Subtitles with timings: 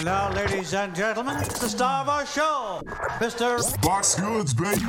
[0.00, 2.80] And now, ladies and gentlemen, the star of our show,
[3.18, 3.78] Mr.
[3.82, 4.80] Boxed Goods, baby.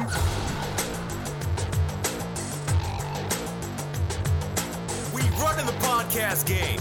[5.14, 6.80] We run in the podcast game.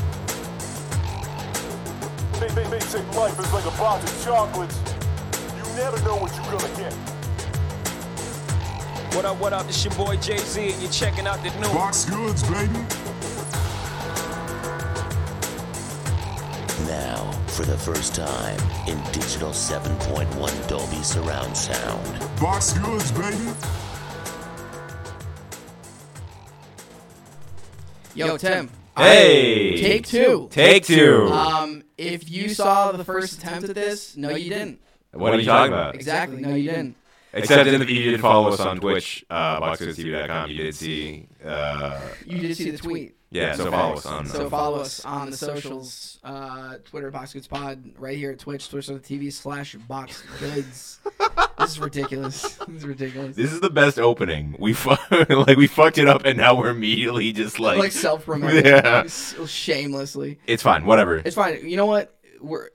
[2.38, 4.78] Big, big, basic life is like a box of chocolates.
[5.56, 6.92] You never know what you're gonna get.
[9.16, 9.68] What up, what up?
[9.68, 12.78] It's your boy Jay Z, and you're checking out the new Boxed Goods, baby.
[17.60, 18.58] For the first time
[18.88, 22.40] in digital 7.1 Dolby surround sound.
[22.40, 23.52] Boxed Goods, baby.
[28.14, 28.70] Yo, Tim.
[28.96, 29.76] Hey!
[29.78, 30.48] Take two.
[30.50, 31.28] Take two.
[31.30, 34.80] Um, if you saw the first attempt at this, no, you didn't.
[35.12, 35.94] what are you talking about?
[35.94, 36.96] Exactly, no, you didn't.
[37.34, 40.48] Except in the, you did follow us on Twitch, uh, boxgoodstv.com.
[40.48, 43.19] You did see, uh, You did see the tweet.
[43.30, 43.54] Yeah.
[43.54, 44.26] So follow us on.
[44.26, 49.76] So follow us on the socials, uh, Twitter, Pod right here at Twitch, twitch.tv slash
[49.88, 50.98] BoxGoods.
[51.58, 52.58] this is ridiculous.
[52.66, 53.36] This is ridiculous.
[53.36, 54.56] This is the best opening.
[54.58, 54.96] We fu-
[55.30, 58.64] like we fucked it up, and now we're immediately just like, like self-promoting.
[58.70, 59.06] Yeah.
[59.06, 60.38] Shamelessly.
[60.46, 60.84] it's fine.
[60.84, 61.16] Whatever.
[61.16, 61.68] It's fine.
[61.68, 62.14] You know what?
[62.40, 62.68] We're.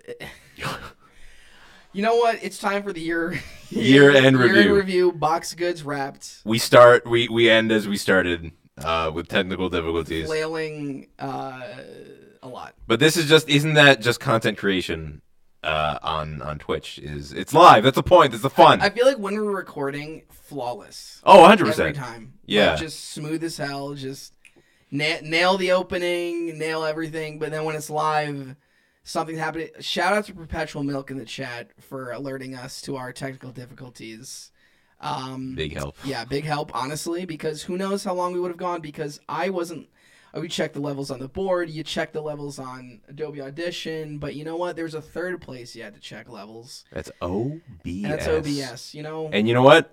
[1.94, 2.40] You know what?
[2.44, 3.40] It's time for the year
[3.70, 4.76] Year-end year-end review.
[4.76, 5.12] review.
[5.14, 6.42] Box goods wrapped.
[6.44, 7.08] we start.
[7.08, 8.52] We we end as we started,
[8.84, 10.26] uh, with technical difficulties.
[10.28, 11.62] Flailing uh,
[12.44, 12.76] a lot.
[12.88, 15.22] But this is just isn't that just content creation
[15.64, 17.00] uh, on on Twitch?
[17.00, 17.84] Is it's live?
[17.84, 18.32] That's the point.
[18.32, 18.82] That's the fun.
[18.82, 21.22] I feel like when we're recording, flawless.
[21.24, 21.96] oh, 100 Every percent.
[21.96, 22.34] time.
[22.46, 22.72] Yeah.
[22.72, 23.94] Like, just smooth as hell.
[23.94, 24.34] Just
[24.92, 27.40] na- nail the opening, nail everything.
[27.40, 28.56] But then when it's live,
[29.04, 29.70] something happening.
[29.80, 34.52] Shout out to Perpetual Milk in the chat for alerting us to our technical difficulties.
[35.06, 35.96] Um, Big help.
[36.04, 39.50] Yeah, big help, honestly, because who knows how long we would have gone because I
[39.50, 39.88] wasn't.
[40.36, 41.70] uh, We checked the levels on the board.
[41.70, 44.76] You check the levels on Adobe Audition, but you know what?
[44.76, 47.62] There's a third place you had to check levels, That's OBS.
[47.86, 48.94] and that's OBS.
[48.96, 49.92] You know, And you know what?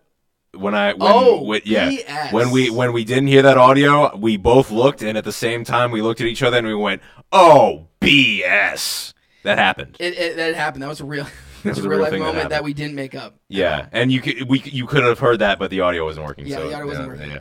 [0.54, 2.32] When I when, Oh, when- yeah BS.
[2.32, 5.64] when we when we didn't hear that audio, we both looked, and at the same
[5.64, 7.00] time we looked at each other and we went,
[7.32, 9.96] "Oh BS." That happened.
[9.98, 10.82] it, it that happened.
[10.82, 11.26] That was a real,
[11.62, 12.64] that was a real life that moment that, happened.
[12.64, 13.36] we didn't make up.
[13.48, 16.46] yeah, and you could we you could have heard that, but the audio wasn't working.
[16.46, 17.30] Yeah, so, the audio wasn't yeah, working.
[17.32, 17.40] Yeah.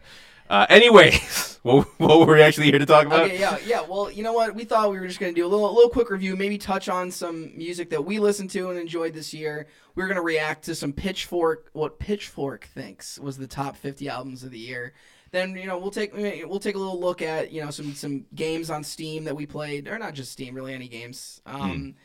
[0.52, 3.22] Uh, anyways, what, what were we actually here to talk about?
[3.22, 3.82] Okay, yeah, yeah.
[3.88, 4.54] Well, you know what?
[4.54, 6.36] We thought we were just gonna do a little, little quick review.
[6.36, 9.68] Maybe touch on some music that we listened to and enjoyed this year.
[9.96, 14.44] We are gonna react to some Pitchfork, what Pitchfork thinks was the top 50 albums
[14.44, 14.94] of the year.
[15.32, 18.26] Then you know we'll take we'll take a little look at you know some some
[18.36, 21.42] games on Steam that we played, or not just Steam, really any games.
[21.46, 21.96] Um,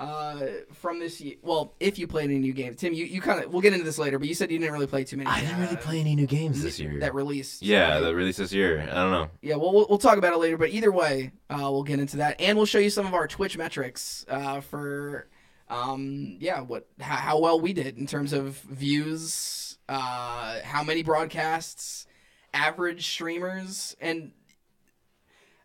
[0.00, 3.44] Uh, from this year, well, if you played any new games, Tim, you, you kind
[3.44, 5.28] of we'll get into this later, but you said you didn't really play too many.
[5.28, 7.00] I didn't really uh, play any new games this year.
[7.00, 7.60] that released.
[7.60, 8.00] yeah, right?
[8.00, 8.80] that released this year.
[8.80, 9.28] I don't know.
[9.42, 12.16] Yeah, well, we'll, we'll talk about it later, but either way, uh, we'll get into
[12.16, 15.28] that, and we'll show you some of our Twitch metrics uh, for,
[15.68, 21.02] um, yeah, what how, how well we did in terms of views, uh, how many
[21.02, 22.06] broadcasts,
[22.54, 24.32] average streamers, and he-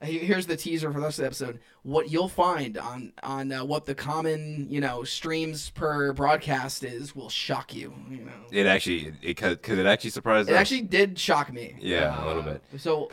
[0.01, 1.59] here's the teaser for the rest of the episode.
[1.83, 7.15] What you'll find on on uh, what the common you know streams per broadcast is
[7.15, 7.93] will shock you.
[8.09, 10.59] You know, It actually it could it actually surprise it us?
[10.59, 11.75] actually did shock me.
[11.79, 12.63] Yeah, a little Uh, bit.
[12.77, 13.09] So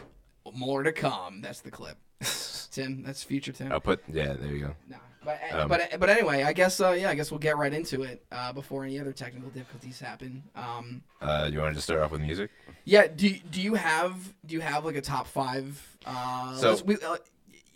[0.54, 1.41] more to come.
[1.41, 1.97] That's the clip.
[2.70, 3.70] Tim, that's future Tim.
[3.72, 4.32] I'll put yeah.
[4.34, 4.75] There you go.
[4.88, 4.97] No.
[5.25, 8.03] But Um, but but anyway, I guess uh, yeah, I guess we'll get right into
[8.03, 10.43] it uh, before any other technical difficulties happen.
[10.56, 12.50] Um, Uh, you want to just start off with music?
[12.84, 13.06] yeah.
[13.06, 15.81] Do do you have do you have like a top five?
[16.05, 17.16] Uh, So- we, uh,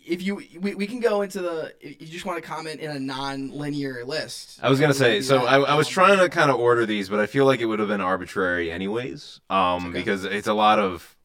[0.05, 2.99] if you we, we can go into the you just want to comment in a
[2.99, 4.59] non-linear list.
[4.63, 5.21] I was gonna Uh, say.
[5.21, 5.45] So.
[5.45, 7.79] I, I was trying to kind of order these, but I feel like it would
[7.79, 9.41] have been arbitrary anyways.
[9.49, 9.99] Um, Okay.
[9.99, 11.15] because it's a lot of.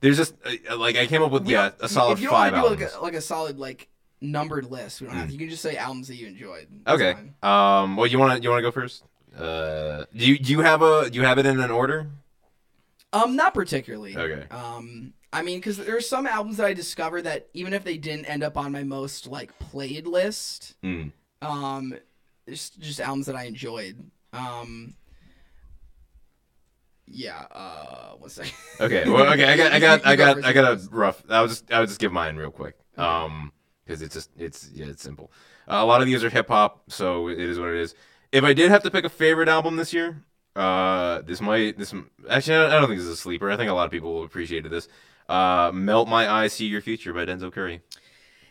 [0.00, 0.34] There's just
[0.68, 2.76] uh, like I came up with yeah a solid If you don't five want to
[2.76, 2.92] do albums.
[2.94, 3.88] like a, like a solid like
[4.22, 5.28] numbered list, we don't have.
[5.28, 5.32] Mm.
[5.32, 6.66] You can just say albums that you enjoyed.
[6.84, 7.12] That's okay.
[7.14, 7.34] fine.
[7.42, 7.96] Um.
[7.96, 9.04] Well, you want to you want to go first?
[9.36, 10.04] Uh.
[10.16, 12.08] Do you do you have a do you have it in an order?
[13.12, 14.16] Um, not particularly.
[14.16, 14.46] Okay.
[14.50, 18.24] Um, I mean, because there's some albums that I discovered that even if they didn't
[18.26, 21.08] end up on my most like played list, Hmm.
[21.42, 21.94] um,
[22.46, 23.96] it's just albums that I enjoyed.
[24.32, 24.94] Um,
[27.06, 27.44] yeah.
[27.50, 28.52] Uh, one second.
[28.80, 29.08] Okay.
[29.08, 29.44] Well, okay.
[29.52, 31.22] I got I got I got I got a rough.
[31.28, 32.76] I will just I will just give mine real quick.
[32.96, 33.52] Um.
[33.84, 35.32] Because it's just it's yeah it's simple.
[35.68, 37.94] Uh, a lot of these are hip hop, so it is what it is.
[38.30, 40.22] If I did have to pick a favorite album this year,
[40.56, 41.92] uh, this might this
[42.30, 43.50] actually I don't think this is a sleeper.
[43.50, 44.88] I think a lot of people appreciated this.
[45.28, 47.80] Uh, "Melt My Eyes, See Your Future" by Denzel Curry.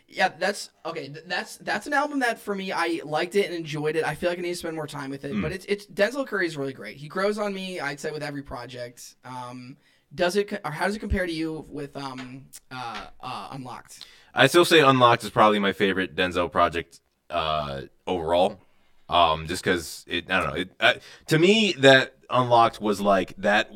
[0.08, 1.08] Yeah, that's okay.
[1.26, 4.04] That's that's an album that for me I liked it and enjoyed it.
[4.04, 5.40] I feel like I need to spend more time with it, Mm.
[5.40, 6.98] but it's it's Denzel Curry is really great.
[6.98, 7.80] He grows on me.
[7.80, 9.14] I'd say with every project.
[9.24, 9.78] Um,
[10.14, 14.04] does it or how does it compare to you with um uh, uh Unlocked?
[14.34, 17.00] I still say Unlocked is probably my favorite Denzel project
[17.30, 18.60] uh, overall.
[19.08, 20.64] Um, just because it, I don't know.
[20.88, 23.70] It, to me, that unlocked was like that.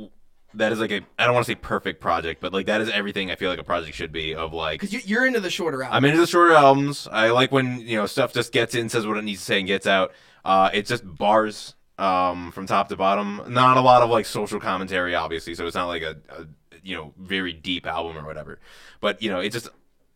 [0.55, 2.89] That is like a I don't want to say perfect project, but like that is
[2.89, 4.35] everything I feel like a project should be.
[4.35, 5.97] Of like Because you, you're into the shorter album.
[5.97, 7.07] I'm into the shorter albums.
[7.13, 9.59] I like when you know stuff just gets in, says what it needs to say,
[9.59, 10.13] and gets out.
[10.43, 13.43] Uh, it's just bars um, from top to bottom.
[13.49, 15.55] Not a lot of like social commentary, obviously.
[15.55, 16.47] So it's not like a, a
[16.83, 18.59] you know very deep album or whatever.
[19.03, 19.69] But you know, it's just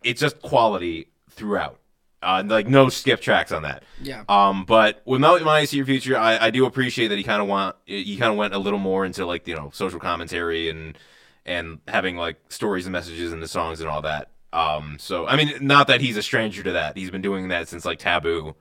[0.03, 1.79] it's just quality throughout.
[2.23, 3.83] Uh, like no skip tracks on that.
[4.03, 4.25] Yeah.
[4.29, 7.41] Um, but with Melt My See Your Future, I, I do appreciate that he kind
[7.41, 10.69] of want he kind of went a little more into like you know social commentary
[10.69, 10.99] and
[11.47, 14.31] and having like stories and messages in the songs and all that.
[14.53, 16.97] Um, so I mean, not that he's a stranger to that.
[16.97, 18.55] He's been doing that since like Taboo,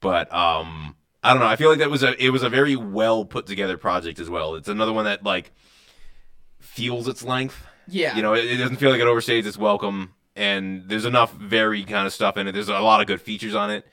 [0.00, 0.94] but um,
[1.24, 1.48] I don't know.
[1.48, 4.30] I feel like that was a it was a very well put together project as
[4.30, 4.54] well.
[4.54, 5.50] It's another one that like
[6.60, 7.66] feels its length.
[7.88, 8.14] Yeah.
[8.16, 11.84] You know, it, it doesn't feel like it overstays its welcome, and there's enough very
[11.84, 12.52] kind of stuff in it.
[12.52, 13.86] There's a lot of good features on it.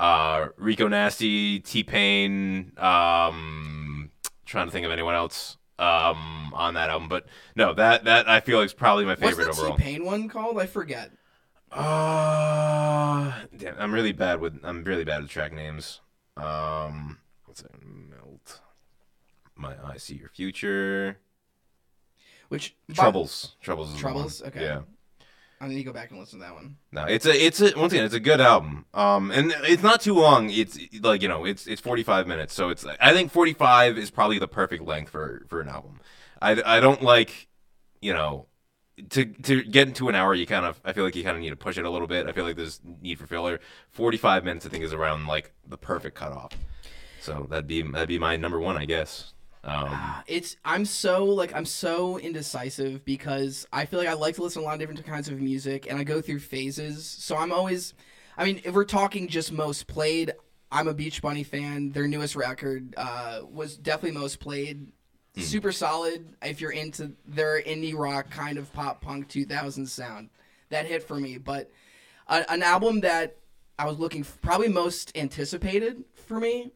[0.00, 4.10] Uh, Rico Nasty, T Pain, um,
[4.44, 7.26] trying to think of anyone else um on that album, but
[7.56, 9.76] no, that that I feel like is probably my What's favorite the overall.
[9.76, 10.56] T-Pain one called?
[10.60, 11.10] I forget.
[11.72, 16.00] Uh, damn, I'm really bad with I'm really bad with track names.
[16.36, 17.72] Um, what's it?
[17.82, 18.60] Melt.
[19.56, 21.18] My I see your future.
[22.48, 23.56] Which by- Troubles.
[23.60, 23.88] Troubles.
[23.88, 24.40] Is the Troubles?
[24.42, 24.48] one.
[24.50, 24.62] Okay.
[24.62, 24.80] Yeah.
[25.60, 26.76] I need to go back and listen to that one.
[26.92, 28.86] No, it's a it's a once again it's a good album.
[28.92, 30.50] Um, and it's not too long.
[30.50, 34.38] It's like you know it's it's 45 minutes, so it's I think 45 is probably
[34.38, 36.00] the perfect length for for an album.
[36.42, 37.48] I I don't like
[38.00, 38.46] you know
[39.10, 41.42] to to get into an hour you kind of I feel like you kind of
[41.42, 42.28] need to push it a little bit.
[42.28, 43.60] I feel like there's need for filler.
[43.90, 46.52] 45 minutes I think is around like the perfect cutoff.
[47.20, 49.33] So that'd be that'd be my number one, I guess.
[49.64, 54.42] Um, It's I'm so like I'm so indecisive because I feel like I like to
[54.42, 57.06] listen to a lot of different kinds of music and I go through phases.
[57.06, 57.94] So I'm always
[58.36, 60.32] I mean, if we're talking just most played,
[60.70, 61.92] I'm a Beach Bunny fan.
[61.92, 64.88] Their newest record uh, was definitely most played.
[65.36, 70.30] Super solid if you're into their indie rock kind of pop punk 2000 sound.
[70.70, 71.70] That hit for me, but
[72.28, 73.36] a, an album that
[73.78, 76.72] I was looking probably most anticipated for me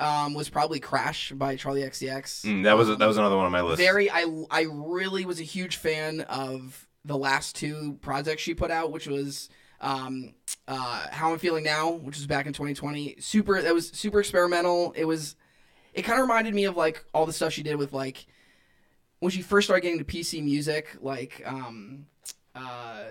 [0.00, 2.44] um, was probably Crash by Charli XCX.
[2.44, 3.78] mm, that was that was another one on my list.
[3.80, 8.70] Very, I I really was a huge fan of the last two projects she put
[8.70, 9.48] out, which was
[9.80, 10.34] um,
[10.68, 13.16] uh, How I'm Feeling Now, which was back in 2020.
[13.20, 14.92] Super, that was super experimental.
[14.92, 15.36] It was,
[15.94, 18.26] it kind of reminded me of like all the stuff she did with like
[19.20, 22.06] when she first started getting to PC music, like um,
[22.54, 23.04] uh,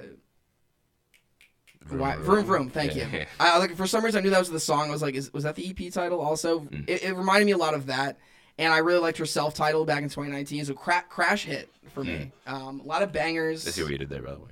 [1.90, 2.46] vroom vroom.
[2.46, 3.26] vroom thank Yeah, you.
[3.40, 4.88] I like for some reason I knew that was the song.
[4.90, 6.20] I was like, is, was that the EP title?
[6.22, 6.90] Also, Mm.
[6.90, 8.18] it, it reminded me a lot of that.
[8.58, 10.66] And I really liked her self-titled back in 2019.
[10.66, 12.32] So cra- crash hit for me.
[12.46, 13.64] Um, a lot of bangers.
[13.64, 13.68] Mm.
[13.68, 14.50] I see what you did there, by the way.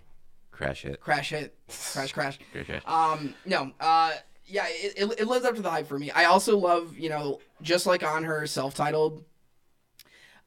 [0.52, 1.00] Crash hit.
[1.02, 1.56] Crash hit,
[1.94, 2.40] crash crash.
[2.54, 2.90] Crash hit.
[2.90, 4.14] Um, no, uh,
[4.46, 6.10] yeah, it, it, it lives up to the hype for me.
[6.10, 9.24] I also love, you know, just like on her self-titled,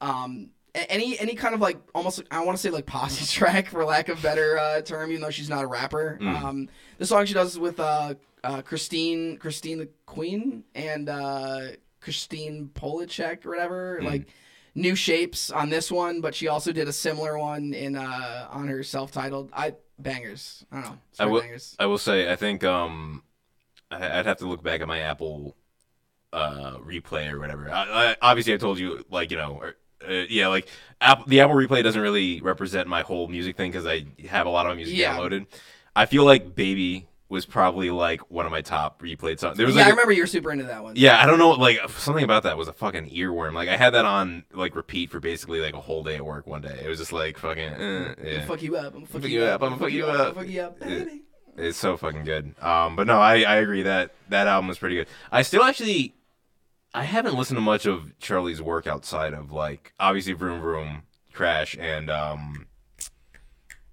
[0.01, 3.83] um, any any kind of like almost I want to say like posse track for
[3.83, 6.17] lack of better uh, term, even though she's not a rapper.
[6.21, 11.61] Um, the song she does with uh, uh, Christine Christine the Queen and uh,
[11.99, 14.27] Christine Polachek or whatever, like
[14.75, 18.67] new shapes on this one, but she also did a similar one in uh, on
[18.67, 19.49] her self-titled.
[19.53, 20.65] I bangers.
[20.71, 20.97] I don't know.
[21.19, 21.41] I will.
[21.41, 21.75] bangers.
[21.79, 22.31] I will say.
[22.31, 22.63] I think.
[22.63, 23.23] Um,
[23.89, 25.55] I, I'd have to look back at my Apple
[26.33, 27.69] uh replay or whatever.
[27.69, 29.61] I, I, obviously, I told you like you know.
[30.07, 30.67] Uh, yeah, like
[30.99, 34.49] Apple, the Apple Replay doesn't really represent my whole music thing because I have a
[34.49, 35.15] lot of my music Yeah.
[35.17, 35.47] downloaded.
[35.95, 39.55] I feel like "Baby" was probably like one of my top replayed songs.
[39.57, 40.95] There was yeah, like I a- remember you were super into that one.
[40.97, 41.51] Yeah, I don't know.
[41.51, 43.53] Like something about that was a fucking earworm.
[43.53, 46.45] Like I had that on like repeat for basically like a whole day at work
[46.45, 46.81] one day.
[46.83, 47.63] It was just like fucking.
[47.63, 48.45] Eh, yeah.
[48.45, 48.95] Fuck you up.
[48.95, 49.63] I'm fuck Fuck you up.
[49.63, 50.35] I'ma fuck you I'm up.
[50.35, 51.21] Fuck you up, baby.
[51.57, 52.55] It's so fucking good.
[52.61, 55.07] Um, but no, I, I agree that that album was pretty good.
[55.33, 56.15] I still actually,
[56.93, 61.77] I haven't listened to much of Charli's work outside of like obviously Vroom Vroom, Crash,
[61.79, 62.67] and um,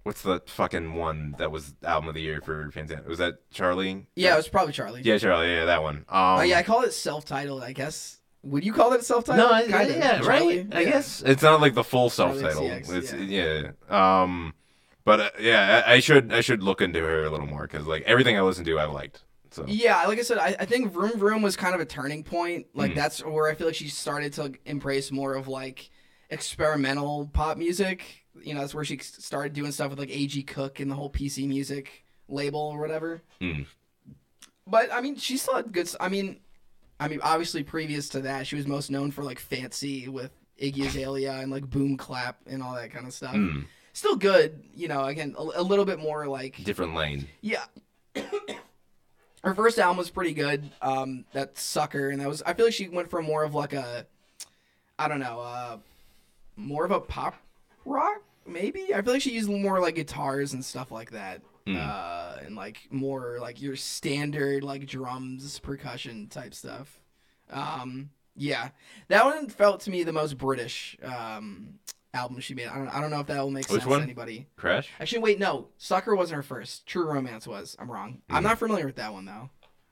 [0.02, 3.06] what's the fucking one that was album of the year for Fantana?
[3.06, 4.06] Was that Charli?
[4.16, 5.04] Yeah, it was probably Charli.
[5.04, 5.54] Yeah, Charli.
[5.58, 5.96] Yeah, that one.
[6.08, 7.62] Um, Oh, yeah, I call it self-titled.
[7.62, 8.16] I guess.
[8.42, 9.48] Would you call it self-titled?
[9.48, 9.96] No, I, Kinda.
[9.98, 10.26] yeah, Charli?
[10.28, 10.66] right.
[10.72, 10.90] I Yeah.
[10.90, 12.70] guess it's not like the full self-titled.
[12.88, 13.70] It's yeah.
[13.88, 14.54] Um,
[15.04, 17.86] but uh, yeah, I, I should I should look into her a little more because
[17.86, 19.22] like everything I listen to, I liked.
[19.50, 22.22] So Yeah, like I said, I, I think Vroom Vroom was kind of a turning
[22.22, 22.66] point.
[22.74, 25.90] Like that's where I feel like she started to embrace more of like
[26.30, 28.24] experimental pop music.
[28.42, 30.42] You know, that's where she started doing stuff with like A.G.
[30.44, 33.22] Cook and the whole PC music label or whatever.
[33.40, 33.62] Hmm.
[34.66, 35.90] But I mean, she still had good.
[35.98, 36.40] I mean,
[37.00, 40.86] I mean, obviously previous to that, she was most known for like Fancy with Iggy
[40.86, 43.32] Azalea and like Boom Clap and all that kind of stuff.
[43.34, 43.60] Hmm.
[43.92, 45.04] Still good, you know.
[45.04, 47.26] Again, a, a little bit more like different lane.
[47.40, 47.64] yeah.
[49.44, 50.70] her first album was pretty good.
[50.82, 53.72] Um, that sucker, and that was I feel like she went for more of like
[53.72, 54.06] a,
[54.98, 55.78] I don't know, uh,
[56.56, 57.36] more of a pop
[57.84, 58.94] rock maybe.
[58.94, 62.88] I feel like she used more like guitars and stuff like that, uh, and like
[62.90, 67.00] more like your standard like drums, percussion type stuff.
[67.50, 68.70] Um, yeah,
[69.08, 71.78] that one felt to me the most British um
[72.14, 72.68] album she made.
[72.68, 73.98] I don't I don't know if that will make Which sense one?
[74.00, 74.46] to anybody.
[74.56, 74.88] Crash.
[75.00, 75.68] Actually, wait, no.
[75.78, 76.86] Sucker wasn't her first.
[76.86, 77.76] True Romance was.
[77.78, 78.22] I'm wrong.
[78.30, 78.46] I'm Mm.
[78.48, 79.50] not familiar with that one though.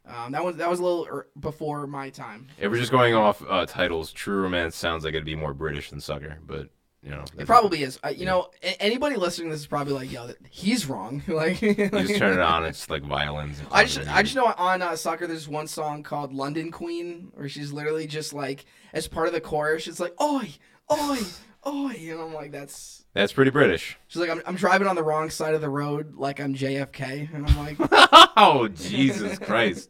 [0.08, 2.46] Um, that was that was a little er, before my time.
[2.58, 5.90] If we're just going off uh, titles, True Romance sounds like it'd be more British
[5.90, 6.68] than Sucker, but
[7.02, 8.00] you know, It probably is.
[8.04, 11.22] Uh, you know, a- anybody listening to this is probably like, "Yo, that- he's wrong."
[11.28, 13.58] like, You just turn it on, it's like violins.
[13.60, 14.08] and I just.
[14.08, 18.06] I just know on uh, Sucker there's one song called London Queen where she's literally
[18.06, 20.48] just like as part of the chorus, she's like, "Oi,
[20.90, 21.18] oi,
[21.66, 23.96] oi," and I'm like, "That's." That's pretty British.
[24.08, 27.32] She's like, I'm, I'm driving on the wrong side of the road, like I'm JFK,
[27.34, 27.76] and I'm like,
[28.36, 29.88] Oh Jesus Christ.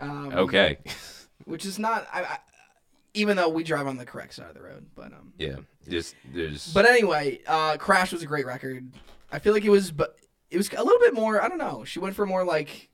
[0.00, 0.78] um, Okay.
[1.44, 2.38] which is not I, I
[3.12, 5.56] even though we drive on the correct side of the road but um Yeah.
[5.88, 6.72] Just there's.
[6.72, 8.90] but anyway uh crash was a great record
[9.30, 10.16] i feel like it was but
[10.50, 12.88] it was a little bit more i don't know she went for more like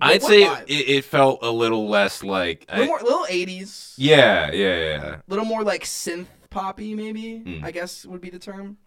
[0.00, 2.64] I'd say it, it felt a little less like.
[2.68, 5.14] a little I- more little 80s yeah, yeah, yeah.
[5.16, 7.64] A little more like synth poppy maybe Hmm.
[7.64, 8.78] i guess would be the term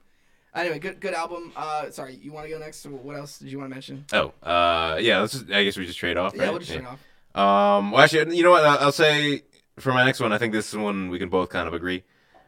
[0.55, 3.59] anyway good good album uh sorry you want to go next what else did you
[3.59, 5.19] want to mention Oh, uh, yeah.
[5.19, 5.33] Let's.
[5.33, 6.33] Just, I guess we just trade off.
[6.35, 6.99] yeah we'll just turn off
[7.35, 7.91] Um.
[7.91, 8.65] Well, actually, you know what?
[8.65, 9.43] I'll, I'll say
[9.77, 10.33] for my next one.
[10.33, 12.03] I think this is one we can both kind of agree.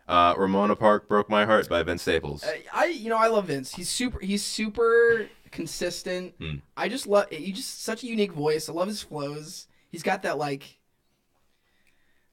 [0.07, 2.43] Uh, Ramona Park broke my heart by Vince Staples.
[2.43, 3.75] Uh, I you know I love Vince.
[3.75, 6.33] He's super he's super consistent.
[6.39, 6.55] Hmm.
[6.77, 8.69] I just love he just such a unique voice.
[8.69, 9.67] I love his flows.
[9.89, 10.77] He's got that like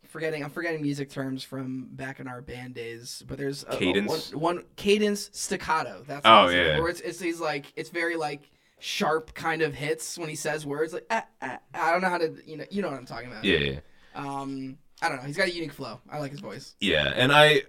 [0.09, 3.77] forgetting I'm forgetting music terms from back in our band days, but there's a, a-
[3.77, 4.33] Cadence?
[4.33, 6.03] one, one cadence staccato.
[6.07, 6.79] That's Oh, yeah.
[6.79, 10.65] Where it's, it's he's like it's very like sharp kind of hits when he says
[10.65, 13.07] words like ah, ah, I don't know how to you know you know what I'm
[13.07, 13.45] talking about.
[13.45, 13.81] yeah, yeah.
[14.15, 15.25] Um I don't know.
[15.25, 16.01] He's got a unique flow.
[16.11, 16.75] I like his voice.
[16.81, 17.63] Yeah, and I,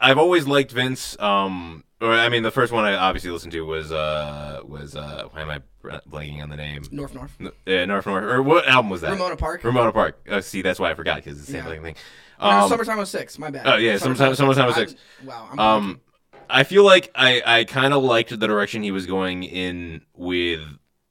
[0.00, 1.14] I've always liked Vince.
[1.20, 5.24] Um, or I mean, the first one I obviously listened to was uh was uh
[5.32, 5.60] why am I
[6.08, 6.82] blanking on the name?
[6.84, 7.30] Norf Norf.
[7.40, 9.10] N- Uh, Norf Norf or what album was that?
[9.12, 9.64] Ramona Park.
[9.64, 10.26] Ramona Park.
[10.30, 11.80] Uh, see, that's why I forgot because it's the same Yeah.
[11.80, 11.96] thing.
[12.40, 13.66] No, Um, Summertime 06, my bad.
[13.66, 14.92] oh, yeah, Summertime- Summertime 06.
[15.20, 15.48] I'm- Wow.
[15.52, 16.00] I'm Um,
[16.48, 20.60] I feel like I I kind of liked the direction he was going in with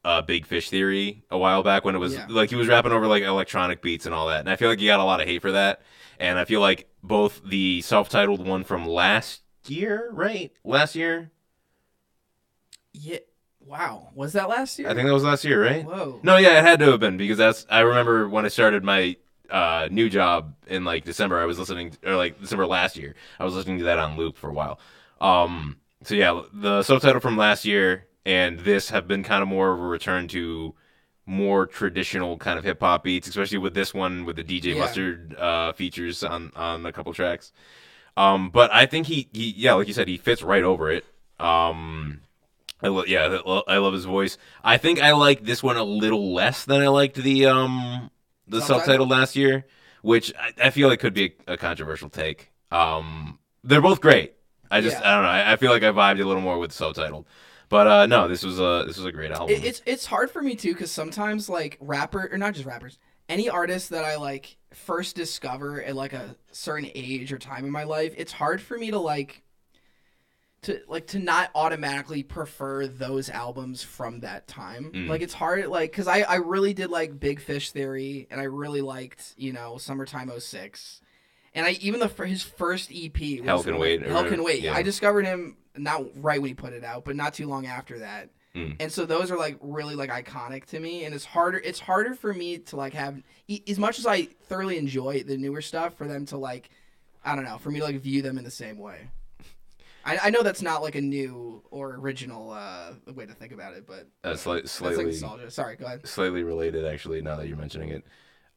[0.03, 2.25] uh, Big Fish Theory a while back when it was Yeah.
[2.29, 4.79] like he was rapping over like electronic beats and all that, and I feel like
[4.79, 5.81] he got a lot of hate for that.
[6.19, 10.51] And I feel like both the self-titled one from last year, right?
[10.63, 11.31] Last year,
[12.93, 13.17] Yeah.
[13.65, 14.09] Wow.
[14.15, 14.89] Was that last year?
[14.89, 15.85] I think that was last year, right?
[15.85, 16.19] Whoa.
[16.23, 17.67] No, yeah, it had to have been because that's.
[17.69, 19.15] I remember when I started my
[19.51, 21.39] uh, new job in like December.
[21.39, 23.13] I was listening, or like December last year.
[23.39, 24.79] I was listening to that on loop for a while.
[25.21, 29.71] Um, so yeah, the subtitle from last year and this have been kind of more
[29.71, 30.73] of a return to
[31.25, 34.79] more traditional kind of hip hop beats, especially with this one with the DJ Yeah.
[34.79, 37.51] Mustard uh, features on on a couple tracks.
[38.17, 41.05] Um, but I think he, he, yeah, like you said, he fits right over it.
[41.39, 42.21] Um,
[42.81, 44.37] I lo- yeah, I love his voice.
[44.63, 48.09] I think I like this one a little less than I liked the um
[48.47, 48.79] the Subtitle?
[48.79, 49.65] subtitle last year,
[50.01, 52.51] which I, I feel like could be a, a controversial take.
[52.71, 54.33] Um, they're both great.
[54.71, 55.09] I just Yeah.
[55.11, 55.29] I don't know.
[55.29, 57.25] I, I feel like I vibed a little more with subtitled,
[57.69, 59.55] but uh, no, this was a this was a great album.
[59.55, 62.97] It, it's it's hard for me too because sometimes like rapper or not just rappers,
[63.27, 67.71] any artist that I like first discover at like a certain age or time in
[67.71, 69.43] my life, it's hard for me to like
[70.63, 74.91] to like to not automatically prefer those albums from that time.
[74.93, 75.07] Mm.
[75.07, 78.45] Like it's hard like cuz I I really did like Big Fish Theory and I
[78.45, 81.01] really liked, you know, Summertime 06.
[81.55, 84.43] And I even the for his first EP was Hell Can Wait, Hell Can.
[84.43, 84.61] Wait.
[84.61, 84.73] Yeah.
[84.73, 87.99] I discovered him not right when he put it out, but not too long after
[87.99, 88.29] that.
[88.55, 88.77] Mm.
[88.79, 91.59] And so those are like really like iconic to me, and it's harder.
[91.59, 93.21] It's harder for me to like have
[93.67, 96.69] as much as I thoroughly enjoy the newer stuff for them to like,
[97.23, 99.09] I don't know, for me to like view them in the same way.
[100.05, 103.73] I, I know that's not like a new or original uh, way to think about
[103.73, 105.51] it, but uh, sli- that's like slightly nostalgia.
[105.51, 106.07] Sorry, go ahead.
[106.07, 107.21] slightly related actually.
[107.21, 108.03] Now that you're mentioning it,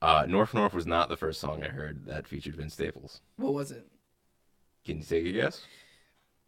[0.01, 3.21] uh, Norf Norf was not the first song I heard that featured Vince Staples.
[3.37, 3.87] What was it?
[4.87, 5.67] Can you take a guess?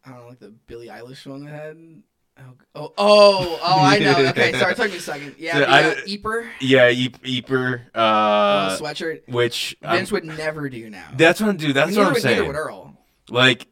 [0.03, 2.03] I don't know, like the Billie Eilish one that had.
[2.37, 2.43] Oh,
[2.75, 4.11] oh, oh, oh, I know.
[4.29, 5.35] Okay, sorry, took me a second.
[5.37, 9.27] Yeah, So the, I- uh, Epar, Yeah, Eep- Epar, uh, little sweatshirt.
[9.29, 11.07] which um, Vince would never do now.
[11.15, 11.75] that's what, dude.
[11.75, 12.47] That's neither what I'm would, Neither saying.
[12.47, 12.97] would Earl.
[13.29, 13.67] Like,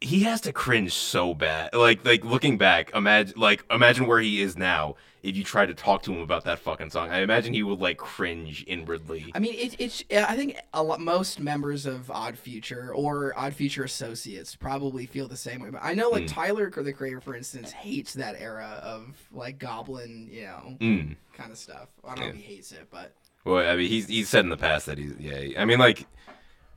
[0.00, 1.74] he has to cringe so bad.
[1.74, 4.96] Like like looking back, imagine like imagine where he is now.
[5.22, 7.78] If you tried to talk to him about that fucking song, I imagine he would
[7.78, 9.30] like cringe inwardly.
[9.36, 10.02] I mean, it, it's.
[10.10, 15.28] I think a lot, most members of Odd Future or Odd Future associates probably feel
[15.28, 15.70] the same way.
[15.70, 20.28] But I know, like Tyler, the creator, for instance, hates that era of like Goblin,
[20.28, 21.14] you know, Mm.
[21.34, 21.86] kind of stuff.
[22.04, 23.14] I don't know if he hates it, but
[23.44, 25.60] Well, I mean, he's he's said in the past that he's yeah.
[25.60, 26.04] I mean, like,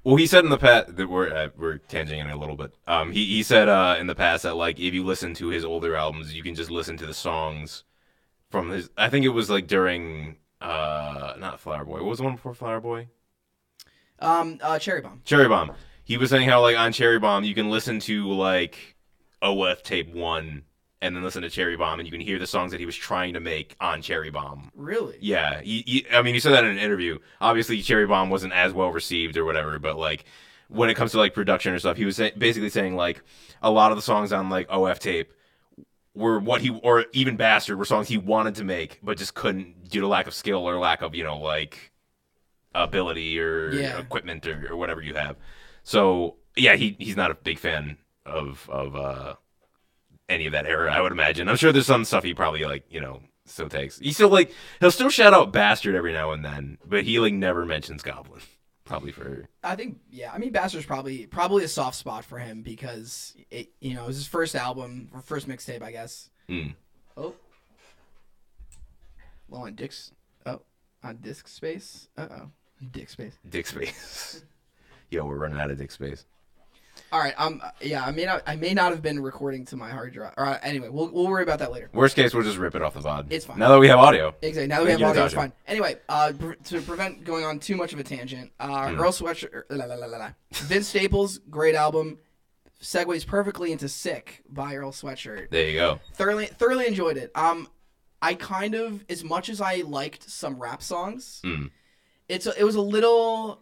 [0.06, 2.74] well, he said in the past that we're uh, we're tangenting a little bit.
[2.88, 5.66] Um, he he said uh in the past that like if you listen to his
[5.66, 7.84] older albums, you can just listen to the songs
[8.52, 8.90] from his.
[8.98, 11.96] I think it was like during uh not Flower Boy.
[11.96, 13.10] What was the one before Flower Boy?
[14.20, 15.22] um, uh, Cherry Bomb.
[15.26, 15.72] Cherry Bomb.
[16.06, 18.96] He was saying how like on Cherry Bomb you can listen to like
[19.42, 20.64] OF tape one
[21.02, 22.96] and then listen to Cherry Bomb and you can hear the songs that he was
[22.96, 24.72] trying to make on Cherry Bomb.
[24.76, 25.18] Really?
[25.20, 27.20] Yeah, he, he- I mean, he said that in an interview.
[27.42, 30.26] Obviously, Cherry Bomb wasn't as well received or whatever, but like
[30.70, 33.22] when it comes to like production or stuff, he was say- basically saying like
[33.62, 35.32] a lot of the songs on like OF tape
[36.14, 39.90] were what he or even Bastard were songs he wanted to make, but just couldn't
[39.90, 41.92] due to lack of skill or lack of you know like
[42.74, 44.00] ability or Yeah.
[44.00, 45.36] equipment or, or whatever you have.
[45.84, 49.36] So yeah, he he's not a big fan of of uh
[50.30, 50.92] any of that era.
[50.92, 51.48] I would imagine.
[51.50, 54.00] I'm sure there's some stuff he probably like you know still takes.
[54.00, 57.34] He still like he'll still shout out Bastard every now and then, but he like
[57.34, 58.42] never mentions Goblin.
[58.86, 60.32] Probably for I think yeah.
[60.32, 64.08] I mean, Bastard's probably probably a soft spot for him because it you know it
[64.08, 66.30] was his first album or first mixtape, I guess.
[66.48, 66.76] Mm.
[67.18, 67.34] Oh,
[69.48, 70.12] well on Dick's
[70.46, 70.62] oh
[71.04, 72.10] on disc space.
[72.16, 72.52] Uh oh,
[72.92, 73.34] dick space.
[73.50, 74.44] Dick Space.
[75.10, 76.26] Yo, we're running out of Dick Space.
[77.12, 79.90] All right, um, yeah, I may not, I may not have been recording to my
[79.90, 80.34] hard drive.
[80.38, 81.90] All right, anyway, we'll we'll worry about that later.
[81.94, 83.28] Worst case, we'll just rip it off the VOD.
[83.30, 83.58] It's fine.
[83.60, 84.36] Now that we have audio.
[84.42, 84.68] Exactly.
[84.68, 85.54] Now that we have audio, it's fine.
[85.68, 89.00] Anyway, uh, pre- to prevent going on too much of a tangent, uh, Hmm.
[89.00, 90.30] Earl Sweatshirt, la, la, la, la, la.
[90.52, 92.18] Vince Staples, great album,
[92.82, 95.52] segues perfectly into "Sick" by Earl Sweatshirt.
[95.52, 96.00] There you go.
[96.16, 97.32] Thoroughly, thoroughly enjoyed it.
[97.36, 97.68] Um,
[98.22, 101.70] I kind of, as much as I liked some rap songs, Mm.
[102.28, 103.62] it's a, it was a little,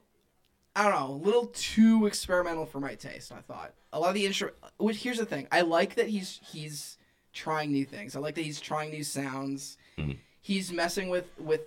[0.75, 3.31] I don't know, a little too experimental for my taste.
[3.31, 4.51] I thought a lot of the intro.
[4.77, 6.97] Which here's the thing, I like that he's he's
[7.31, 8.15] trying new things.
[8.15, 9.77] I like that he's trying new sounds.
[10.41, 11.61] He's messing with with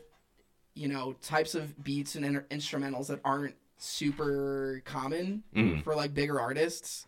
[0.75, 5.85] you know types of beats and inter- instrumentals that aren't super common Mhm.
[5.85, 7.07] for like bigger artists.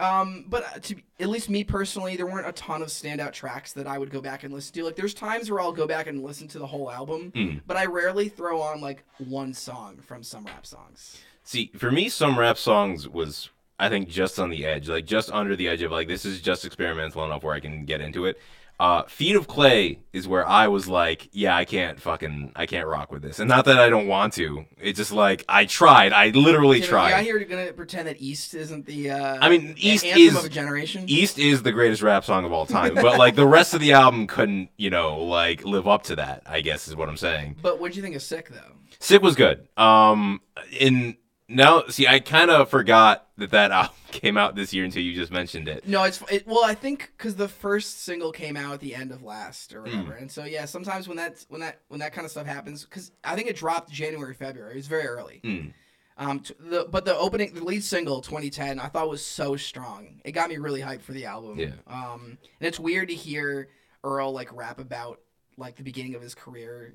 [0.00, 3.72] Um, but uh, to at least me personally, there weren't a ton of standout tracks
[3.74, 4.84] that I would go back and listen to.
[4.84, 7.60] Like, there's times where I'll go back and listen to the whole album, Mm.
[7.66, 11.18] but I rarely throw on like one song from some rap songs.
[11.44, 15.32] See, for me, some rap songs was I think just on the edge, like just
[15.32, 18.26] under the edge of like this is just experimental enough where I can get into
[18.26, 18.38] it.
[18.78, 22.86] Uh, Feet of Clay is where I was like, yeah, I can't fucking, I can't
[22.86, 24.64] rock with this, and not that I don't want to.
[24.78, 27.08] It's just like I tried, I literally tried.
[27.10, 29.10] You're out here gonna pretend that East isn't the.
[29.10, 31.04] Uh, I mean, East is- of a generation.
[31.08, 33.92] East is the greatest rap song of all time, but like the rest of the
[33.92, 36.42] album couldn't, you know, like live up to that.
[36.46, 37.56] I guess is what I'm saying.
[37.60, 38.76] But what do you think of Sick though?
[38.98, 39.68] Sick was good.
[39.76, 40.40] Um,
[40.78, 41.16] in
[41.50, 45.14] now, see, I kind of forgot that that album came out this year until you
[45.14, 45.86] just mentioned it.
[45.86, 49.10] No, it's it, well, I think because the first single came out at the end
[49.12, 50.22] of last or whatever, Hmm.
[50.22, 53.12] and so yeah, sometimes when that when that when that kind of stuff happens, because
[53.24, 55.40] I think it dropped January February, it was very early.
[55.44, 55.72] Mm.
[56.16, 60.20] Um, t- the but the opening, the lead single, 2010, I thought was so strong.
[60.24, 61.58] It got me really hyped for the album.
[61.58, 61.72] Yeah.
[61.86, 63.68] Um, and it's weird to hear
[64.04, 65.20] Earl like rap about
[65.56, 66.94] like the beginning of his career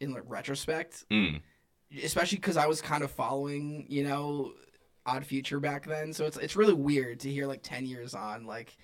[0.00, 1.40] in like, retrospect, Mm.
[2.02, 4.52] Especially because I was kind of following, you know,
[5.06, 6.12] Odd Future back then.
[6.12, 8.76] So it's it's really weird to hear like 10 years on like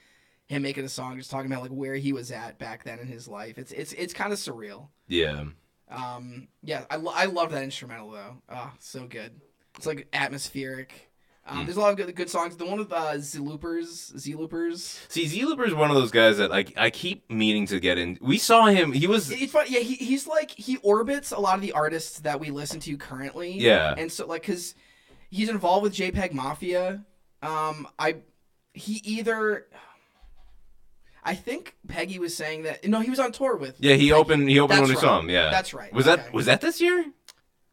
[0.46, 3.06] him making a song just talking about like where he was at back then in
[3.06, 3.58] his life.
[3.58, 4.88] It's it's it's kind of surreal.
[5.08, 5.44] Yeah.
[5.90, 8.42] Um, yeah, I, lo- I love that instrumental though.
[8.48, 9.40] Ah, so good.
[9.76, 11.10] It's like atmospheric.
[11.46, 12.56] Um, There's a lot of good, good songs.
[12.56, 14.98] The one with uh, ZelooperZ, Z Loopers.
[15.08, 18.18] See, Zelooper is one of those guys that like I keep meaning to get in.
[18.22, 18.92] We saw him.
[18.92, 19.30] He was.
[19.30, 19.70] It's funny.
[19.70, 22.96] Yeah, he, he's like he orbits a lot of the artists that we listen to
[22.96, 23.52] currently.
[23.58, 23.94] Yeah.
[23.96, 24.74] and so like because
[25.30, 27.04] he's involved with JPEG Mafia.
[27.42, 28.16] Um, I
[28.72, 29.66] he either.
[31.26, 33.76] I think Peggy was saying that no, he was on tour with.
[33.80, 34.12] Yeah, he Peggy.
[34.12, 34.48] opened.
[34.48, 35.28] He opened That's when we saw him.
[35.30, 35.92] Yeah, That's right.
[35.92, 36.22] Was Okay.
[36.22, 37.04] that was that this year?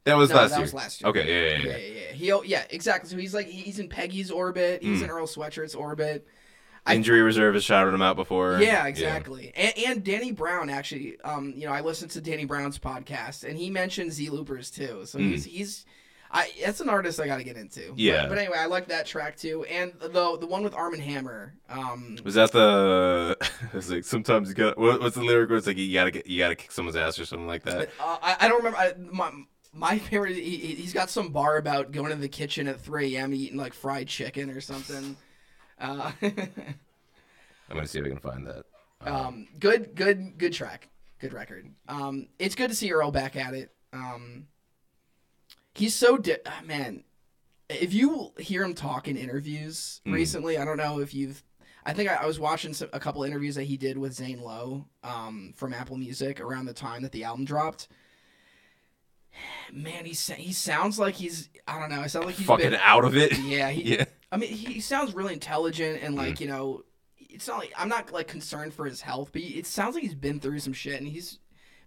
[0.06, 0.62] That was No, last that year.
[0.64, 1.10] was last year.
[1.10, 1.78] Okay, yeah, yeah, Yeah, yeah.
[1.78, 2.40] yeah, yeah.
[2.42, 3.10] He, yeah, exactly.
[3.10, 4.82] So he's like he's in Peggy's orbit.
[4.84, 5.16] He's in Hmm.
[5.16, 6.26] Earl Sweatshirt's orbit.
[6.86, 8.60] I- Injury reserve has shouted him out before.
[8.60, 9.52] Yeah, exactly.
[9.56, 13.56] And, and Danny Brown actually, um, you know, I listened to Danny Brown's podcast, and
[13.60, 15.06] he mentioned ZelooperZ too.
[15.06, 15.86] So he's he's,
[16.32, 17.94] I that's an artist I got to get into.
[17.96, 18.24] Yeah.
[18.24, 21.54] But, but anyway, I like that track too, and the the one with Armand Hammer.
[21.70, 23.38] Um, Was that the?
[23.74, 24.76] It's like sometimes you got.
[24.80, 25.50] What, what's the lyric?
[25.50, 27.90] Where it's like you gotta get, you gotta kick someone's ass or something like that.
[28.00, 28.78] uh, I, I don't remember.
[28.80, 29.32] I, my
[29.74, 30.36] my favorite.
[30.36, 33.34] He, he- he's got some bar about going to the kitchen at 3 a.m.
[33.34, 35.16] eating like fried chicken or something.
[35.80, 38.66] Uh, I'm gonna see if I can find that.
[39.02, 40.90] um, good, good, good track.
[41.20, 41.70] Good record.
[41.88, 43.72] Um, it's good to see Earl back at it.
[43.94, 44.48] Um,
[45.74, 47.04] he's so di- ah, man.
[47.70, 50.14] If you hear him talk in interviews Mm.
[50.14, 51.42] recently, I don't know if you've.
[51.86, 54.42] I think I, I was watching some, a couple interviews that he did with Zane
[54.42, 57.88] Lowe um, from Apple Music around the time that the album dropped.
[59.72, 62.02] Man, he he sounds like he's I don't know.
[62.02, 63.38] I sound like he's Fucking been, out of it.
[63.44, 64.06] yeah, he, yeah.
[64.32, 66.17] I mean, he sounds really intelligent and Mm.
[66.17, 66.84] like you know,
[67.17, 70.04] it's not like I'm not like concerned for his health, but he, it sounds like
[70.04, 71.39] he's been through some shit and he's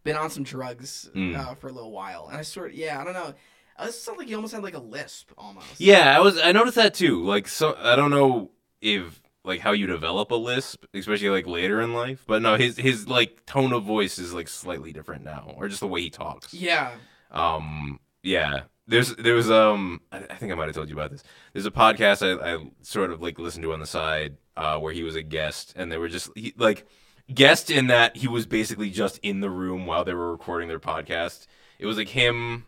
[0.03, 1.37] been on some drugs Mm.
[1.39, 2.29] uh, for a little while.
[2.29, 3.35] And I sort of, yeah, I don't know.
[3.79, 5.79] Uh, It sounds like he almost had like a lisp almost.
[5.81, 6.39] Yeah, I was.
[6.39, 7.23] I noticed that too.
[7.25, 11.81] Like, so I don't know if like how you develop a lisp, especially like later
[11.81, 12.25] in life.
[12.27, 15.81] But no, his his like tone of voice is like slightly different now, or just
[15.81, 16.55] the way he talks.
[16.55, 16.93] Yeah.
[17.35, 18.63] Um, yeah.
[18.87, 21.23] There's there was um I, I think I might have told you about this.
[21.53, 24.93] There's a podcast I, I sort of like listened to on the side uh, where
[24.93, 26.87] he was a guest, and they were just he, like
[27.33, 30.81] guest in that he was basically just in the room while they were recording their
[30.81, 31.47] podcast.
[31.79, 32.67] It was like him,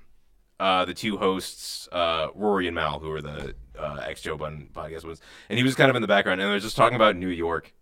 [0.59, 4.70] uh, the two hosts, uh, Rory and Mal, who were the uh, ex Joe Budden
[4.72, 6.96] podcast was, and he was kind of in the background, and they were just talking
[6.96, 7.74] about New York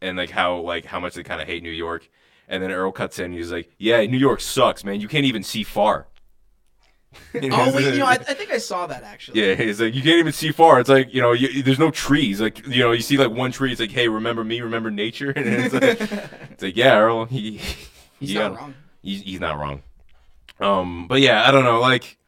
[0.00, 2.08] and like how like how much they kind of hate New York.
[2.48, 3.26] And then Earl cuts in.
[3.26, 5.00] And he's like, "Yeah, New York sucks, man.
[5.00, 6.08] You can't even see far."
[7.34, 9.40] Oh wait, you know, I, I think I saw that actually.
[9.40, 10.80] Yeah, he's like, you can't even see far.
[10.80, 12.40] It's like, you know, you, there's no trees.
[12.40, 13.72] Like, you know, you see like one tree.
[13.72, 14.60] It's like, hey, remember me?
[14.60, 15.30] Remember nature?
[15.36, 16.00] And it's like,
[16.50, 17.24] it's like yeah, Earl.
[17.26, 17.60] He,
[18.20, 18.74] He's he not wrong.
[19.02, 19.82] He's, he's not wrong.
[20.60, 21.80] Um, but yeah, I don't know.
[21.80, 22.18] Like,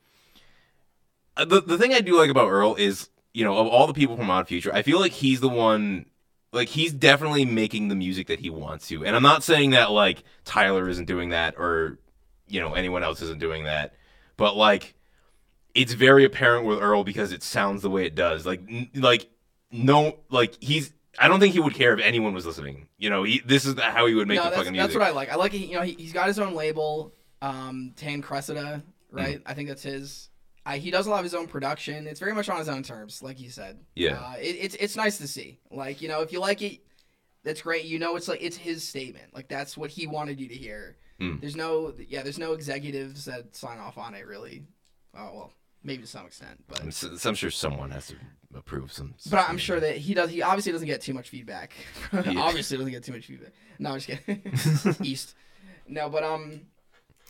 [1.36, 3.94] uh, the the thing I do like about Earl is, you know, of all the
[3.94, 6.06] people from Odd Future, I feel like he's the one.
[6.50, 9.90] Like he's definitely making the music that he wants to, and I'm not saying that
[9.90, 11.98] like Tyler isn't doing that or
[12.46, 13.94] you know anyone else isn't doing that,
[14.36, 14.94] but like
[15.74, 18.44] it's very apparent with Earl because it sounds the way it does.
[18.44, 19.28] Like, n- like
[19.70, 20.92] no, like he's.
[21.18, 22.88] I don't think he would care if anyone was listening.
[22.96, 24.88] You know, he, this is how he would make no, the that's, fucking music.
[24.88, 25.30] that's what I like.
[25.30, 29.38] I like, you know, he, he's got his own label, um, Tan Cressida, right?
[29.38, 29.42] Mm.
[29.44, 30.30] I think that's his.
[30.64, 32.06] I, he does a lot of his own production.
[32.06, 33.80] It's very much on his own terms, like you said.
[33.94, 34.14] Yeah.
[34.14, 35.58] Uh, it, it's it's nice to see.
[35.70, 36.80] Like you know, if you like it,
[37.44, 37.84] that's great.
[37.84, 39.34] You know, it's like it's his statement.
[39.34, 40.96] Like that's what he wanted you to hear.
[41.22, 41.40] Mm.
[41.40, 44.64] There's no, yeah, there's no executives that sign off on it really.
[45.16, 45.52] Oh well,
[45.84, 48.16] maybe to some extent, but I'm, s- I'm sure someone has to
[48.54, 49.14] approve some.
[49.30, 50.30] but I'm sure that he does.
[50.30, 51.72] He obviously doesn't get too much feedback.
[52.12, 53.52] obviously doesn't get too much feedback.
[53.78, 54.96] No, I'm just kidding.
[55.06, 55.34] East.
[55.86, 56.62] No, but um,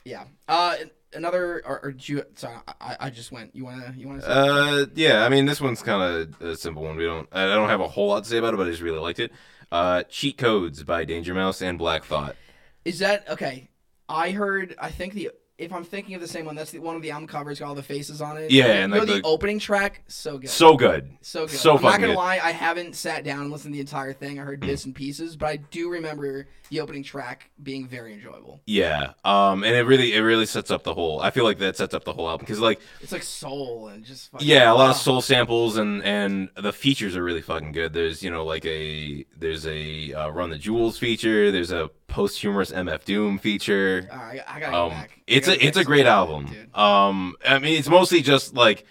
[0.04, 0.24] yeah.
[0.48, 0.76] Uh,
[1.14, 3.54] another or, or do you, sorry, I, I just went.
[3.54, 4.22] You wanna you wanna?
[4.22, 5.24] Say Uh, yeah.
[5.24, 6.96] I mean, this one's kind of a simple one.
[6.96, 7.28] We don't.
[7.32, 9.18] I don't have a whole lot to say about it, but I just really liked
[9.20, 9.32] it.
[9.70, 12.36] Uh, Cheat Codes by Danger Mouse and Black Thought.
[12.84, 13.70] Is that okay?
[14.12, 14.74] I heard.
[14.78, 17.10] I think the if I'm thinking of the same one, that's the one of the
[17.10, 18.50] album covers got all the faces on it.
[18.50, 20.50] Yeah, and know like the, the- opening track, so good.
[20.50, 21.16] So good.
[21.20, 21.56] So good.
[21.56, 22.16] So I'm not gonna good.
[22.16, 24.40] lie, I haven't sat down and listened to the entire thing.
[24.40, 28.62] I heard bits and pieces, but I do remember the opening track being very enjoyable.
[28.66, 29.12] Yeah.
[29.24, 31.20] Um, and it really, it really sets up the whole.
[31.20, 34.04] I feel like that sets up the whole album because, like, It's like soul and
[34.04, 37.72] just fucking, yeah, a lot of soul samples and and the features are really fucking
[37.72, 37.92] good.
[37.92, 41.52] There's you know like a there's a uh, Run the Jewels feature.
[41.52, 44.06] There's a posthumous MF Doom feature.
[44.12, 45.20] I gotta go Um, back.
[45.26, 46.44] It's a it's a great album.
[46.46, 46.76] dude.
[46.76, 48.84] Um, I mean, it's mostly just like,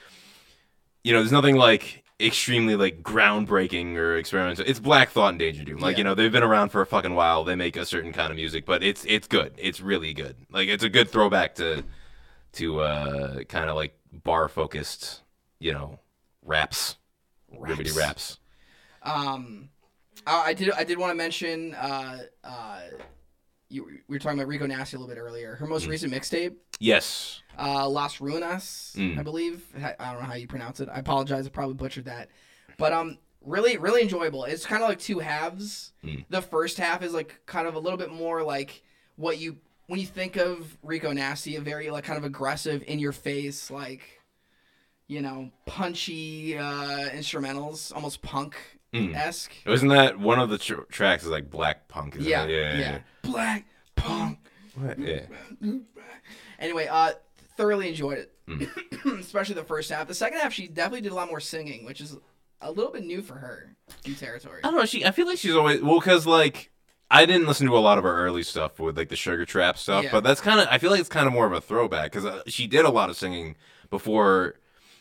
[1.03, 4.65] you know, there's nothing like extremely like groundbreaking or experimental.
[4.67, 5.77] It's Black Thought and Danger Doom.
[5.79, 5.97] Like Yeah.
[5.99, 7.43] you know, they've been around for a fucking while.
[7.43, 9.53] They make a certain kind of music, but it's it's good.
[9.57, 10.35] It's really good.
[10.51, 11.83] Like it's a good throwback to
[12.53, 15.21] to uh kind of like bar focused,
[15.59, 15.99] you know,
[16.43, 16.97] raps,
[17.55, 18.39] ribbity raps.
[19.03, 19.69] Um,
[20.27, 22.81] I I did I did want to mention uh uh.
[23.69, 25.55] You, we were talking about Rico Nasty a little bit earlier.
[25.55, 25.69] Her Mm.
[25.69, 27.41] most recent mixtape, Yes.
[27.57, 29.17] uh, Las Ruinas, Mm.
[29.17, 29.63] I believe.
[29.81, 30.89] I I don't know how you pronounce it.
[30.91, 31.47] I apologize.
[31.47, 32.27] I probably butchered that.
[32.77, 34.43] But um, really, really enjoyable.
[34.43, 35.93] It's kind of like two halves.
[36.03, 36.25] Mm.
[36.29, 38.83] The first half is like kind of a little bit more like
[39.15, 39.55] what you
[39.87, 43.71] when you think of Rico Nasty, a very like kind of aggressive, in your face,
[43.71, 44.21] like
[45.07, 48.57] you know, punchy uh, instrumentals, almost punk
[48.93, 49.53] esque.
[49.65, 52.15] Wasn't that one of the tr- tracks is like Black Punk?
[52.19, 52.49] Yeah, it?
[52.51, 54.39] yeah, yeah, Black punk.
[54.97, 55.21] yeah.
[55.61, 55.71] Yeah.
[56.59, 57.11] Anyway, uh,
[57.57, 59.19] thoroughly enjoyed it, Mm.
[59.19, 60.07] especially the first half.
[60.07, 62.17] The second half, she definitely did a lot more singing, which is
[62.61, 63.75] a little bit new for her,
[64.05, 64.59] new territory.
[64.63, 64.85] I don't know.
[64.85, 66.71] She, I feel like she's always well, cause like
[67.09, 69.77] I didn't listen to a lot of her early stuff with like the Sugar Trap
[69.77, 70.11] stuff, Yeah.
[70.11, 72.25] but that's kind of I feel like it's kind of more of a throwback because
[72.25, 73.55] uh, she did a lot of singing
[73.89, 74.55] before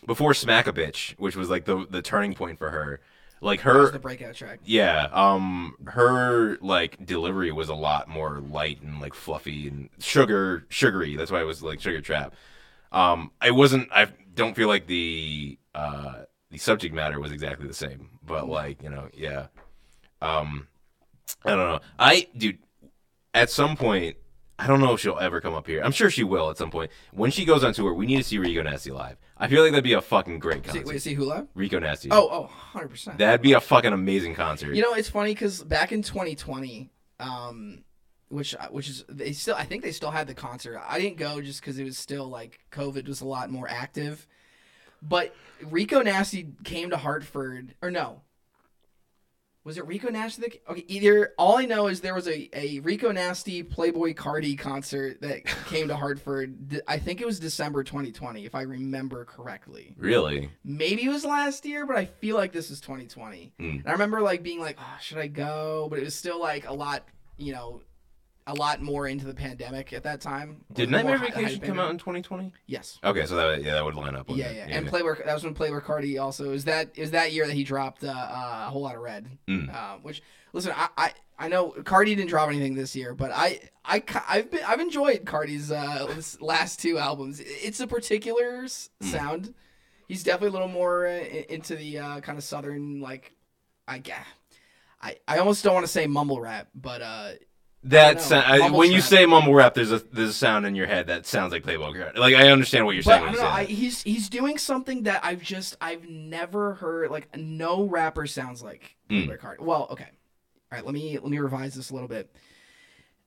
[0.05, 2.99] before Smack a Bitch, which was like the the turning point for her.
[3.43, 4.59] Like her, the breakout track.
[4.63, 10.65] yeah, um, her like delivery was a lot more light and like fluffy and sugar
[10.69, 11.15] sugary.
[11.17, 12.35] That's why it was like Sugar Trap.
[12.91, 13.89] Um, I wasn't.
[13.91, 18.19] I don't feel like the uh the subject matter was exactly the same.
[18.23, 19.47] But like, you know, yeah.
[20.21, 20.67] Um,
[21.43, 21.79] I don't know.
[21.97, 22.59] I dude,
[23.33, 24.17] at some point,
[24.59, 25.81] I don't know if she'll ever come up here.
[25.83, 26.91] I'm sure she will at some point.
[27.11, 29.17] When she goes on tour, we need to see Rico Nasty live.
[29.41, 30.85] I feel like that'd be a fucking great See, concert.
[30.85, 31.47] wait, see who live?
[31.55, 32.09] Rico Nasty.
[32.11, 33.17] Oh, oh, 100 percent.
[33.17, 34.75] that'd be a fucking amazing concert.
[34.75, 37.83] You know, it's funny because back in 2020, um,
[38.29, 40.79] which which is they still I think they still had the concert.
[40.87, 44.27] I didn't go just because it was still like COVID was a lot more active.
[45.01, 48.21] But Rico Nasty came to Hartford, or no?
[49.63, 50.41] Was it Rico Nasty?
[50.41, 54.57] That, okay, either all I know is there was a, a Rico Nasty Playboi Carti
[54.57, 56.81] concert that came to Hartford.
[56.87, 60.49] I think it was December 2020, if I remember correctly really?
[60.63, 63.53] maybe it was last year, but I feel like this is 2020.
[63.59, 63.63] Hmm.
[63.63, 65.87] And I remember like being like, oh, should I go?
[65.89, 67.05] But it was still like a lot,
[67.37, 67.81] you know,
[68.47, 70.61] a lot more into the pandemic at that time.
[70.73, 72.51] Did Nightmare Vacation come out in 2020?
[72.65, 72.99] Yes.
[73.03, 74.25] Okay, so that yeah, that would line up.
[74.29, 74.71] Yeah, yeah, it?
[74.71, 75.15] and Playboy.
[75.25, 78.07] That was when Playboi Carti also is that is that year that he dropped uh,
[78.09, 79.27] uh, a whole lot of red.
[79.47, 79.73] Mm.
[79.73, 80.21] Uh, which
[80.53, 84.49] listen, I, I I know Carti didn't drop anything this year, but I I I've
[84.51, 87.39] been I've enjoyed Carti's uh, last two albums.
[87.43, 88.87] It's a particular Mm.
[89.01, 89.53] sound.
[90.07, 93.33] He's definitely a little more uh, into the uh, kind of southern like
[93.87, 94.25] I ga-
[95.01, 97.31] I I almost don't want to say mumble rap, but uh,
[97.85, 100.85] That sound, I, when you say mumble rap, there's a there's a sound in your
[100.85, 102.17] head that sounds like Playboi Carti.
[102.17, 103.47] Like I understand what you're But saying I don't know.
[103.47, 107.09] I, he's he's doing something that I've just I've never heard.
[107.09, 109.21] Like no rapper sounds like Hmm.
[109.21, 109.59] Playboi Carti.
[109.61, 110.85] Well, okay, all right.
[110.85, 112.31] Let me let me revise this a little bit.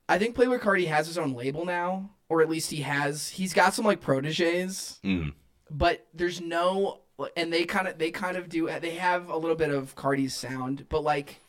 [0.08, 3.28] I think Playboi Carti has his own label now, or at least he has.
[3.30, 5.32] He's got some like proteges, Mm.
[5.70, 7.00] but there's no.
[7.36, 8.70] And they kind of they kind of do.
[8.80, 11.40] They have a little bit of Carti's sound, but like.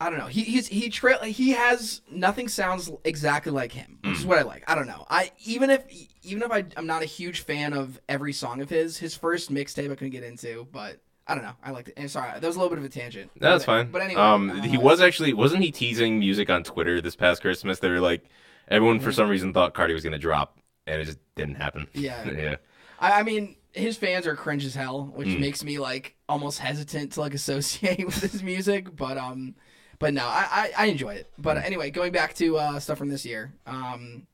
[0.00, 0.26] I don't know.
[0.26, 4.42] He he's he trail he has nothing sounds exactly like him, which is what I
[4.42, 4.62] like.
[4.70, 5.04] I don't know.
[5.10, 5.82] I even if
[6.22, 9.52] even if I I'm not a huge fan of every song of his, his first
[9.52, 11.54] mixtape I couldn't get into, but I don't know.
[11.64, 11.94] I liked it.
[11.96, 13.30] And sorry, that was a little bit of a tangent.
[13.40, 13.90] No, That's fine.
[13.90, 17.42] But anyway, um, uh, he was actually wasn't he teasing music on Twitter this past
[17.42, 17.80] Christmas?
[17.80, 18.24] They were like,
[18.68, 21.88] everyone for some reason thought Carti was gonna drop, and it just didn't happen.
[21.92, 22.30] Yeah.
[22.36, 22.56] yeah.
[23.00, 25.40] I, I mean, his fans are cringe as hell, which Hmm.
[25.40, 28.94] makes me like almost hesitant to like associate with his music.
[28.96, 29.56] But um,
[29.98, 31.30] but no, I I, I enjoy it.
[31.36, 31.42] Hmm.
[31.42, 34.26] But anyway, going back to uh, stuff from this year, um,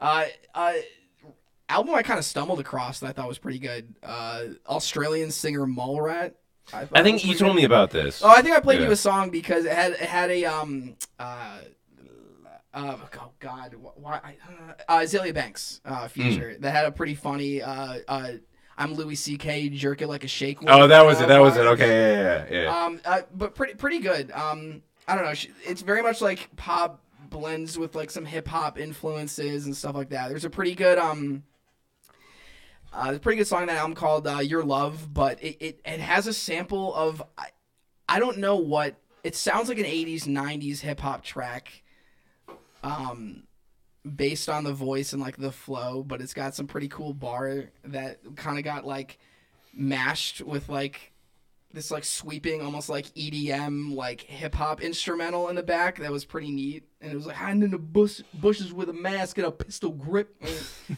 [0.00, 0.24] uh,
[0.54, 0.72] uh,
[1.68, 3.94] album I kind of stumbled across that I thought was pretty good.
[4.02, 6.32] Uh, Australian singer Mallrat.
[6.66, 7.56] thought I think you told good.
[7.60, 8.22] me about this.
[8.22, 8.86] Oh, I think I played Yeah.
[8.86, 11.58] you a song because it had it had a um uh.
[12.74, 13.74] Uh, oh God!
[13.96, 14.36] Why?
[14.48, 17.60] Uh, Azealia Banks uh, feature that had a pretty funny.
[17.60, 18.30] Uh, uh,
[18.82, 19.68] I'm Louis C.K.
[19.68, 20.58] jerk it like a shake.
[20.66, 21.28] oh, that was uh, it.
[21.28, 21.60] That was it.
[21.60, 22.62] Okay, yeah, yeah, yeah.
[22.62, 22.84] yeah.
[22.84, 24.32] Um, uh, but pretty pretty good.
[24.32, 25.34] Um, I don't know.
[25.64, 30.10] It's very much like pop blends with like some hip hop influences and stuff like
[30.10, 30.28] that.
[30.28, 31.44] There's a pretty good um.
[32.92, 35.56] Uh, there's a pretty good song on that album called uh, "Your Love," but it,
[35.60, 37.46] it, it has a sample of I,
[38.08, 41.84] I don't know what it sounds like an '80s '90s hip hop track,
[42.82, 43.44] um,
[44.16, 47.70] based on the voice and like the flow, but it's got some pretty cool bar
[47.84, 49.18] that kind of got like
[49.72, 51.12] mashed with like
[51.72, 56.24] this like sweeping almost like EDM like hip hop instrumental in the back that was
[56.24, 56.84] pretty neat.
[57.00, 59.90] And it was like hiding in the bush, bushes with a mask and a pistol
[59.90, 60.34] grip.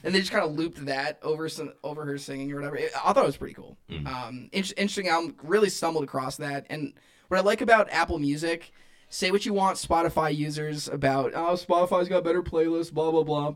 [0.02, 2.76] And, they just kind of looped that over some over her singing or whatever.
[2.76, 3.76] It- I thought it was pretty cool.
[4.06, 6.66] Um in- interesting album really stumbled across that.
[6.68, 6.92] And
[7.28, 8.72] what I like about Apple Music
[9.08, 13.54] say what you want Spotify users about oh Spotify's got better playlists blah blah blah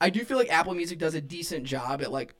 [0.00, 2.34] I do feel like Apple Music does a decent job at like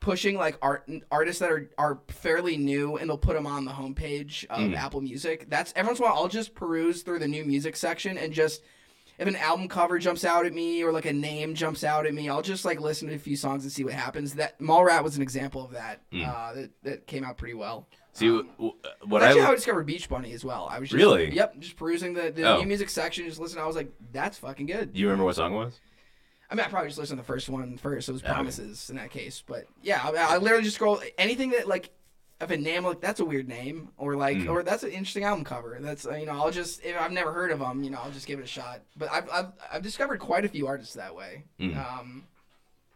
[0.00, 3.72] pushing like art artists that are are fairly new and they'll put them on the
[3.72, 5.48] homepage of Apple Music.
[5.48, 8.32] That's every once in a while I'll just peruse through the new music section and
[8.32, 8.62] just
[9.18, 12.14] if an album cover jumps out at me or like a name jumps out at
[12.14, 14.34] me, I'll just like listen to a few songs and see what happens.
[14.34, 16.02] That Mallrat was an example of that.
[16.24, 17.88] Uh, that that came out pretty well.
[18.18, 20.68] See, w- what That's I actually how I discovered Beach Bunny as well.
[20.70, 21.34] I was just, Really?
[21.34, 22.60] yep, just perusing the, the Oh.
[22.60, 23.62] new music section, just listening.
[23.62, 24.90] I was like, that's fucking good.
[24.94, 25.78] you remember what song it was?
[26.50, 28.08] I mean, I probably just listened to the first one first.
[28.08, 28.22] It was.
[28.22, 31.90] Promises in that case, but yeah, I, I literally just scroll anything that like
[32.40, 34.48] if a name like that's a weird name or like Hmm.
[34.48, 35.76] or that's an interesting album cover.
[35.80, 38.10] That's uh, you know I'll just if I've never heard of them, you know I'll
[38.12, 38.80] just give it a shot.
[38.96, 41.44] But I've I've, I've discovered quite a few artists that way.
[41.60, 41.76] Hmm.
[41.78, 42.24] Um,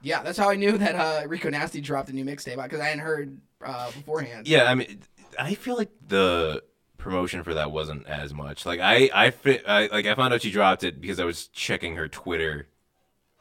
[0.01, 2.87] yeah, that's how I knew that uh, Rico Nasty dropped a new mixtape because I
[2.87, 4.49] hadn't heard uh, beforehand.
[4.49, 5.01] Yeah, I mean,
[5.39, 6.63] I feel like the
[6.99, 8.65] promotion for that wasn't as much.
[8.65, 11.49] Like I, I, fit, I like I found out she dropped it because I was
[11.49, 12.69] checking her Twitter,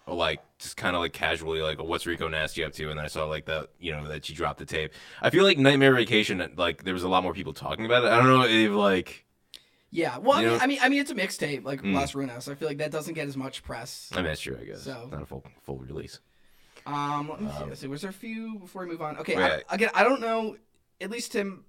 [0.08, 3.08] like just kind of like casually, like what's Rico Nasty up to, and then I
[3.08, 4.94] saw like that, you know, that she dropped the tape.
[5.22, 8.12] I feel like Nightmare Vacation, like there was a lot more people talking about it.
[8.12, 9.26] I don't know if like,
[9.92, 10.60] Yeah, well, I mean.
[10.62, 12.52] I mean, I mean, it's a mixtape like Las Runas.
[12.52, 14.10] I feel like that doesn't get as much press.
[14.14, 16.20] I mean, that's true, I guess, So- not a full full release.
[16.86, 17.64] Um, let me see.
[17.66, 17.88] Let's see.
[17.88, 19.18] Was there a few before we move on?
[19.20, 19.36] Okay.
[19.36, 19.64] Wait.
[19.70, 20.58] I, again, I don't know.
[21.00, 21.64] At least Tim.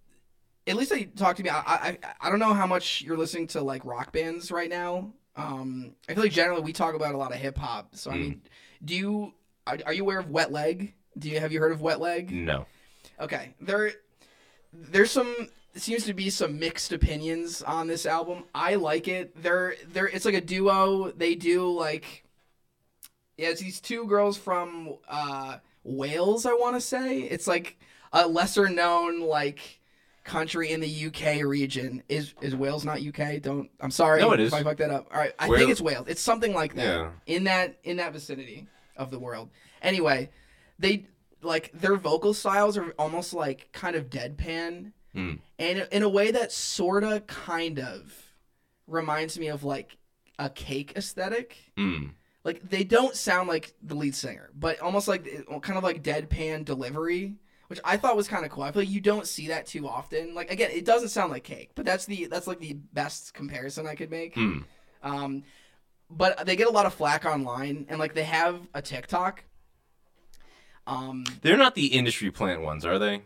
[0.66, 1.51] At least they talk to me.
[1.51, 5.12] I, I I don't know how much you're listening to like rock bands right now.
[5.35, 7.96] Um, I feel like generally we talk about a lot of hip hop.
[7.96, 8.42] So I mean,
[8.85, 9.35] do you
[9.66, 10.94] are, are you aware of Wet Leg?
[11.18, 12.31] Do you have you heard of Wet Leg?
[12.31, 12.66] No.
[13.20, 13.92] Okay, there,
[14.72, 18.44] there's some seems to be some mixed opinions on this album.
[18.55, 19.42] I like it.
[19.42, 21.11] They're they're it's like a duo.
[21.12, 22.25] They do like,
[23.37, 26.46] yeah, it's these two girls from uh, Wales.
[26.46, 27.79] I want to say it's like
[28.12, 29.81] a lesser known like
[30.25, 32.03] country in the UK region.
[32.09, 33.41] Is is Wales not UK?
[33.41, 33.71] Don't.
[33.81, 34.53] I'm sorry No, it if is.
[34.53, 35.07] I fucked that up.
[35.13, 36.07] All right, I Wales- think it's Wales.
[36.09, 37.11] It's something like that Yeah.
[37.27, 39.51] in that in that vicinity of the world.
[39.81, 40.31] Anyway,
[40.79, 41.07] they
[41.43, 45.35] like their vocal styles are almost like kind of deadpan, Hmm.
[45.59, 48.33] and in a way that sorta kind of
[48.87, 49.97] reminds me of like
[50.39, 51.57] a cake aesthetic.
[51.77, 52.13] Mm.
[52.45, 55.25] Like they don't sound like the lead singer, but almost like
[55.63, 57.35] kind of like deadpan delivery,
[57.73, 58.65] which I thought was kind of cool.
[58.65, 60.35] I feel like you don't see that too often.
[60.35, 63.87] Like again, it doesn't sound like cake, but that's the that's like the best comparison
[63.87, 64.35] I could make.
[64.35, 64.59] Hmm.
[65.03, 65.45] Um,
[66.11, 69.43] but they get a lot of flack online, and like they have a TikTok.
[70.87, 73.23] Um, They're not the industry plant ones, are they?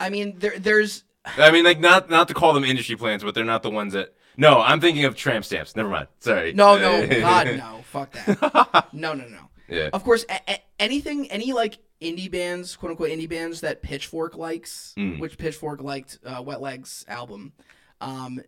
[0.00, 1.04] I mean, there there's
[1.36, 3.92] I mean, like not not to call them industry plants, but they're not the ones
[3.92, 4.14] that.
[4.38, 5.76] No, I'm thinking of tramp stamps.
[5.76, 6.08] Never mind.
[6.20, 6.54] Sorry.
[6.54, 9.50] no no God no fuck that no no no.
[9.68, 9.90] Yeah.
[9.92, 14.36] Of course, a- a- anything any like indie bands, quote unquote indie bands that Pitchfork
[14.36, 15.18] likes, Mm.
[15.18, 17.52] which Pitchfork liked uh, Wet Leg's album.
[18.00, 18.40] Um,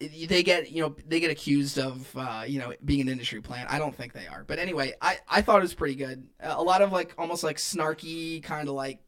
[0.00, 3.70] they get you know they get accused of uh, you know being an industry plant.
[3.70, 6.26] I don't think they are, but anyway, I I thought it was pretty good.
[6.40, 9.00] A lot of like almost like snarky kind of like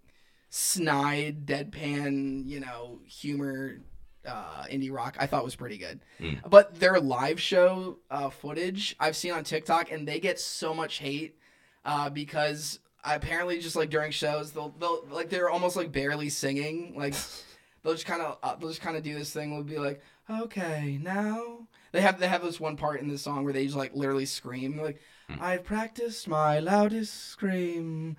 [0.50, 3.78] snide deadpan you know humor
[4.26, 6.00] uh, indie rock I thought was pretty good.
[6.48, 10.98] But their live show uh, footage I've seen on TikTok, and they get so much
[10.98, 11.36] hate
[11.86, 16.94] uh, because apparently just like during shows they'll they'll like they're almost like barely singing
[16.96, 17.14] like
[17.82, 20.00] they'll just kind of uh, they'll just kind of do this thing We'll be like
[20.30, 23.76] okay now they have they have this one part in the song where they just
[23.76, 25.00] like literally scream like
[25.40, 28.16] I've practiced my loudest scream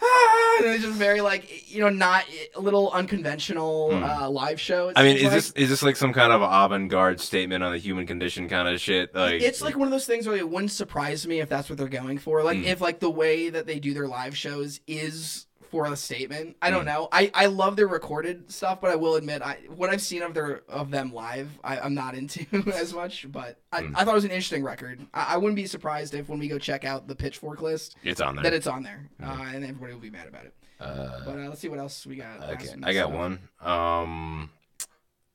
[0.02, 4.88] ah, and it's just very like you know not a little unconventional uh, live show
[4.88, 4.98] Hmm.
[4.98, 5.32] I mean, is like.
[5.32, 8.80] this is this like some kind of avant-garde statement on the human condition kind of
[8.80, 9.14] shit?
[9.14, 11.78] Like, it's like one of those things where it wouldn't surprise me if that's what
[11.78, 12.42] they're going for.
[12.42, 12.64] Like Hmm.
[12.64, 16.56] if like the way that they do their live shows is for a statement.
[16.60, 16.74] I Hmm.
[16.76, 17.08] don't know.
[17.12, 20.34] I, I love their recorded stuff, but I will admit I what I've seen of
[20.34, 23.26] their of them live, I, I'm not into as much.
[23.30, 23.96] But I, Hmm.
[23.96, 25.06] I thought it was an interesting record.
[25.14, 28.20] I, I wouldn't be surprised if when we go check out the Pitchfork list it's
[28.20, 28.42] on there.
[28.44, 30.54] that it's on there, uh, and everybody will be mad about it.
[30.80, 32.42] Uh, but uh, let's see what else we got.
[32.50, 33.38] okay, I got one.
[33.60, 34.50] Um,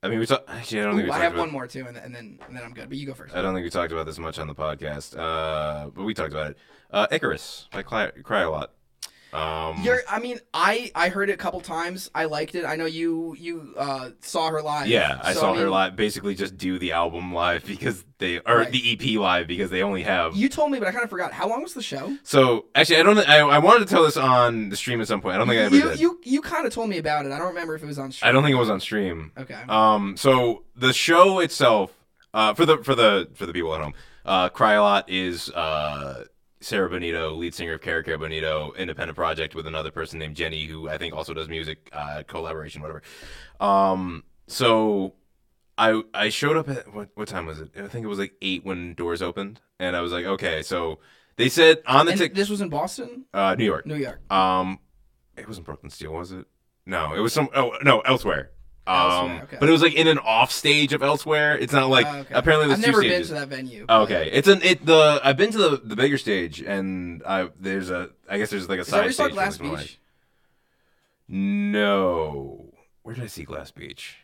[0.02, 1.41] I mean, we talk, actually I don't think Ooh, we I have about.
[1.41, 2.89] one more too, and, and then and then I'm good.
[2.89, 3.36] But you go first.
[3.36, 6.32] I don't think we talked about this much on the podcast, uh, but we talked
[6.32, 6.58] about it.
[6.91, 8.67] Uh, Icarus by Cry, Cryalot.
[9.36, 12.10] Um, You're, I mean, I I heard it a couple times.
[12.15, 12.63] I liked it.
[12.65, 14.88] I know you you uh, saw her live.
[14.88, 15.95] yeah, I So, saw her mean, live.
[15.95, 18.71] Basically, just do the album live because they or Right.
[18.71, 20.36] the EP live because they only have.
[20.36, 21.34] You told me, but I kind of forgot.
[21.34, 22.17] How long was the show?
[22.24, 23.17] So actually, I don't.
[23.30, 25.36] I, I wanted to tell this on the stream at some point.
[25.36, 26.00] I don't think I ever you did.
[26.00, 27.32] you you kind of told me about it.
[27.34, 28.12] I don't remember if it was on.
[28.13, 28.30] Stream.
[28.30, 29.32] I don't think it was on stream.
[29.38, 29.58] Okay.
[29.67, 31.91] Um, so the show itself,
[32.34, 33.93] uh, for the for the for the people at home,
[34.26, 36.24] uh, Cryalot is uh
[36.65, 40.65] Sarah Bonito, lead singer of Kero Kero Bonito, independent project with another person named Jenny,
[40.65, 43.04] who I think also does music, uh, collaboration, whatever.
[43.60, 45.13] Um, so
[45.78, 47.69] I I showed up at what what time was it?
[47.78, 50.97] I think it was like eight when doors opened, and I was like, okay, so
[51.36, 54.19] they said on the and tick, this was in Boston, uh, New York, New York.
[54.32, 54.80] um,
[55.38, 56.47] it wasn't Brooklyn Steel, was it?
[56.88, 57.47] No, it was some.
[57.54, 58.49] Oh no, elsewhere.
[58.88, 59.58] Um, okay.
[59.60, 61.58] but it was like in an off stage of elsewhere.
[61.58, 62.34] It's not like Oh, okay.
[62.36, 63.86] apparently there's I've never been to that venue.
[63.89, 67.50] Oh, okay, it's an it the I've been to the the bigger stage and I
[67.60, 69.32] there's a I guess there's like a Is side stage.
[69.34, 69.58] Glass.
[69.58, 70.00] Beach?
[71.28, 72.71] No,
[73.02, 74.17] where did I see Glass Beach?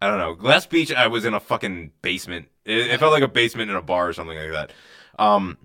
[0.00, 0.34] I don't know.
[0.34, 2.48] Glass Beach, I was in a fucking basement.
[2.64, 4.72] It, it felt like a basement in a bar or something like that.
[5.22, 5.58] Um,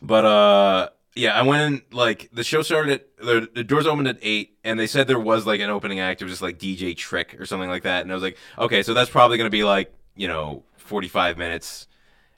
[0.00, 1.82] but uh, yeah, I went in.
[1.96, 5.18] Like the show started at the, the doors opened at eight, and they said there
[5.18, 6.22] was like an opening act.
[6.22, 8.02] It was just like DJ Trick or something like that.
[8.02, 11.36] And I was like, okay, so that's probably gonna be like you know forty five
[11.36, 11.88] minutes.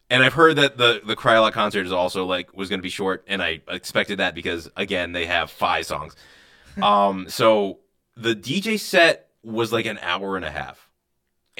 [0.09, 3.25] And I've heard that the the Cry concert is also like was gonna be short,
[3.27, 6.17] and I expected that because again they have five songs.
[6.83, 7.81] um, so
[8.17, 10.89] the DJ set was like an hour and a half,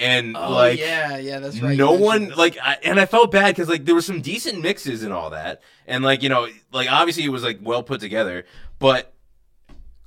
[0.03, 1.77] and Oh like yeah, yeah, that's right.
[1.77, 5.03] no one like I, and i felt bad because like there were some decent mixes
[5.03, 8.45] and all that and like you know like obviously it was like well put together
[8.79, 9.13] but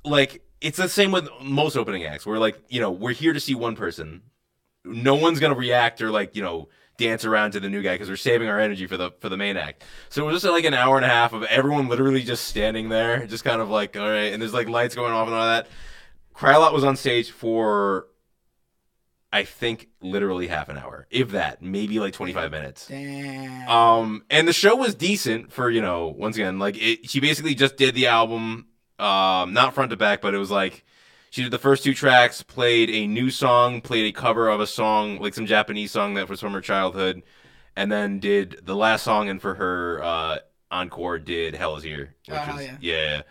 [0.05, 3.39] like it's the same with most opening acts where like you know we're here to
[3.39, 4.21] see one person
[4.85, 8.09] no one's gonna react or like you know dance around to the new guy because
[8.09, 9.83] we're saving our energy for the for the main act.
[10.09, 12.89] So it was just like an hour and a half of everyone literally just standing
[12.89, 15.45] there, just kind of like all right, and there's like lights going off and all
[15.45, 15.67] that.
[16.35, 18.07] Cryalot was on stage for
[19.31, 22.87] I think literally half an hour, if that, maybe like 25 minutes.
[22.87, 23.67] Damn.
[23.69, 27.53] Um, and the show was decent for you know once again like it, she basically
[27.55, 28.67] just did the album,
[28.99, 30.83] um, not front to back, but it was like
[31.29, 34.67] she did the first two tracks, played a new song, played a cover of a
[34.67, 37.21] song like some Japanese song that was from her childhood,
[37.75, 40.37] and then did the last song and for her uh
[40.71, 42.77] encore did Hell Is Here, which Oh, is yeah.
[42.79, 43.21] yeah.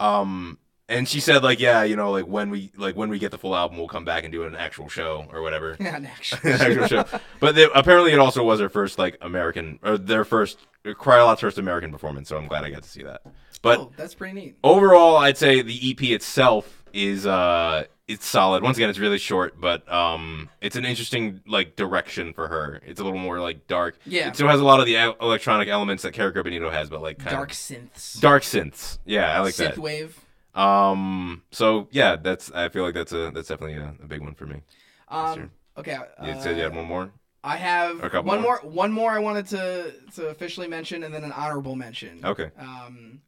[0.00, 0.58] Um,
[0.88, 3.38] and she said like yeah, you know like when we like when we get the
[3.38, 5.76] full album, we'll come back and do an actual show or whatever.
[5.80, 6.52] Yeah, actually.
[6.52, 7.04] actual show.
[7.40, 11.58] But they, apparently, it also was their first like American or their first Cryalot's first
[11.58, 12.28] American performance.
[12.28, 13.22] So I'm glad I got to see that.
[13.62, 14.56] But oh, that's pretty neat.
[14.62, 18.62] overall, I'd say the EP itself is uh it's solid.
[18.62, 22.82] Once again, it's really short, but um it's an interesting like direction for her.
[22.86, 23.98] It's a little more like dark.
[24.04, 24.28] Yeah.
[24.28, 27.18] It still has a lot of the electronic elements that Kara Benito has, but like
[27.18, 28.20] kind Dark synths.
[28.20, 28.98] dark synths.
[29.06, 29.78] Yeah, I like Synth that.
[29.78, 30.20] wave.
[30.54, 31.42] Um.
[31.50, 34.46] So yeah, that's I feel like that's a that's definitely a, a big one for
[34.46, 34.62] me.
[35.08, 35.98] Um, okay.
[36.22, 37.10] You uh, said you had one more.
[37.42, 38.38] I have one more.
[38.40, 38.58] more.
[38.62, 42.24] One more I wanted to to officially mention, and then an honorable mention.
[42.24, 42.50] Okay.
[42.58, 43.20] Um,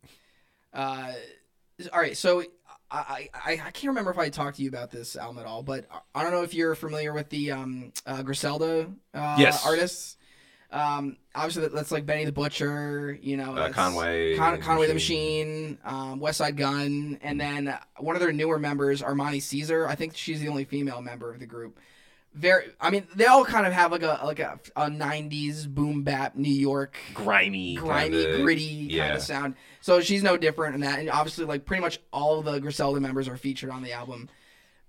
[0.72, 1.12] uh,
[1.92, 2.16] all right.
[2.16, 2.42] So
[2.90, 5.62] I, I I can't remember if I talked to you about this album at all,
[5.62, 9.66] but I don't know if you're familiar with the um uh, Griselda uh, Yes.
[9.66, 10.15] artists.
[10.76, 15.78] Um, obviously that's like Benny the Butcher, you know, Uh, Conway Con- Conway the Machine.
[15.84, 19.86] Um, Westside Gunn, and then one of their newer members, Armani Caesar.
[19.88, 21.78] I think she's the only female member of the group.
[22.34, 26.02] Very, I mean, they all kind of have like a like a, a '90s boom
[26.02, 29.54] bap New York grimy, grimy, kinda- gritty kind of sound.
[29.80, 30.98] So she's no different in that.
[30.98, 34.28] And obviously, like pretty much all of the Griselda members are featured on the album.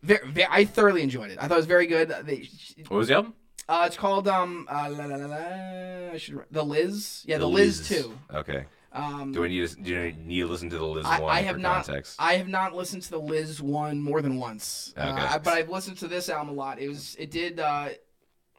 [0.03, 1.37] Very, very, I thoroughly enjoyed it.
[1.39, 2.09] I thought it was very good.
[2.25, 2.49] They,
[2.89, 3.33] What was the album?
[3.67, 7.23] Uh, it's called um, uh, la, la, la, la, I should, the Liz.
[7.25, 8.17] Yeah, the, Liz, too.
[8.33, 8.65] Okay.
[8.93, 11.35] Um, Do we need to, do you need to listen to the Liz I, one
[11.35, 11.85] I have not.
[11.85, 12.15] context?
[12.17, 14.93] I have not listened to the Liz one more than once.
[14.97, 15.07] Okay.
[15.07, 16.79] Uh, but I've listened to this album a lot.
[16.79, 17.15] It was.
[17.19, 17.59] It did.
[17.59, 17.89] Uh,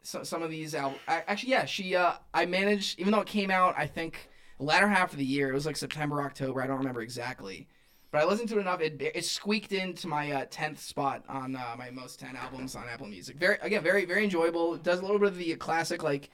[0.03, 1.01] so, some of these albums.
[1.07, 1.65] Actually, yeah.
[1.65, 1.95] She.
[1.95, 2.99] Uh, I managed.
[2.99, 4.29] Even though it came out, I think
[4.59, 5.49] the latter half of the year.
[5.49, 6.61] It was like September, October.
[6.61, 7.67] I don't remember exactly.
[8.11, 8.81] But I listened to it enough.
[8.81, 12.85] It, it squeaked into my uh, tenth spot on uh, my most ten albums on
[12.89, 13.37] Apple Music.
[13.37, 14.73] Very again, very very enjoyable.
[14.75, 16.29] It does a little bit of the classic like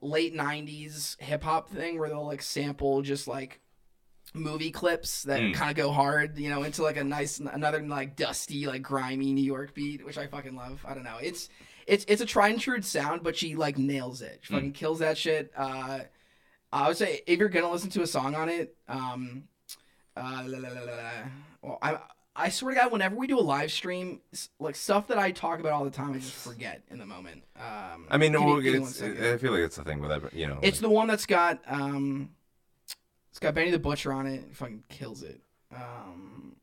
[0.00, 3.60] late '90s hip hop thing where they'll like sample just like
[4.32, 5.54] movie clips that Mm.
[5.54, 9.32] kind of go hard, you know, into like a nice another like dusty like grimy
[9.32, 10.84] New York beat, which I fucking love.
[10.88, 11.18] I don't know.
[11.22, 11.48] It's
[11.86, 14.38] it's it's a tried and true sound, but she like nails it.
[14.42, 15.52] She fucking kills that shit.
[15.56, 16.00] Uh,
[16.72, 19.44] I would say if you're gonna listen to a song on it, um,
[20.16, 21.10] uh, la, la, la,
[21.62, 21.98] well, I
[22.36, 24.20] I swear to God, whenever we do a live stream,
[24.58, 27.42] like stuff that I talk about all the time, I just forget in the moment.
[27.56, 29.00] Um, I mean, give me- well, give it's.
[29.02, 30.58] I feel like it's the thing with that, you know.
[30.62, 32.30] It's like- the one that's got um,
[33.30, 34.44] it's got Benny the Butcher on it.
[34.50, 35.40] It fucking kills it.
[35.74, 36.56] Um,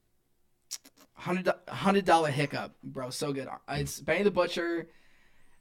[1.14, 3.47] hundred hundred dollar hiccup, bro, so good.
[3.47, 4.88] Uh, It's Benny the Butcher,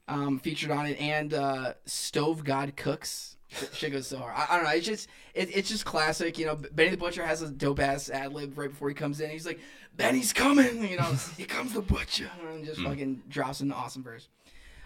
[0.08, 3.36] um, featured on it, and uh, Stove God Cooks.
[3.50, 4.32] Shit- Shit goes so hard.
[4.36, 4.70] I, I don't know.
[4.70, 6.38] It's just it, it's just classic.
[6.38, 9.20] You know, Benny the Butcher has a dope ass ad lib right before he comes
[9.20, 9.28] in.
[9.30, 9.58] He's like,
[9.96, 11.12] "Benny's coming," you know.
[11.36, 14.28] Here comes the butcher, and just fucking drops an awesome verse.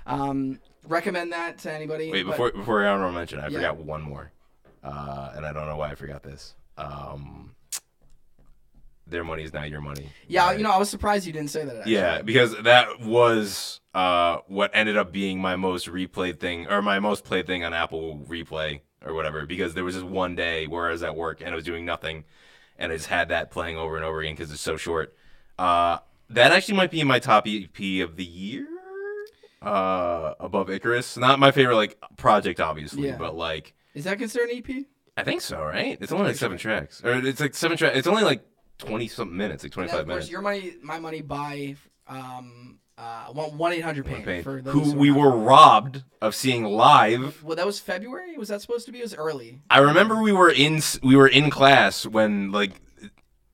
[0.07, 2.11] Um, recommend that to anybody.
[2.11, 3.57] Wait, but- before before I honorable mention, I Yeah.
[3.59, 4.33] forgot one more,
[4.83, 6.55] uh, and I don't know why I forgot this.
[6.79, 7.55] Um,
[9.07, 10.09] their money is not your money.
[10.29, 10.57] Yeah, Right?
[10.59, 11.77] you know, I was surprised you didn't say that.
[11.79, 11.93] Actually.
[11.93, 16.99] Yeah, because that was uh, what ended up being my most replayed thing, or my
[17.01, 19.45] most played thing on Apple Replay or whatever.
[19.47, 21.85] Because there was just one day where I was at work and I was doing
[21.85, 22.25] nothing,
[22.79, 25.15] and I just had that playing over and over again because it's so short.
[25.59, 25.99] Uh,
[26.31, 28.67] that actually might be my top EP of the year,
[29.63, 31.17] uh, above Icarus.
[31.17, 33.17] Not my favorite like project, obviously, Yeah.
[33.17, 34.85] but like Is that considered an EP?
[35.17, 35.97] I think so, right?
[36.01, 37.97] It's only like seven tracks, or it's like seven tracks.
[37.97, 38.45] It's only like
[38.79, 40.31] twenty something minutes, like twenty five And then, five of course, minutes.
[40.31, 45.11] your money, my money by um uh one eight hundred pain for those who we
[45.11, 45.47] were familiar.
[45.47, 47.43] robbed of seeing live.
[47.43, 48.37] Well, that was February.
[48.37, 48.99] Was that supposed to be?
[49.01, 49.61] It was early.
[49.71, 52.81] I remember we were in we were in class when like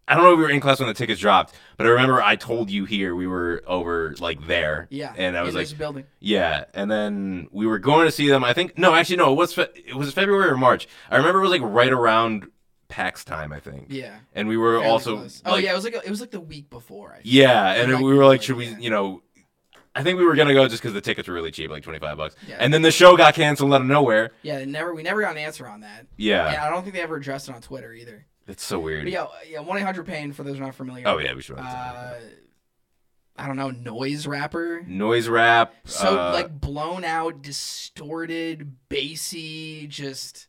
[0.08, 2.20] I don't know if we were in class when the tickets dropped, but I remember
[2.20, 4.88] I told you here we were over like there.
[4.90, 6.04] Yeah, and I was like, building.
[6.18, 8.42] yeah, and then we were going to see them.
[8.42, 10.88] I think no, actually no, it was Fe- it was February or March.
[11.12, 12.48] I remember it was like right around
[12.90, 13.86] PAX time, I think.
[13.88, 14.16] Yeah.
[14.34, 15.42] and we were also close.
[15.46, 17.12] oh like- yeah, it was like it was like the week before.
[17.12, 17.26] I think.
[17.26, 18.78] Yeah, and Like, we were like, should we, yeah.
[18.78, 19.22] you know,
[19.94, 21.98] I think we were gonna go just because the tickets were really cheap, like twenty
[21.98, 22.36] five bucks.
[22.46, 22.56] Yeah.
[22.60, 24.30] And then the show got canceled out of nowhere.
[24.42, 26.06] Yeah, they never we never got an answer on that.
[26.16, 28.26] Yeah, And I don't think they ever addressed it on Twitter either.
[28.46, 29.04] it's so weird.
[29.04, 31.06] But yeah, yeah, one eight hundred pain for those not familiar.
[31.08, 31.58] Oh yeah, we should.
[31.58, 32.14] Uh,
[33.36, 34.82] I don't know noise rapper.
[34.86, 35.74] noise rap.
[35.86, 40.46] So uh, like blown out, distorted, bassy, just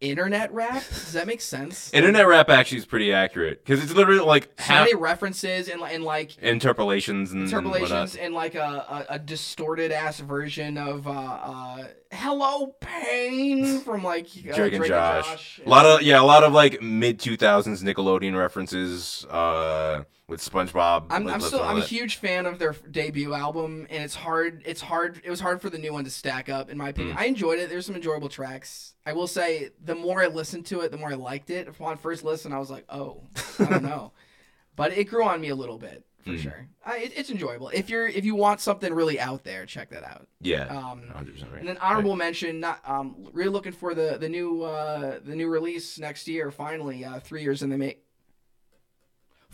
[0.00, 0.82] internet rap.
[0.88, 1.90] Does that make sense?
[1.94, 5.82] internet rap actually is pretty accurate because it's literally like so half many references and
[5.82, 8.18] and like interpolations and, and interpolations whatnot.
[8.18, 14.26] and like a, a, a distorted ass version of uh, uh "Hello Pain" from like
[14.50, 15.26] uh, Drake and Josh.
[15.26, 15.60] Josh.
[15.64, 19.24] A lot of yeah, a lot of like mid two thousands Nickelodeon references.
[19.30, 21.06] Uh, with SpongeBob.
[21.10, 24.62] I'm, I'm still I'm a huge fan of their debut album, and it's hard.
[24.64, 25.20] It's hard.
[25.24, 27.16] It was hard for the new one to stack up, in my opinion.
[27.18, 27.68] I enjoyed it.
[27.68, 28.94] There's some enjoyable tracks.
[29.04, 31.68] I will say, the more I listened to it, the more I liked it.
[31.68, 33.22] Upon first listen, I was like, oh,
[33.58, 34.12] I don't know,
[34.76, 36.36] but it grew on me a little bit for Hmm.
[36.38, 36.68] sure.
[36.86, 37.68] I, it, it's enjoyable.
[37.68, 40.26] If you're if you want something really out there, check that out.
[40.40, 41.58] Yeah, Um, 100% right.
[41.60, 45.48] And then honorable mention, not um, really looking for the the new uh, the new
[45.48, 46.50] release next year.
[46.50, 48.03] Finally, uh, three years in the make,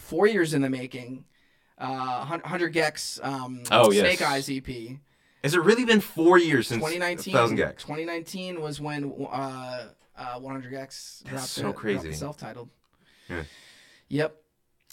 [0.01, 1.25] four years in the making.
[1.79, 4.01] Uh, Hun- Hunter gecs, um, Oh, yes.
[4.19, 4.99] Snake Eyes EP,
[5.43, 7.33] Has it really been four years since 2019.
[7.33, 7.79] Thousand gecs?
[7.79, 9.87] 2019 was when uh,
[10.19, 11.47] uh, 100 gecs dropped.
[11.47, 12.13] so the- crazy.
[12.13, 12.69] self-titled.
[13.31, 13.45] Yeah.
[14.09, 14.37] Yep.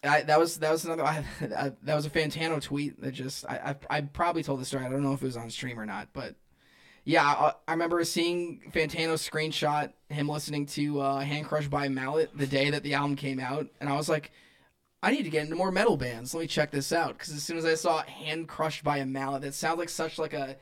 [0.03, 3.45] I, that was that was another I, I, that was a Fantano tweet that just
[3.49, 5.79] I, I I probably told the story I don't know if it was on stream
[5.79, 6.35] or not but
[7.03, 12.29] yeah I, I remember seeing Fantano screenshot him listening to uh, Hand Crushed by Mallet
[12.37, 14.31] the day that the album came out and I was like
[15.03, 17.43] I need to get into more metal bands let me check this out because as
[17.43, 20.57] soon as I saw Hand Crushed by a Mallet that sounds like such like a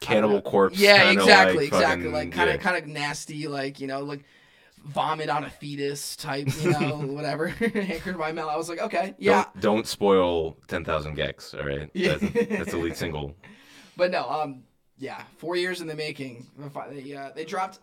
[0.00, 0.78] Cannibal Corpse.
[0.78, 2.62] yeah exactly like exactly fucking- like kind of yeah.
[2.62, 4.24] kind of nasty like you know like
[4.84, 8.80] vomit on a fetus type you know whatever Hand Crushed by Mallet I was like
[8.80, 11.90] okay yeah Don't, don't spoil 10,000 gecs, all right?
[11.94, 12.16] Yeah.
[12.16, 13.34] That's, that's the lead single.
[13.96, 14.62] But no, um,
[14.98, 16.46] yeah, four years in the making.
[16.90, 17.80] They uh, they dropped.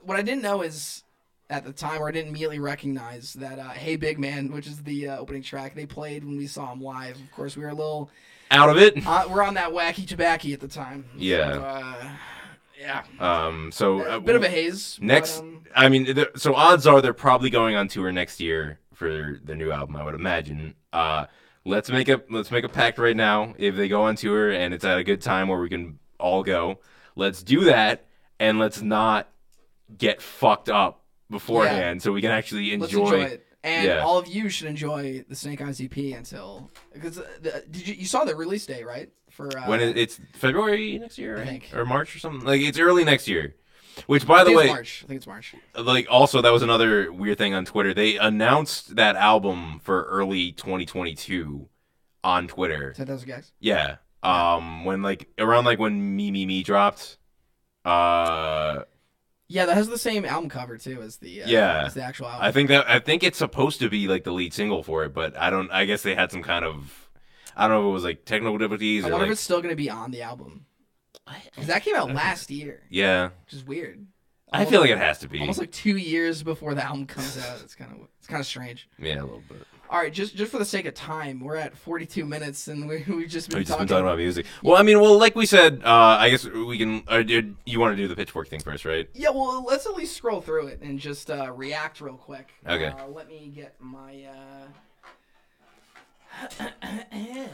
[0.00, 1.04] What I didn't know is
[1.50, 4.82] at the time, or I didn't immediately recognize that uh, "Hey Big Man," which is
[4.82, 7.16] the uh, opening track, they played when we saw him live.
[7.16, 8.10] Of course, we were a little.
[8.50, 8.96] Out of it.
[9.06, 11.04] Uh, we're on that wacky tobacco at the time.
[11.16, 11.52] Yeah.
[11.52, 12.08] So, uh,
[12.80, 13.02] yeah.
[13.18, 14.96] Um, so A uh, bit of a haze.
[14.98, 18.78] but, Next, um, I mean, so odds are they're probably going on tour next year
[18.94, 19.96] for the new album.
[19.96, 20.74] I would imagine.
[20.92, 21.26] Uh,
[21.64, 23.54] let's make a let's make a pact right now.
[23.58, 26.42] If they go on tour and it's at a good time where we can all
[26.42, 26.78] go,
[27.16, 28.06] let's do that,
[28.40, 29.28] and let's not
[29.96, 33.04] get fucked up beforehand, so we can actually enjoy.
[33.04, 33.44] enjoy it.
[33.64, 34.04] And yeah.
[34.04, 37.24] all of you should enjoy the Snake Eyes EP until because uh,
[37.70, 41.18] did you you saw the release date right for uh, when it, it's February next
[41.18, 41.48] year, I right?
[41.48, 41.70] think.
[41.74, 42.46] or March or something.
[42.46, 43.56] Like it's early next year.
[44.06, 45.02] Which, by the way, March.
[45.04, 45.54] I think it's March.
[45.76, 47.92] like also that was another weird thing on Twitter.
[47.92, 51.68] They announced that album for early 2022
[52.24, 52.92] on Twitter.
[52.92, 53.52] Ten thousand guys.
[53.60, 53.96] Yeah.
[54.22, 57.18] Um when like around like when Me Me Me dropped.
[57.84, 58.82] Uh
[59.50, 61.84] Yeah, that has the same album cover too as the uh, Yeah.
[61.86, 62.44] as the actual album.
[62.46, 65.14] I think that I think it's supposed to be like the lead single for it,
[65.14, 67.08] but I don't I guess they had some kind of
[67.56, 69.40] I don't know if it was like technical difficulties I or wonder like if it's
[69.42, 70.66] still gonna be on the album.
[71.56, 73.30] 'Cause that came out last year, Yeah.
[73.44, 74.06] which is weird.
[74.50, 75.40] I feel like it has to be.
[75.40, 77.60] Almost like two years before the album comes out.
[77.62, 78.88] It's kind of it's kind of strange.
[78.98, 79.66] yeah, a little bit.
[79.90, 83.04] All right, just just for the sake of time, we're at 42 minutes and we
[83.08, 83.86] we've just been We've just talking.
[83.86, 84.44] been talking about music.
[84.62, 85.88] Well, I mean, well, like we said, uh,
[86.20, 87.02] I guess we can.
[87.08, 89.08] Uh, did- you want to do the pitchfork thing first, right?
[89.14, 92.50] Yeah, well, let's at least scroll through it and just uh, react real quick.
[92.66, 92.86] Okay.
[92.86, 94.24] Uh, let me get my.
[94.24, 94.66] Uh...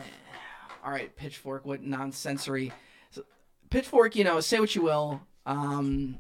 [0.85, 1.65] All right, Pitchfork.
[1.65, 2.73] What nonsensory?
[3.11, 3.23] So,
[3.71, 5.21] Pitchfork, you know, say what you will.
[5.47, 6.19] Um,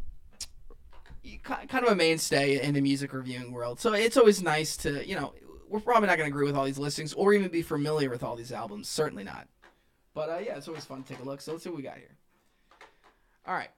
[1.42, 3.80] kind of a mainstay in the music reviewing world.
[3.80, 5.34] So it's always nice to, you know,
[5.74, 8.22] we're probably not going to agree with all these listings or even be familiar with
[8.22, 8.88] all these albums.
[8.88, 9.48] Certainly not.
[10.14, 11.40] But uh, yeah, it's always fun to take a look.
[11.40, 12.16] So let's see what we got here.
[13.44, 13.70] All right.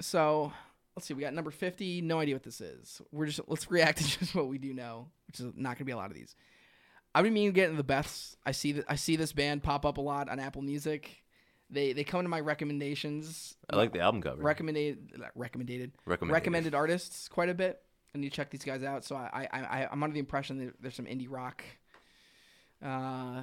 [0.00, 0.50] So
[0.96, 1.12] let's see.
[1.12, 2.00] We got number 50.
[2.00, 3.02] No idea what this is.
[3.12, 5.84] We're just, let's react to just what we do know, which is not going to
[5.84, 6.34] be a lot of these.
[7.14, 8.38] I've been meaning to get into the best.
[8.46, 11.22] I see that I see this band pop up a lot on Apple Music.
[11.68, 14.42] They they come to my recommendations I like the album cover.
[14.42, 16.32] recommended recommended Recommended.
[16.32, 17.82] recommended artists quite a bit.
[18.14, 19.04] I need to check these guys out.
[19.04, 21.64] So I I, I I'm under the impression that there's some indie rock,
[22.84, 23.42] uh,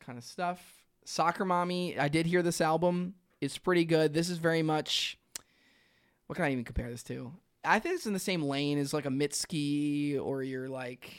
[0.00, 0.60] kind of stuff.
[1.04, 1.98] Soccer Mommy.
[1.98, 3.14] I did hear this album.
[3.40, 4.14] It's pretty good.
[4.14, 5.18] This is very much.
[6.26, 7.32] What can I even compare this to?
[7.64, 11.12] I think it's in the same lane as like a Mitski or your like.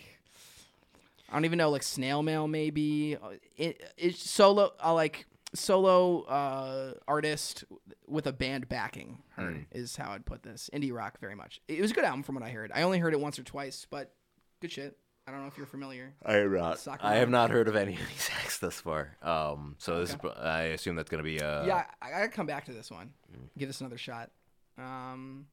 [1.29, 3.17] I don't even know, like snail mail maybe.
[3.21, 7.63] Uh, It, it's solo, uh, like solo uh, artist
[8.07, 10.69] with a band backing her is how I'd put this.
[10.73, 11.61] Indie rock, very much.
[11.67, 12.71] It was a good album from what I heard.
[12.73, 14.13] I only heard it once or twice, but
[14.61, 14.97] good shit.
[15.25, 16.13] I don't know if you're familiar.
[16.25, 16.79] I have not.
[16.79, 19.15] Soccer I have not heard of any of these acts thus far.
[19.21, 22.45] Um, so this is, I assume that's gonna be uh, yeah, I, I gotta come
[22.45, 23.13] back to this one.
[23.57, 24.31] Give this another shot.
[24.77, 25.45] Um,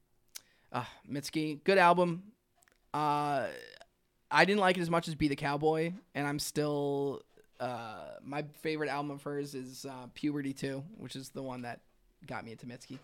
[0.73, 2.23] uh, Mitski, good album.
[2.93, 3.47] Uh,
[4.29, 7.21] I didn't like it as much as Be the Cowboy, and I'm still
[7.61, 11.79] uh, my favorite album of hers is uh, Puberty 2, which is the one that
[12.25, 12.97] got me into Mitski.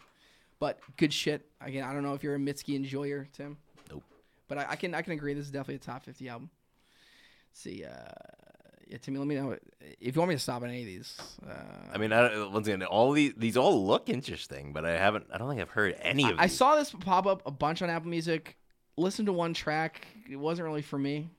[0.59, 1.47] But good shit.
[1.61, 3.57] Again, I don't know if you're a Mitski enjoyer, Tim.
[3.91, 4.03] Nope.
[4.47, 6.49] But I, I can I can agree this is definitely a top 50 album.
[7.51, 7.89] Let's see, uh,
[8.87, 9.55] yeah, Timmy, let me know
[9.99, 11.17] if you want me to stop on any of these.
[11.47, 11.53] Uh,
[11.93, 15.27] I mean, I, once again, all these these all look interesting, but I haven't.
[15.31, 16.29] I don't think I've heard any of.
[16.29, 16.39] Them.
[16.39, 16.57] I these.
[16.57, 18.57] saw this pop up a bunch on Apple Music.
[18.95, 20.07] Listened to one track.
[20.29, 21.29] It wasn't really for me.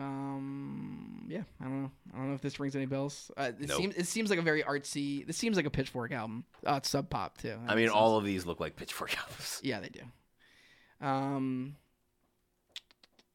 [0.00, 1.90] Um, yeah, I don't know.
[2.12, 3.30] I don't know if this rings any bells.
[3.36, 3.76] Uh, it Nope.
[3.78, 5.26] seems it seems like a very artsy.
[5.26, 6.44] This seems like a Pitchfork album.
[6.66, 7.56] Uh, it's Sub Pop too.
[7.68, 9.60] I mean, all of these look like Pitchfork albums.
[9.64, 11.06] Yeah, they do.
[11.06, 11.76] Um.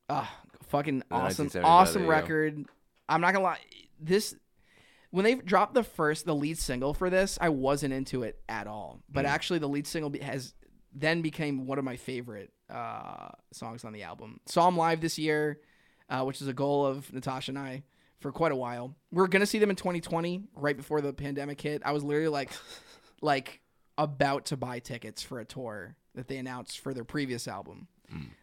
[0.10, 0.32] Ah,
[0.68, 2.10] fucking awesome, awesome go.
[2.10, 2.66] record.
[3.10, 3.60] I'm not gonna lie.
[4.00, 4.36] This
[5.12, 8.68] when they dropped the first, the lead single for this, I wasn't into it at
[8.68, 9.02] all.
[9.10, 9.30] But Mm.
[9.30, 10.54] actually, the lead single has
[10.94, 14.40] then became one of my favorite uh, songs on the album.
[14.48, 15.60] Saw them live this year,
[16.10, 17.84] uh, which is a goal of Natasha and I
[18.20, 18.96] for quite a while.
[19.12, 21.82] We are gonna see them in 2020, right before the pandemic hit.
[21.86, 22.52] I was literally like,
[23.22, 23.62] like
[23.98, 27.88] about to buy tickets for a tour that they announced for their previous album.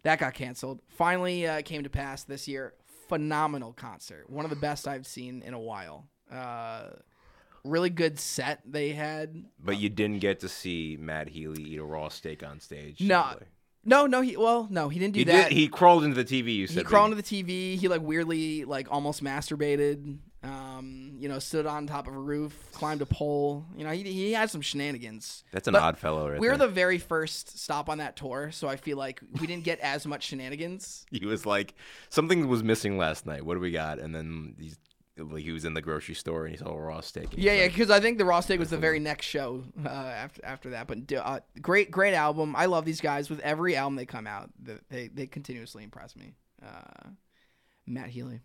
[0.02, 0.80] That got canceled.
[0.88, 2.74] Finally, uh, came to pass this year.
[3.08, 6.08] Phenomenal concert, one of the best I've seen in a while.
[6.30, 6.88] Uh,
[7.64, 9.44] really good set they had.
[9.62, 13.00] But you didn't get to see Matt Healy eat a raw steak on stage.
[13.00, 13.36] No.
[13.84, 14.20] No, no.
[14.20, 15.48] He well, no, he didn't do he that.
[15.48, 15.56] did.
[15.56, 16.54] He crawled into the TV.
[16.56, 17.76] You said he crawled into the TV.
[17.78, 20.18] He like weirdly like almost masturbated.
[20.44, 23.64] Um, you know, stood on top of a roof, climbed a pole.
[23.76, 25.44] You know, he he had some shenanigans.
[25.52, 26.66] That's an But odd fellow, right we were there.
[26.66, 30.04] the very first stop on that tour, so I feel like we didn't get as
[30.04, 31.06] much shenanigans.
[31.12, 31.74] He was like,
[32.08, 33.44] something was missing last night.
[33.46, 34.00] What do we got?
[34.00, 37.00] And then he's like, he was in the grocery store and he saw a raw
[37.00, 37.28] steak.
[37.32, 39.88] Yeah, yeah, like, because I think the Raw Steak was the very next show uh,
[39.88, 40.86] after after that.
[40.86, 42.54] But uh, great, great album.
[42.56, 43.28] I love these guys.
[43.28, 44.50] With every album they come out,
[44.88, 46.34] they they continuously impress me.
[46.64, 47.10] Uh,
[47.86, 48.40] Matt Healy,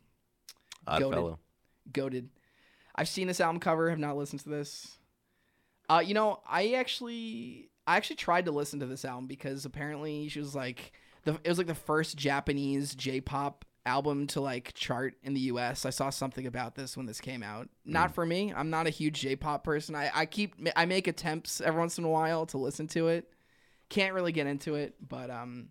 [0.86, 1.14] odd goated.
[1.14, 1.40] fellow.
[1.94, 2.30] goaded.
[2.96, 3.90] I've seen this album cover.
[3.90, 4.98] Have not listened to this.
[5.90, 10.28] Uh, you know, I actually I actually tried to listen to this album because apparently
[10.28, 10.92] she was like
[11.24, 15.86] the it was like the first Japanese J-pop album to like chart in the US.
[15.86, 17.70] I saw something about this when this came out.
[17.86, 18.54] Not for me.
[18.56, 19.96] I'm not a huge J-pop person.
[19.96, 23.34] I I keep I make attempts every once in a while to listen to it.
[23.90, 25.70] Can't really get into it, but um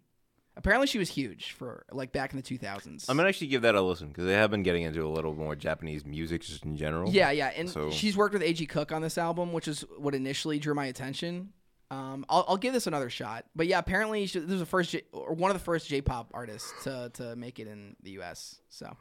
[0.57, 3.05] apparently she was huge for like back in the 2000s.
[3.09, 5.35] I'm gonna actually give that a listen because they have been getting into a little
[5.35, 7.11] more Japanese music just in general.
[7.13, 8.65] Yeah, yeah, and So- she's worked with A.G.
[8.67, 11.53] Cook on this album, which is what initially drew my attention.
[11.91, 14.91] Um, I'll, I'll give this another shot, but yeah, apparently she, this was the first
[14.91, 18.57] J, or one of the first J-pop artists to to make it in the U.S.
[18.69, 18.97] So,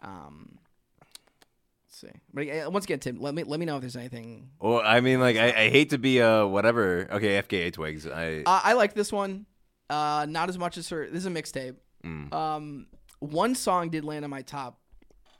[0.00, 0.58] um,
[1.86, 2.20] let's see.
[2.32, 4.50] But uh, once again, Tim, let me let me know if there's anything.
[4.60, 7.08] Well, I mean, like, I, I hate to be uh whatever.
[7.10, 8.06] Okay, FKA Twigs.
[8.06, 9.46] I Uh, I like this one,
[9.90, 11.06] uh, not as much as her.
[11.06, 11.74] This is a mixtape.
[12.04, 12.32] Mm.
[12.32, 12.86] Um,
[13.18, 14.78] one song did land on my top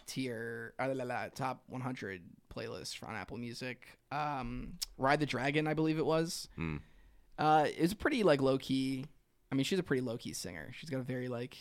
[0.06, 2.22] tier, uh, la, la, la, top 100
[2.54, 3.86] playlist on Apple Music.
[4.12, 6.48] Um, Ride the Dragon, I believe it was.
[6.58, 6.80] Mm.
[7.38, 9.06] Uh, it's a pretty like low key.
[9.50, 10.72] I mean, she's a pretty low key singer.
[10.72, 11.56] She's got a very like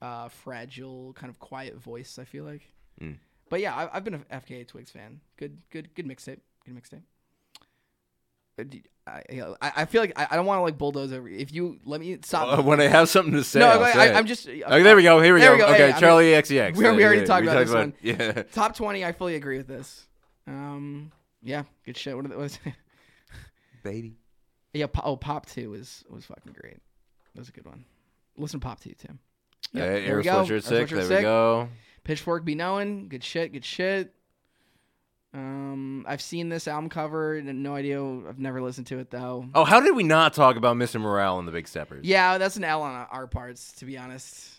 [0.00, 2.18] uh, fragile, kind of quiet voice.
[2.18, 2.62] I feel like.
[3.00, 3.18] Mm.
[3.48, 5.20] But yeah, I, I've been a FKA Twigs fan.
[5.36, 6.40] Good, good, good mixtape.
[6.64, 7.02] Good mixtape.
[8.58, 9.22] Uh, do- I,
[9.60, 11.28] I I feel like I, I don't want to like bulldoze over.
[11.28, 11.38] you.
[11.38, 12.58] If you let me stop.
[12.58, 14.14] Uh, when I have something to say, no, I'll I, say I, it.
[14.16, 14.46] I'm just.
[14.48, 15.20] Okay, there we go.
[15.20, 15.54] Here we There go.
[15.56, 15.66] we go.
[15.74, 16.42] Okay, Hey, I Charli mean,
[16.72, 16.76] XCX.
[16.76, 17.94] we- we already yeah, talked we about this one.
[18.02, 18.42] Yeah.
[18.52, 20.06] Top twenty, I fully agree with this.
[20.46, 21.10] Um,
[21.42, 22.14] yeah, good shit.
[22.14, 22.58] What, are the- was
[23.82, 24.14] Baby.
[24.72, 26.78] Yeah, oh, Pop Two was was fucking great.
[27.34, 27.84] That was a good one.
[28.36, 29.18] Listen to Pop Two, Tim.
[29.72, 30.44] Yeah, there Earl we go.
[30.44, 30.88] Sweatshirt sick.
[30.88, 31.68] There we go.
[32.04, 33.08] Pitchfork be knowing.
[33.08, 33.52] Good shit.
[33.52, 34.14] Good shit.
[35.34, 37.40] Um, I've seen this album cover.
[37.42, 38.02] No idea.
[38.04, 39.46] I've never listened to it though.
[39.54, 41.00] Oh, how did we not talk about Mr.
[41.00, 42.04] Morale and the Big Steppers?
[42.04, 44.50] Yeah, that's an L on our parts, to be honest.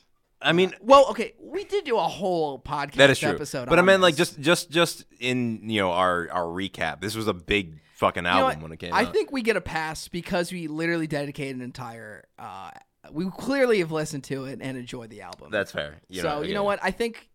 [0.41, 3.29] I mean, Well, okay, we did do a whole podcast that is true.
[3.29, 3.69] episode.
[3.69, 7.01] But I meant like just just just in you know our our recap.
[7.01, 8.99] This was a big fucking You know album when it came out.
[8.99, 9.13] I out.
[9.13, 12.25] think we get a pass because we literally dedicated an entire.
[12.39, 12.71] Uh,
[13.11, 15.49] we clearly have listened to it and enjoyed the album.
[15.51, 16.01] that's fair.
[16.09, 16.79] You so know, you know what?
[16.81, 17.29] I think.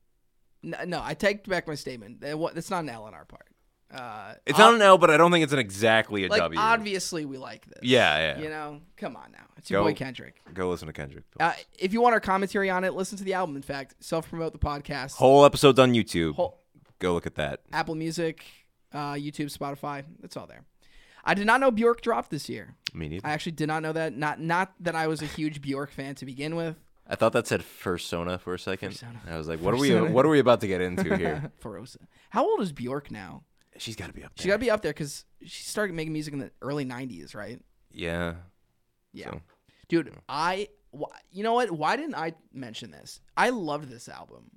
[0.65, 2.21] N- No, I take back my statement.
[2.21, 3.47] That It's not an L on our part.
[3.91, 6.41] Uh, It's ob- not an L, but I don't think it's an exactly a like
[6.41, 6.61] W.
[6.61, 7.79] obviously we like this.
[7.83, 8.43] Yeah, yeah.
[8.43, 9.47] You know, come on now.
[9.57, 10.35] It's your Go- boy Kendrick.
[10.53, 11.25] Go listen to Kendrick.
[11.41, 13.57] Uh, if you want our commentary on it, listen to the album.
[13.57, 15.15] In fact, self promote the podcast.
[15.17, 16.35] Whole episode's on YouTube.
[16.35, 16.61] Whole-
[16.99, 17.61] Go look at that.
[17.73, 18.45] Apple Music,
[18.93, 20.03] uh, YouTube, Spotify.
[20.23, 20.65] It's all there.
[21.25, 22.75] I did not know Bjork dropped this year.
[22.93, 23.27] Me neither.
[23.27, 24.15] I actually did not know that.
[24.17, 26.77] Not not that I was a huge Bjork fan to begin with.
[27.09, 28.93] I thought that said Fursona for a second.
[28.93, 29.31] Fursona.
[29.31, 31.51] I was like, what are we what are we about to get into here?
[31.63, 31.97] Fossora.
[32.31, 33.45] How old is Bjork now?
[33.79, 34.43] She's got to be up there.
[34.43, 37.35] She got to be up there because she started making music in the early '90s,
[37.35, 37.61] right?
[37.93, 38.35] yeah.
[39.13, 39.41] Yeah, So-
[39.89, 40.13] dude.
[40.29, 40.69] I
[41.31, 41.71] you know what?
[41.71, 43.21] Why didn't I mention this?
[43.37, 44.51] I loved this album.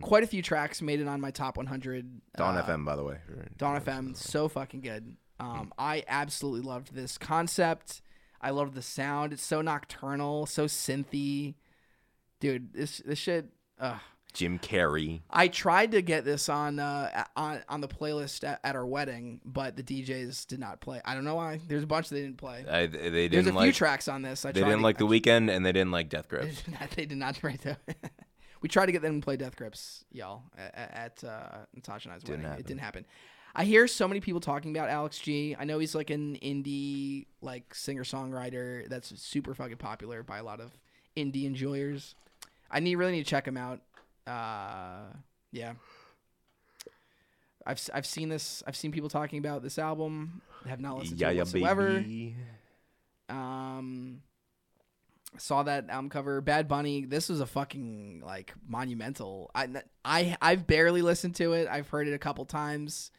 [0.00, 2.22] Quite a few tracks made it on my top 100.
[2.38, 3.18] Dawn uh, FM, by the way.
[3.58, 5.14] Dawn FM, so fucking good.
[5.38, 8.00] Um, I absolutely loved this concept.
[8.40, 9.34] I loved the sound.
[9.34, 11.56] It's so nocturnal, so synthy.
[12.40, 13.46] Dude, this this shit.
[13.78, 13.98] Uh,
[14.32, 15.20] Jim Carrey.
[15.30, 19.40] I tried to get this on uh, on on the playlist at, at our wedding,
[19.44, 21.00] but the DJs did not play.
[21.04, 21.60] I don't know why.
[21.68, 22.64] There's a bunch they didn't play.
[22.68, 24.44] I, they didn't There's a few tracks on this.
[24.44, 26.62] I they didn't to- like the Weeknd, and they didn't like Death Grips.
[26.96, 27.78] they did not write that.
[28.60, 32.16] we tried to get them to play Death Grips, y'all, at, at uh, Natasha and
[32.16, 32.44] I's wedding.
[32.44, 32.58] happen.
[32.60, 33.06] It didn't happen.
[33.54, 35.54] I hear so many people talking about Alex G.
[35.56, 40.42] I know he's like an indie like singer songwriter that's super fucking popular by a
[40.42, 40.72] lot of
[41.16, 42.14] indie enjoyers.
[42.70, 43.80] I need really need to check him out.
[44.26, 45.12] Uh,
[45.52, 45.74] yeah.
[47.66, 48.62] I've I've seen this.
[48.66, 50.42] I've seen people talking about this album.
[50.68, 51.94] Have not listened to it yeah, whatsoever.
[51.94, 52.36] baby.
[53.28, 54.22] Um,
[55.38, 56.40] saw that album cover.
[56.40, 57.04] Bad Bunny.
[57.04, 59.50] This was a fucking like monumental.
[59.54, 59.68] I
[60.04, 61.68] I I've barely listened to it.
[61.70, 63.10] I've heard it a couple times.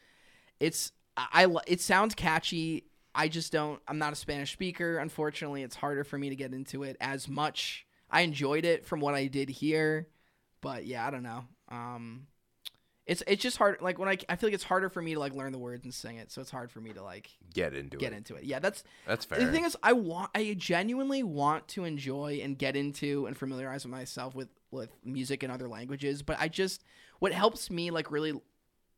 [0.60, 2.84] It's I, I it sounds catchy.
[3.14, 3.80] I just don't.
[3.88, 4.98] I'm not a Spanish speaker.
[4.98, 7.85] Unfortunately, it's harder for me to get into it as much.
[8.10, 10.08] I enjoyed it from what I did here,
[10.60, 11.44] but yeah, I don't know.
[11.70, 12.26] Um,
[13.06, 13.80] it's it's just hard.
[13.80, 15.84] Like when I I feel like it's harder for me to like learn the words
[15.84, 18.16] and sing it, so it's hard for me to like Get into get it.
[18.16, 18.44] into it.
[18.44, 19.38] Yeah, that's That's fair.
[19.38, 23.84] the thing is, I want, I genuinely want to enjoy and get into and familiarize
[23.84, 26.22] with myself with with music in other languages.
[26.22, 26.82] But I just,
[27.20, 28.32] what helps me like really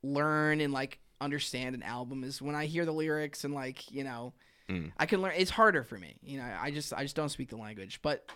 [0.03, 4.05] learn and like understand an album is when I hear the lyrics and like you
[4.05, 4.33] know,
[4.71, 4.93] Mm.
[4.99, 5.33] I can learn.
[5.35, 6.45] It's harder for me, you know.
[6.61, 8.29] I just, I just don't speak the language, but.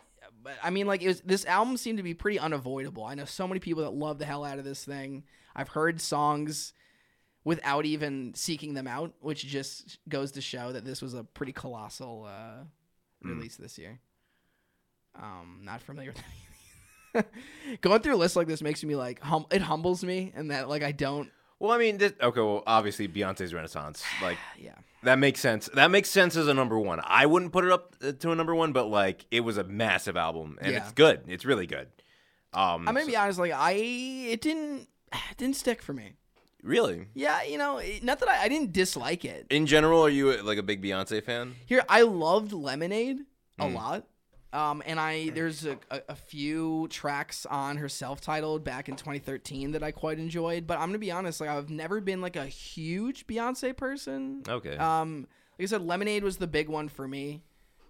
[0.42, 3.04] But I mean, like, it was, this album seemed to be pretty unavoidable.
[3.04, 5.24] I know so many people that love the hell out of this thing.
[5.54, 6.72] I've heard songs
[7.44, 11.52] without even seeking them out, which just goes to show that this was a pretty
[11.52, 12.64] colossal uh,
[13.22, 14.00] release this year.
[15.20, 16.22] Um, not familiar with
[17.14, 17.26] that.
[17.82, 20.68] Going through a list like this makes me like hum- it humbles me, and that
[20.68, 21.30] like I don't.
[21.62, 22.40] Well, I mean, this, okay.
[22.40, 25.68] Well, obviously, Beyonce's Renaissance, like Yeah, that makes sense.
[25.74, 27.00] That makes sense as a number one.
[27.04, 29.64] I wouldn't put it up uh, to a number one, but like it was a
[29.64, 30.78] massive album, and Yeah.
[30.82, 31.20] it's good.
[31.28, 31.86] It's really good.
[32.52, 33.38] Um, I'm gonna so- be honest.
[33.38, 36.14] Like I, it didn't, it didn't stick for me.
[36.64, 37.06] really.
[37.14, 39.46] Yeah, you know, not that I, I didn't dislike it.
[39.50, 41.54] In general, are you like a big Beyonce fan?
[41.66, 43.20] Here, I loved Lemonade
[43.58, 43.74] a Mm.
[43.74, 44.04] lot.
[44.52, 49.72] Um, and I there's a, a, a few tracks on her self-titled back in 2013
[49.72, 50.66] that I quite enjoyed.
[50.66, 54.42] But I'm gonna be honest, like I've never been like a huge Beyonce person.
[54.46, 54.76] Okay.
[54.76, 55.26] Um,
[55.58, 57.42] like I said, Lemonade was the big one for me.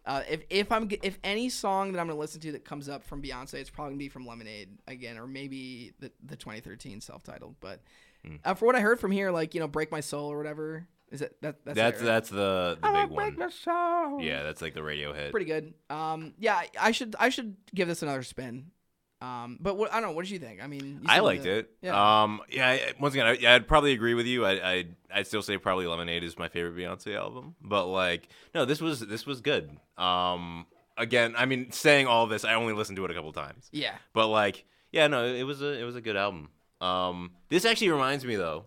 [0.05, 3.03] Uh, if if I'm if any song that I'm gonna listen to that comes up
[3.05, 7.57] from Beyonce, it's probably gonna be from Lemonade again, or maybe the the 2013 self-titled.
[7.61, 7.81] But
[8.25, 8.37] Hmm.
[8.45, 10.87] uh, for what I heard from here, like you know, Break My Soul or whatever,
[11.13, 12.05] is it that that's that's right?
[12.07, 14.21] that's the the I big one.
[14.21, 15.31] Yeah, that's like the radio hit.
[15.31, 15.75] pretty good.
[15.91, 18.73] Um, yeah, I- I should I should give this another spin.
[19.21, 20.17] Um, but what I don't know.
[20.17, 20.61] What did you think?
[20.61, 21.71] I mean, I liked to- it.
[21.81, 22.23] Yeah.
[22.23, 22.77] Um, yeah.
[22.99, 24.45] Once again, I, yeah, I'd probably agree with you.
[24.45, 24.85] I, I,
[25.15, 27.55] I'd still say probably Lemonade is my favorite Beyonce album.
[27.63, 29.77] But like, no, this was this was good.
[29.97, 33.69] Um, again, I mean, saying all this, I only listened to it a couple times.
[33.71, 33.95] yeah.
[34.13, 36.49] But like, yeah, no, it was a it was a good album.
[36.81, 38.65] Um, this actually reminds me though.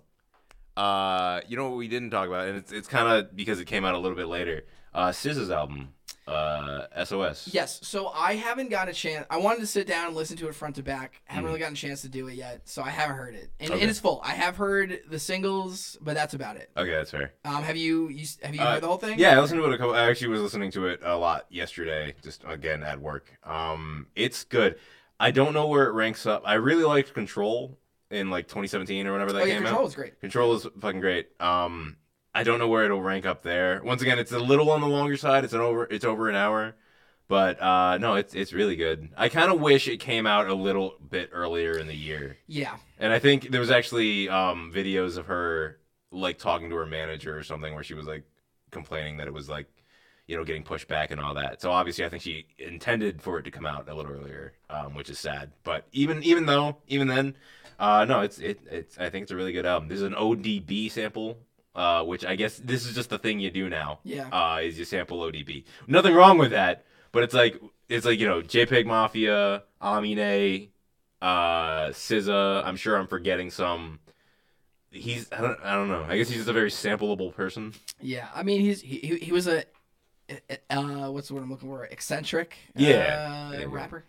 [0.78, 3.66] Uh, you know what we didn't talk about, and it's it's kind of because it
[3.66, 4.64] came out a little bit later.
[4.94, 5.90] Uh, SZA's album,
[6.28, 7.50] uh, SOS.
[7.52, 7.80] Yes.
[7.84, 9.26] So I haven't got a chance.
[9.30, 11.16] I wanted to sit down and listen to it front to back.
[11.30, 11.34] Mm.
[11.34, 12.62] Haven't really gotten a chance to do it yet.
[12.64, 13.84] So I haven't heard it, and Okay.
[13.84, 14.22] it is full.
[14.24, 16.70] I have heard the singles, but that's about it.
[16.78, 17.34] Okay, that's fair.
[17.44, 19.20] Um, have you, you have you Uh, heard the whole thing?
[19.20, 19.96] Yeah, I listened to it a couple.
[19.96, 23.38] I actually was listening to it a lot yesterday, just again at work.
[23.44, 24.78] Um, it's good.
[25.20, 26.44] I don't know where it ranks up.
[26.46, 27.78] I really liked Control
[28.12, 29.86] in like 2017 or whenever that Oh yeah, came Control out.
[29.86, 30.20] was great.
[30.22, 31.30] Control is fucking great.
[31.40, 31.98] Um,
[32.34, 33.82] I don't know where it'll rank up there.
[33.84, 35.44] Once again, it's a little on the longer side.
[35.44, 35.88] It's an over.
[35.90, 36.76] It's over an hour,
[37.28, 39.10] but uh, no, it's it's really good.
[39.18, 42.38] I kind of wish it came out a little bit earlier in the year.
[42.48, 42.76] Yeah.
[43.00, 45.80] And I think there was actually um, videos of her
[46.12, 48.24] like talking to her manager or something where she was like
[48.72, 49.68] complaining that it was like
[50.28, 51.62] you know getting pushed back and all that.
[51.62, 54.94] So obviously, I think she intended for it to come out a little earlier, um,
[54.94, 55.52] which is sad.
[55.64, 57.36] But even even though even then,
[57.80, 59.88] uh, no, it's it it's I think it's a really good album.
[59.90, 61.38] There's an ODB sample.
[61.76, 64.00] Uh, which I guess this is just the thing you do now.
[64.06, 64.30] Yeah.
[64.30, 65.66] Uh, is you sample ODB.
[65.88, 67.60] Nothing wrong with that, but it's like
[67.90, 70.70] it's like you know JPEG Mafia, Amine,
[71.22, 72.64] uh, SZA.
[72.66, 74.00] I'm sure I'm forgetting some.
[74.90, 76.06] He's I don't I don't know.
[76.08, 77.74] I guess he's just a very sampleable person.
[78.00, 78.30] Yeah.
[78.34, 79.66] I mean, he's he, he- was a
[80.70, 81.84] uh what's the word I'm looking for?
[81.84, 82.56] Eccentric.
[82.78, 83.52] Yeah.
[83.66, 84.06] Uh, rapper.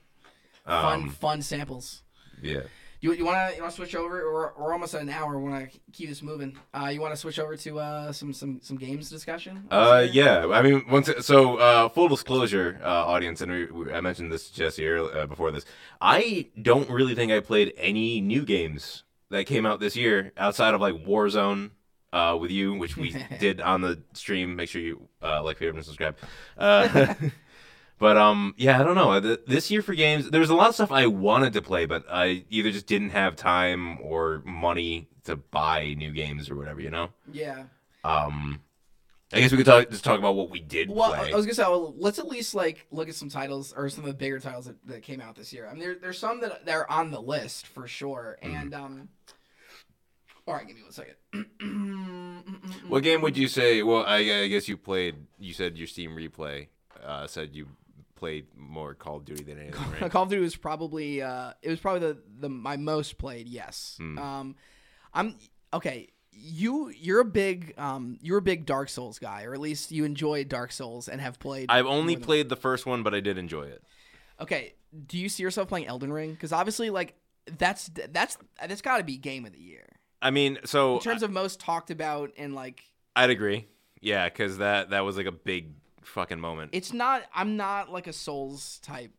[0.65, 2.03] Fun Um, fun samples.
[2.41, 2.61] Yeah.
[3.01, 4.33] You you want to you want to switch over?
[4.33, 5.39] We're, we're almost at an hour.
[5.39, 6.57] We want to keep this moving.
[6.73, 9.67] Uh, you want to switch over to uh some some some games discussion?
[9.71, 10.47] Uh, yeah.
[10.49, 14.49] I mean, once so uh, full disclosure, uh, audience, and we, we, I mentioned this
[14.49, 15.65] to Jesse earlier, uh, before this.
[16.01, 20.75] I don't really think I played any new games that came out this year outside
[20.75, 21.71] of like Warzone.
[22.13, 24.57] Uh, with you, which we did on the stream.
[24.57, 26.17] Make sure you uh, like, favorite, and subscribe.
[26.57, 27.13] Uh,
[27.99, 29.19] but um, yeah, I don't know.
[29.21, 31.87] Th- This year for games, there was a lot of stuff I wanted to play,
[31.87, 36.81] but I either just didn't have time or money to buy new games or whatever.
[36.81, 37.09] You know.
[37.33, 37.65] Yeah.
[38.05, 38.61] Um,
[39.33, 41.33] I guess we could talk just talk about what we did Well, play.
[41.33, 44.05] I was gonna say, well, let's at least like look at some titles or some
[44.05, 45.67] of the bigger titles that, that came out this year.
[45.67, 48.39] I mean, there, there's some that that are on the list for sure.
[48.43, 48.55] Mm-hmm.
[48.57, 49.09] And um,
[50.47, 51.17] all right, give me one second.
[52.89, 53.83] What game would you say?
[53.83, 55.17] Well, I, I guess you played.
[55.41, 56.69] You said your Steam replay
[57.05, 57.69] uh, said you
[58.17, 60.11] played more Call of Duty than anything, right?
[60.11, 63.49] Call of Duty was probably uh, it was probably the, the my most played.
[63.49, 63.97] Yes.
[63.99, 64.19] Hmm.
[64.19, 64.57] Um,
[65.15, 65.37] I'm
[65.73, 66.09] okay.
[66.33, 70.05] You you're a big um you're a big Dark Souls guy, or at least you
[70.05, 71.67] enjoy Dark Souls and have played.
[71.71, 73.83] I've only played the first one, but I did enjoy it.
[74.41, 74.75] Okay,
[75.07, 76.33] do you see yourself playing Elden Ring?
[76.33, 77.15] Because obviously, like
[77.59, 79.87] that's that's that's got to be game of the year
[80.23, 82.83] I mean, so in terms of most talked about and like
[83.15, 83.67] I'd agree.
[84.01, 85.73] Yeah, because that that was like a big
[86.07, 86.71] fucking moment.
[86.73, 87.23] it's not.
[87.35, 89.13] I'm not like a Souls type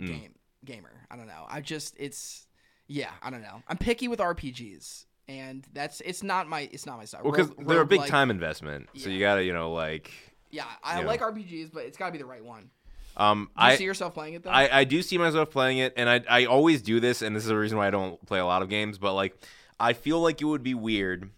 [0.00, 0.06] Mm.
[0.08, 0.34] game
[0.64, 0.90] gamer.
[1.10, 1.44] I don't know.
[1.48, 2.46] I just it's
[2.88, 3.10] yeah.
[3.22, 3.62] I don't know.
[3.68, 7.20] I'm picky with RPGs, and that's it's not my it's not my style.
[7.22, 10.10] well, because they're a big roguelike- time investment, so you gotta, you know, like.
[10.50, 11.06] Yeah, I Yeah.
[11.06, 12.70] like RPGs, but it's got to be the right one.
[13.16, 14.50] Um, Do you I see yourself playing it though?
[14.50, 17.42] I, I do see myself playing it, and I I always do this, and this
[17.44, 18.98] is the reason why I don't play a lot of games.
[18.98, 19.36] But like,
[19.78, 21.30] I feel like it would be weird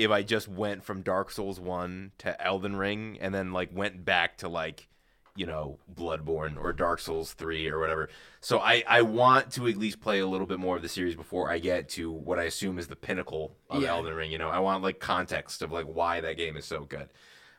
[0.00, 4.04] if I just went from Dark Souls one to Elden Ring, and then like went
[4.04, 4.88] back to like,
[5.36, 8.08] you know, Bloodborne or Dark Souls three or whatever.
[8.40, 11.14] So I I want to at least play a little bit more of the series
[11.14, 13.90] before I get to what I assume is the pinnacle of Yeah.
[13.90, 14.30] Elden Ring.
[14.32, 17.08] You know, I want like context of like why that game is so good.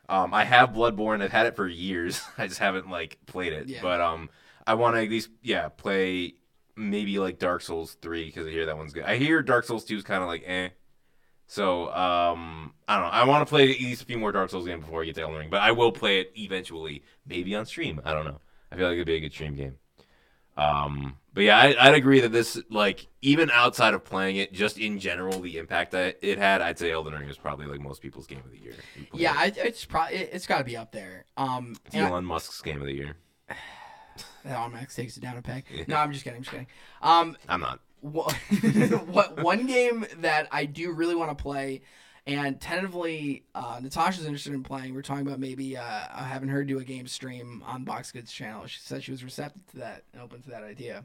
[0.08, 1.22] Um, I have Bloodborne.
[1.22, 2.20] I've had it for years.
[2.38, 3.68] I just haven't like played it.
[3.68, 3.80] Yeah.
[3.80, 4.28] But um,
[4.66, 6.34] I want to at least yeah play
[6.76, 9.04] maybe like Dark Souls three because I hear that one's good.
[9.04, 10.70] I hear Dark Souls two is kind of like eh.
[11.52, 13.10] So um, I don't know.
[13.10, 15.16] I want to play at least a few more Dark Souls games before I get
[15.16, 18.00] to Elden Ring, but I will play it eventually, maybe on stream.
[18.06, 18.40] I don't know.
[18.70, 19.74] I feel like it'd be a good stream game.
[20.56, 24.78] Um, but yeah, I, I'd agree that this like even outside of playing it, just
[24.78, 28.00] in general, the impact that it had, I'd say Elden Ring is probably like most
[28.00, 28.74] people's game of the year.
[29.12, 29.34] yeah.
[29.36, 31.26] I, it's probably it's got to be up there.
[31.36, 33.16] Um, It's and I- Elon Musk's game of the year.
[34.46, 35.64] that automatic takes it down a peg.
[35.86, 36.38] No, I'm just kidding.
[36.38, 36.66] I'm just kidding.
[37.02, 37.80] Um, I'm not.
[38.02, 38.32] Wha-
[39.06, 41.82] what one game that I do really want to play,
[42.26, 44.94] and tentatively uh, Natasha's interested in playing.
[44.94, 48.66] We're talking about maybe uh, having her do a game stream on Boxed Goods channel.
[48.66, 51.04] She said she was receptive to that and open to that idea.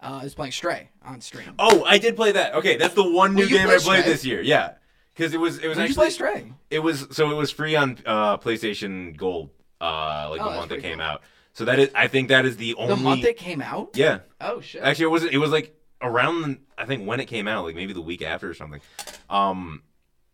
[0.00, 1.54] Uh, is playing Stray on stream.
[1.58, 2.54] Oh, I did play that.
[2.54, 4.02] Okay, that's the one new Well, game I played Stray?
[4.02, 4.40] this year.
[4.40, 4.74] Yeah,
[5.14, 6.52] because it was it was you actually play Stray?
[6.70, 10.70] It was so it was free on uh, PlayStation Gold, uh, like Oh, the month
[10.70, 11.04] it came cool.
[11.06, 11.22] out.
[11.52, 13.90] So that is, I think that is the only The month it came out.
[13.96, 14.82] Yeah, Oh shit.
[14.84, 17.74] actually, it was it was like around the, I think when it came out, like
[17.74, 18.80] maybe the week after or something.
[19.28, 19.82] Um,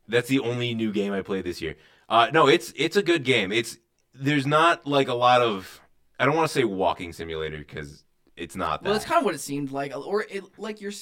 [0.09, 1.77] that's the only new game I played this year.
[2.09, 3.53] Uh, no, it's it's a good game.
[3.53, 3.79] It's
[4.15, 5.81] there's not like a lot of
[6.19, 8.05] I don't want to say walking simulator because
[8.37, 8.89] it's not that.
[8.89, 10.93] well, that's kind of what it seemed like, or it like you're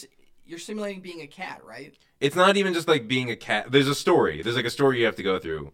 [0.44, 1.94] you're simulating being a cat, right?
[2.22, 3.70] it's not even just like being a cat.
[3.70, 4.42] There's a story.
[4.42, 5.72] There's like a story you have to go through.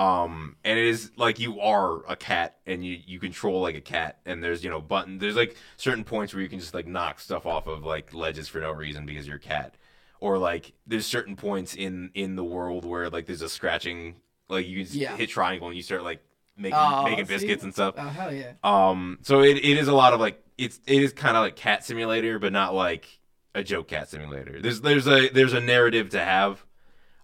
[0.00, 3.82] Um, and it is like you are a cat and you, you control like a
[3.82, 6.86] cat and there's, you know, button, there's like certain points where you can just like
[6.86, 9.74] knock stuff off of like ledges for no reason because you're a cat.
[10.18, 14.16] Or like there's certain points in, in the world where like there's a scratching,
[14.48, 15.16] like you just Yeah.
[15.16, 16.22] hit triangle and you start like
[16.56, 17.34] making, Oh, making see?
[17.34, 17.94] biscuits and stuff.
[17.98, 18.52] Oh hell yeah.
[18.64, 21.56] Um, so it, it is a lot of like it's it is kind of like
[21.56, 23.18] cat simulator, but not like
[23.54, 24.62] a joke cat simulator.
[24.62, 26.64] There's there's a there's a narrative to have.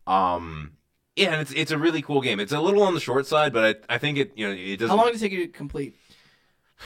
[0.07, 0.73] Um,
[1.17, 2.39] yeah, and it's it's a really cool game.
[2.39, 4.77] It's a little on the short side, but I I think it you know it
[4.77, 4.91] doesn't.
[4.91, 5.97] How long did it take you to complete?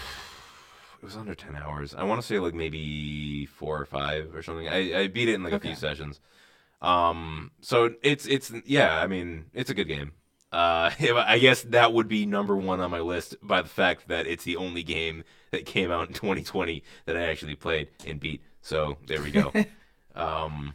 [1.03, 1.95] It was under ten hours.
[1.95, 4.69] I want to say like maybe four or five or something.
[4.69, 6.21] I, I beat it in like a few sessions.
[6.83, 9.01] Um, so it's it's yeah.
[9.01, 10.13] I mean, it's a good game.
[10.53, 14.27] Uh, I guess that would be number one on my list by the fact that
[14.27, 18.43] it's the only game that came out in 2020 that I actually played and beat.
[18.61, 19.53] So there we go.
[20.15, 20.75] um,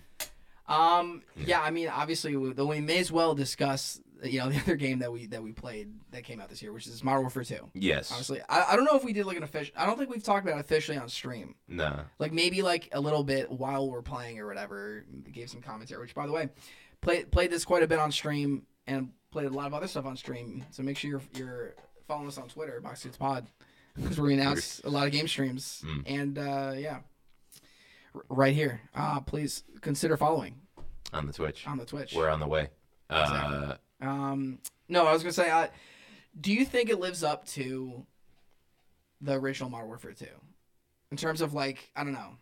[0.68, 4.76] Um, yeah, I mean, obviously, we, we may as well discuss, you know, the other
[4.76, 7.44] game that we that we played that came out this year, which is Modern Warfare
[7.44, 7.70] Two.
[7.74, 8.12] yes.
[8.12, 9.74] Honestly, I, I don't know if we did like an official.
[9.78, 11.56] I don't think we've talked about it officially on stream.
[11.68, 12.02] Nah.
[12.20, 15.06] Like maybe like a little bit while we're playing or whatever.
[15.32, 16.02] Gave some commentary.
[16.02, 16.50] Which, by the way,
[17.02, 20.06] played played this quite a bit on stream and played a lot of other stuff
[20.06, 20.64] on stream.
[20.72, 21.76] So make sure you're you're
[22.08, 23.48] following us on Twitter, Box its Pod,
[23.96, 25.84] because we announce a lot of game streams.
[25.86, 26.00] Hmm.
[26.06, 27.00] And uh, yeah.
[28.30, 28.82] Right here.
[28.94, 30.56] Uh, please consider following
[31.14, 31.66] on the Twitch.
[31.68, 32.14] on the Twitch.
[32.16, 32.70] We're on the way.
[33.10, 34.60] Uh, Um,
[34.90, 35.68] no, I was gonna say, uh,
[36.40, 38.06] do you think it lives up to
[39.22, 40.26] the original Modern Warfare 2
[41.12, 42.38] in terms of like I don't know,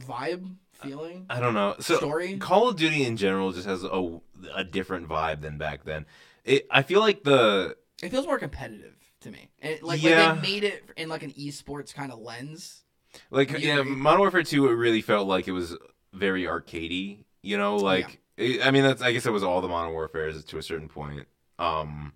[0.00, 1.26] vibe, feeling?
[1.28, 1.76] I don't know.
[1.80, 2.38] So Story?
[2.38, 4.20] Call of Duty in general just has a,
[4.54, 6.06] a different vibe than back then.
[6.44, 9.50] It, I feel like the It feels more competitive to me.
[9.60, 10.32] And it, like, Yeah.
[10.32, 12.82] like they made it in like an esports kind of lens.
[13.30, 13.92] Like You yeah, agree?
[13.94, 14.68] Modern Warfare Two.
[14.68, 15.76] It really felt like it was
[16.12, 17.24] very arcadey.
[17.42, 20.44] You know, like it- I mean, that's I guess it was all the Modern Warfares
[20.44, 21.26] to a certain point.
[21.58, 22.12] Um,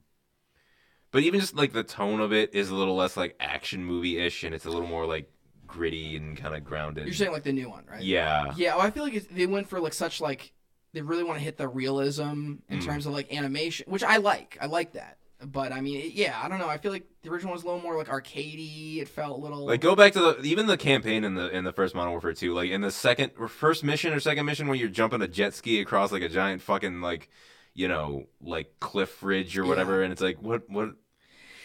[1.12, 4.18] but even just like the tone of it is a little less like action movie
[4.18, 5.30] ish, and it's a little more like
[5.66, 7.06] gritty and kind of grounded.
[7.06, 8.02] You're saying like the new one, right?
[8.02, 10.52] yeah, Yeah, well, I feel like they went for like such like
[10.92, 12.84] they really want to hit the realism in Mm.
[12.84, 14.58] terms of like animation, which I like.
[14.60, 15.18] I like that.
[15.42, 16.68] But I mean, yeah, I don't know.
[16.68, 18.98] I feel like the original was a little more like arcadey.
[19.00, 21.64] It felt a little Like go back to the even the campaign in the in
[21.64, 24.66] the first Modern Warfare 2, like in the second or first mission or second mission
[24.66, 27.30] where you're jumping a jet ski across like a giant fucking like
[27.72, 30.90] you know like cliff ridge or whatever, and it's like what what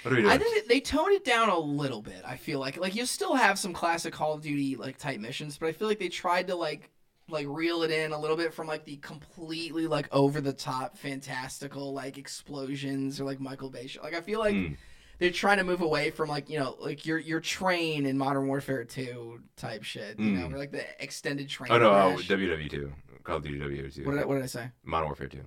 [0.04, 0.34] what are we doing?
[0.34, 2.22] I think they toned it down a little bit.
[2.26, 5.58] I feel like like you still have some classic Call of Duty like type missions,
[5.58, 6.92] but I feel like they tried to like
[7.30, 10.98] like reel it in a little bit from like the completely like over the top
[10.98, 14.04] fantastical like explosions or like Michael Bay shit.
[14.04, 14.74] Like I feel like Hmm.
[15.20, 18.48] they're trying to move away from like you know like your your train in Modern
[18.48, 20.20] Warfare 2 type shit.
[20.20, 20.54] You know, Mm.
[20.54, 21.72] or like the extended train.
[21.72, 24.48] oh no, oh, WW Two, Call of Duty WW2, what, did I, what did I
[24.48, 24.70] say?
[24.84, 25.40] Modern Warfare 2.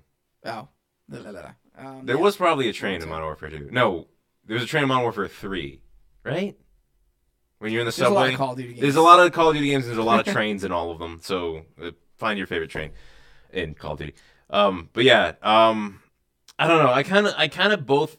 [0.46, 0.68] Oh,
[1.10, 1.50] La, la, la.
[1.76, 2.22] Um, There yeah.
[2.22, 3.68] was probably a train in Modern Warfare 2.
[3.70, 4.08] No,
[4.44, 5.80] there was a train in Modern Warfare 3,
[6.24, 6.56] right?
[7.58, 8.80] When you're in the There's a subway, of Call of Duty games.
[8.80, 9.86] there's a lot of Call of Duty games.
[9.86, 11.20] There's a lot of trains in all of them.
[11.22, 12.90] So uh, find your favorite train
[13.52, 14.14] in Call of Duty.
[14.50, 16.00] Um, but yeah, um,
[16.58, 16.92] I don't know.
[16.92, 18.16] I kind of, I kind of both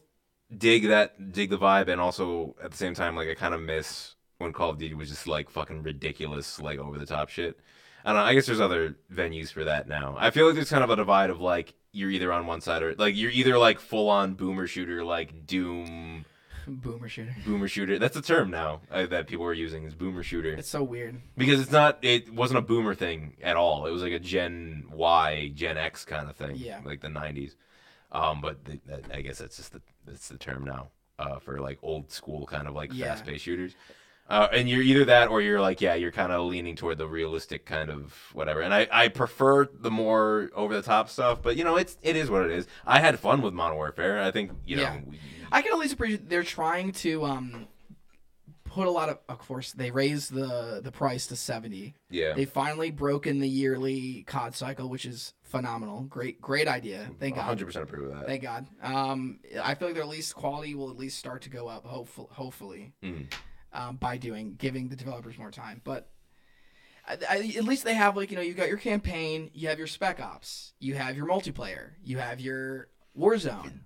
[0.55, 3.61] dig that, dig the vibe, and also at the same time, like I kind of
[3.61, 7.59] miss when Call of Duty was just like fucking ridiculous, like over the top shit.
[8.05, 8.25] I don't know.
[8.25, 10.15] I guess there's other venues for that now.
[10.17, 12.81] I feel like there's kind of a divide of like you're either on one side
[12.83, 16.25] or like you're either like full on boomer shooter, like Doom
[16.75, 17.35] boomer shooter.
[17.45, 17.99] boomer shooter.
[17.99, 21.21] That's a term now uh, that people are using is boomer shooter It's so weird.
[21.37, 21.99] because it's not.
[22.01, 23.85] It wasn't a boomer thing at all.
[23.85, 26.55] It was like a Gen Y, Gen X kind of thing.
[26.55, 26.79] Yeah.
[26.85, 27.55] like the '90s.
[28.11, 30.89] Um, but the, that, I guess that's just the that's the term now
[31.19, 33.07] uh, for like old school kind of like Yeah.
[33.07, 33.75] fast paced shooters.
[34.27, 37.07] Uh, and you're either that or you're like, yeah, you're kind of leaning toward the
[37.07, 38.61] realistic kind of whatever.
[38.61, 42.15] And I, I prefer the more over the top stuff, but you know, it's it
[42.15, 42.67] is what it is.
[42.85, 44.21] I had fun with Modern Warfare.
[44.21, 44.99] I think you know, Yeah.
[45.03, 45.19] we-
[45.51, 47.67] I can at least appreciate they're trying to um
[48.65, 51.95] put a lot of of course they raised the the price to 70.
[52.11, 56.01] yeah, They finally broken the yearly COD cycle, which is phenomenal.
[56.03, 57.09] Great great idea.
[57.19, 57.41] Thank God.
[57.41, 58.27] 100 percent approve of that.
[58.27, 58.67] Thank God.
[58.83, 62.27] Um I feel like their least quality will at least start to go up hopefully
[62.31, 62.93] hopefully.
[63.03, 63.33] Mhm.
[63.71, 65.81] Um, by doing giving the developers more time.
[65.83, 66.09] But
[67.07, 69.77] I, I, at least they have like you know you've got your campaign, you have
[69.77, 72.87] your spec ops, you have your multiplayer, you have your
[73.17, 73.79] Warzone,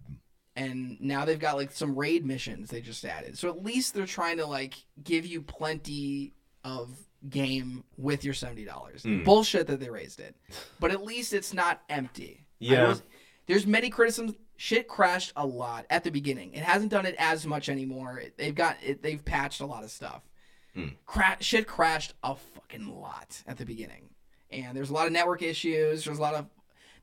[0.55, 3.37] and now they've got like some raid missions they just added.
[3.37, 6.33] So at least they're trying to like give you plenty
[6.63, 6.89] of
[7.29, 9.03] game with your seventy dollars.
[9.03, 9.23] Mm.
[9.25, 10.35] Bullshit that they raised it,
[10.79, 12.45] but at least it's not empty.
[12.59, 12.87] Yeah.
[12.89, 13.03] was-
[13.47, 14.33] there's many criticisms.
[14.55, 16.53] Shit crashed a lot at the beginning.
[16.53, 18.19] It hasn't done it as much anymore.
[18.19, 20.21] It- They've got it, they've patched a lot of stuff.
[21.05, 24.09] Cra- shit crashed a fucking lot at the beginning,
[24.51, 26.03] and there's a lot of network issues.
[26.05, 26.47] There's a lot of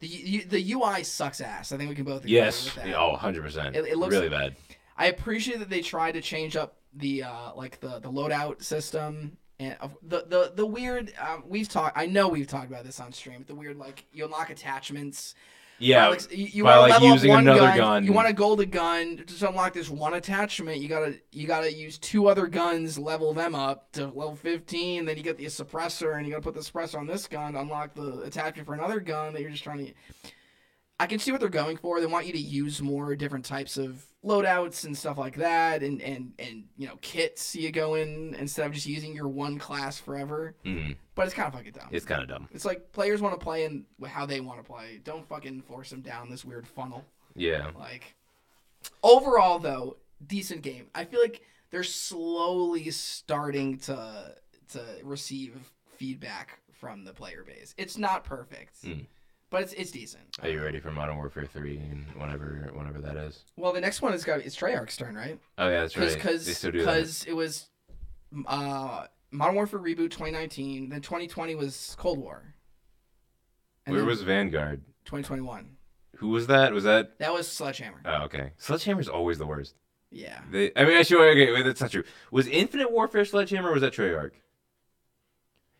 [0.01, 1.73] the the UI sucks ass.
[1.73, 2.65] I think we can both agree Yes.
[2.65, 2.89] with that.
[2.89, 3.77] Yeah, Oh, 100 percent.
[3.77, 4.57] It- it looks- really bad.
[4.97, 9.37] I appreciate that they tried to change up the uh, like the the loadout system
[9.59, 11.13] and the the the weird.
[11.19, 11.97] Um, we've talked.
[11.97, 13.39] I know we've talked about this on stream.
[13.39, 15.35] But the weird like you unlock attachments.
[15.81, 16.05] Yeah.
[16.05, 18.05] By, like, you, you by, wanna like, level up using one another gun, gun.
[18.05, 20.81] You want to gold a gun to unlock this one attachment.
[20.81, 25.07] You gotta you gotta use two other guns, level them up to level fifteen.
[25.07, 27.61] Then you get the suppressor, and you gotta put the suppressor on this gun to
[27.61, 29.93] unlock the attachment for another gun that you're just trying to.
[31.01, 31.99] I can see what they're going for.
[31.99, 36.03] They want you to use more different types of loadouts and stuff like that, and
[36.03, 39.99] and and you know kits you go in instead of just using your one class
[39.99, 40.55] forever.
[40.65, 40.97] Mhm.
[41.15, 41.89] But it's kind of fucking dumb.
[41.91, 42.49] It's kind of dumb.
[42.53, 45.01] It's like players want to play in how they want to play.
[45.03, 47.05] Don't fucking force them down this weird funnel.
[47.35, 47.71] Yeah.
[47.79, 48.15] Like
[49.03, 49.97] overall though,
[50.27, 50.87] decent game.
[50.95, 51.41] I feel like
[51.71, 54.35] they're slowly starting to
[54.73, 55.55] to receive
[55.97, 57.75] feedback from the player base.
[57.79, 58.83] It's not perfect.
[58.85, 59.07] Mm.
[59.51, 60.23] But it's it's decent.
[60.43, 63.45] Are you ready for Modern Warfare 3 and whenever whenever that is?
[63.57, 65.39] Well, the next one is got it's Treyarch's turn, right?
[65.59, 66.15] Oh yeah, that's right.
[66.15, 66.85] Because they still do that.
[66.85, 67.69] because it was
[68.47, 72.55] uh Modern Warfare reboot 2019, then 2020 was Cold War.
[73.87, 74.83] And Where was Vanguard?
[75.05, 75.77] 2021?
[76.17, 76.73] Who was that?
[76.73, 77.19] Was that?
[77.19, 78.03] That was Sledgehammer.
[78.05, 78.53] Oh, okay.
[78.59, 79.75] Sledgehammer's always the worst.
[80.11, 80.41] Yeah.
[80.51, 82.03] They, I mean, actually, okay, wait, that's not true.
[82.31, 84.33] Was Infinite Warfare Sledgehammer or was that Treyarch?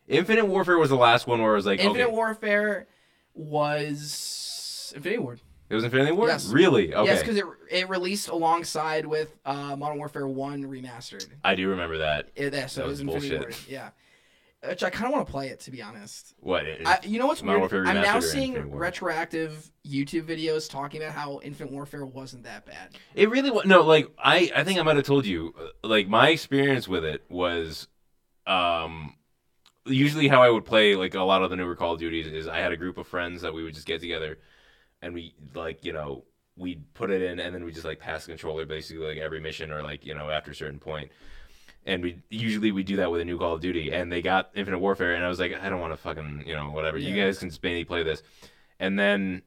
[0.07, 2.87] Infinite Warfare was the last one where I was like, Infinite okay, Warfare
[3.33, 5.41] was Infinity Ward.
[5.69, 6.29] it was Infinity Ward.
[6.29, 6.47] Yes.
[6.47, 6.93] Really?
[6.93, 7.09] Okay.
[7.09, 11.27] Yes, because it it released alongside with uh, Modern Warfare One remastered.
[11.43, 12.29] I do remember that.
[12.35, 13.37] It, yeah, so That it was was Infinity.
[13.37, 13.55] Ward.
[13.69, 13.89] Yeah,
[14.67, 16.33] which I kind of want to play it to be honest.
[16.39, 16.65] What?
[16.65, 17.87] it- I, you know what's Modern weird?
[17.87, 22.89] I'm now seeing retroactive YouTube videos talking about how Infinite Warfare wasn't that bad.
[23.15, 23.81] It really was no.
[23.83, 25.53] Like I, I think I might have told you.
[25.59, 27.87] uh, Like my experience with it was,
[28.45, 29.15] um,
[29.85, 32.47] usually how I would play like a lot of the newer Call of Duties is
[32.47, 34.37] I had a group of friends that we would just get together,
[35.01, 36.23] and we like you know
[36.57, 39.39] we'd put it in and then we just like pass the controller basically like every
[39.39, 41.09] mission or like you know after a certain point.
[41.85, 44.51] And we usually we do that with a new Call of Duty, and they got
[44.53, 46.97] Infinite Warfare, and I was like, I don't want to fucking you know whatever.
[46.97, 48.21] You guys can mainly play this,
[48.79, 49.41] and then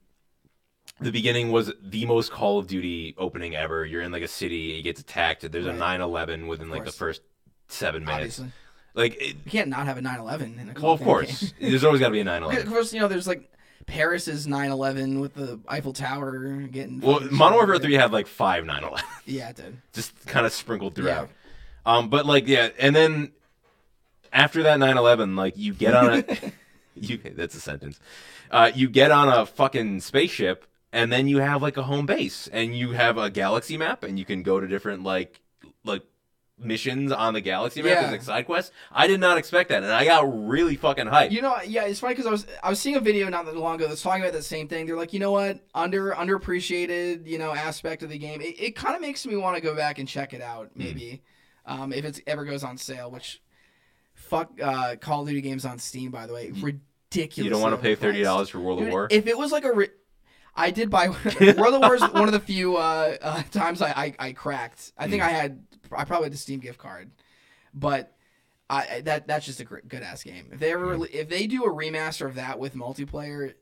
[1.00, 3.84] the beginning was the most Call of Duty opening ever.
[3.84, 5.50] You're in like a city, it gets attacked.
[5.50, 7.22] There's a 9/11 within like the first
[7.68, 8.40] seven minutes.
[8.40, 8.52] Obviously,
[8.94, 12.00] Like, it, you can't not have a 9/11 in a well, of course, there's always
[12.00, 12.62] got to be a Of 9/11.
[12.62, 13.50] Of course, you know there's like
[13.86, 17.00] Paris's 9/11 with the Eiffel Tower getting.
[17.00, 19.76] Well, Modern Warfare 3 had like five 9/11, Yeah, it did.
[19.92, 21.28] just kind of sprinkled throughout.
[21.84, 23.32] Um, but like, yeah, and then
[24.32, 26.24] after that 9/11, like you get on a,
[26.94, 27.98] you that's a sentence.
[28.50, 32.48] Uh, you get on a fucking spaceship, and then you have like a home base,
[32.52, 35.40] and you have a galaxy map, and you can go to different like
[35.84, 36.02] like
[36.58, 38.00] missions on the galaxy map Yeah.
[38.06, 38.70] as like side quests.
[38.92, 41.32] I did not expect that, and I got really fucking hyped.
[41.32, 43.56] You know, yeah, it's funny because I was I was seeing a video not that
[43.56, 44.86] long ago that's talking about the same thing.
[44.86, 48.40] They're like, you know what, under underappreciated, you know, aspect of the game.
[48.40, 50.78] It, it kind of makes me want to go back and check it out, Hmm.
[50.82, 51.22] maybe,
[51.66, 53.10] um, if it ever goes on sale.
[53.10, 53.42] Which,
[54.14, 57.36] fuck, uh, Call of Duty games on Steam, by the way, ridiculous.
[57.44, 59.08] you don't want to pay thirty dollars for World at War?
[59.10, 59.90] If it was like a, ri-
[60.54, 61.08] I did buy
[61.58, 64.92] World at War is one of the few uh, uh, times I, I I cracked.
[64.96, 65.10] I Hmm.
[65.10, 67.10] think I had I probably had a Steam gift card,
[67.72, 68.16] but
[68.70, 70.48] I that that's just a good ass game.
[70.52, 71.04] If they ever Hmm.
[71.12, 73.54] if they do a remaster of that with multiplayer,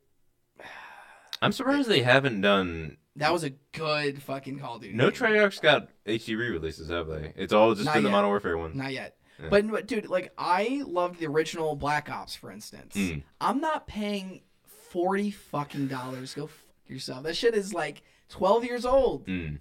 [1.41, 2.99] I'm surprised they haven't done.
[3.17, 4.95] that was a good fucking Call of Duty.
[4.95, 5.21] No game.
[5.21, 7.33] Treyarch's got HD re-releases, have they?
[7.37, 8.13] It's all just Not been the yet.
[8.13, 8.77] Modern Warfare one.
[8.77, 9.17] Not yet.
[9.51, 12.95] But, but dude, like I loved the original Black Ops, for instance.
[12.95, 13.25] Mm.
[13.41, 14.43] I'm not paying
[14.91, 16.33] forty fucking dollars.
[16.35, 17.25] Go fuck yourself.
[17.25, 19.27] That shit is like twelve years old.
[19.27, 19.59] Mm.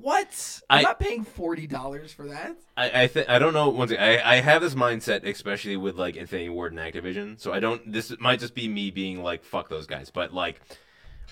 [0.00, 0.60] What?
[0.68, 2.56] I'm I- not paying forty dollars for that.
[2.76, 3.68] I I, th- I don't know.
[3.70, 7.40] Once I I have this mindset, especially with like Infinity Ward and Activision.
[7.40, 7.92] So I don't.
[7.92, 10.60] This might just be me being like, "Fuck those guys," but like,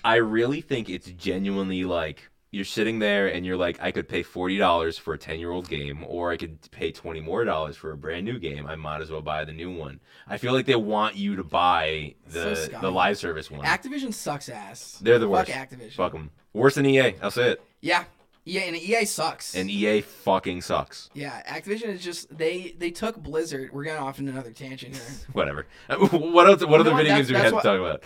[0.04, 4.22] I really think it's genuinely like you're sitting there and you're like, I could pay
[4.22, 7.76] forty dollars for a ten year old game, or I could pay twenty more dollars
[7.76, 8.66] for a brand new game.
[8.66, 10.00] I might as well buy the new one.
[10.26, 12.80] I feel like they want you to buy the scummy.
[12.80, 13.64] the live service one.
[13.66, 14.98] Activision sucks ass.
[15.02, 15.50] They're the Fuck worst.
[15.50, 15.92] Activision.
[15.92, 16.30] Fuck them.
[16.52, 17.14] Worse than EA.
[17.20, 17.62] I'll say it.
[17.80, 18.04] Yeah.
[18.46, 19.54] Yeah, and EA sucks.
[19.54, 21.08] And EA fucking sucks.
[21.14, 23.70] yeah, Activision is just they they took Blizzard.
[23.72, 25.04] We're going off in another tangent here.
[25.32, 25.66] Whatever.
[25.88, 26.64] what else?
[26.66, 28.04] What other video games do we have to talk about?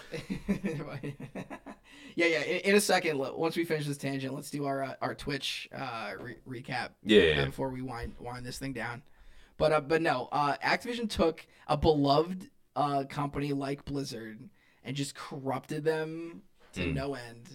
[2.15, 2.43] yeah, yeah.
[2.43, 5.69] In, in a second, once we finish this tangent, let's do our uh, our Twitch
[5.75, 6.91] uh, re- recap.
[7.05, 7.45] Yeah, yeah, yeah.
[7.47, 9.03] before we wind wind this thing down.
[9.57, 14.39] But uh, but no, uh, Activision took a beloved uh, company like Blizzard
[14.85, 16.43] and just corrupted them
[16.75, 16.95] to Mm.
[16.95, 17.49] no end.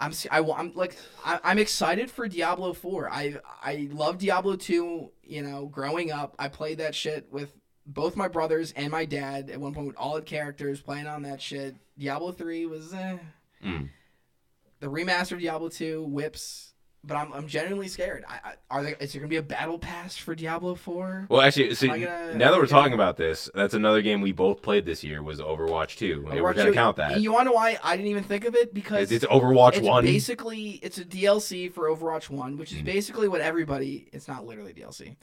[0.00, 3.10] I'm I, I'm like I, I'm excited for Diablo 4.
[3.10, 5.12] I I love Diablo 2.
[5.22, 7.54] You know, growing up, I played that shit with
[7.86, 11.22] both my brothers and my dad at one point with all the characters playing on
[11.22, 11.76] that shit.
[11.98, 13.18] Diablo 3 was eh.
[13.64, 13.90] Mm.
[14.80, 16.69] The remaster of Diablo 2 whips,
[17.02, 18.24] but I'm I'm genuinely scared.
[18.28, 21.26] I, I are there is there gonna be a battle pass for Diablo 4?
[21.30, 24.60] Well, actually, see, gonna- now that we're talking about this, that's another game we both
[24.62, 26.26] played this year was Overwatch 2.
[26.30, 27.20] and we're gonna 2 count that.
[27.20, 29.76] You want to know why I didn't even think of it because It's, it's Overwatch
[29.78, 30.04] it's 1.
[30.04, 32.84] basically it's a DLC for Overwatch One, which is Mm.
[32.84, 34.08] basically what everybody.
[34.12, 35.16] It's not literally DLC,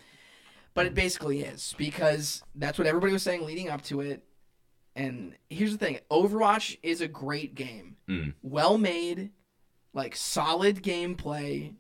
[0.74, 4.24] but it basically is because that's what everybody was saying leading up to it.
[4.96, 8.34] And here's the thing: Overwatch is a great game, Mm.
[8.42, 9.30] well made,
[9.94, 11.74] like solid gameplay,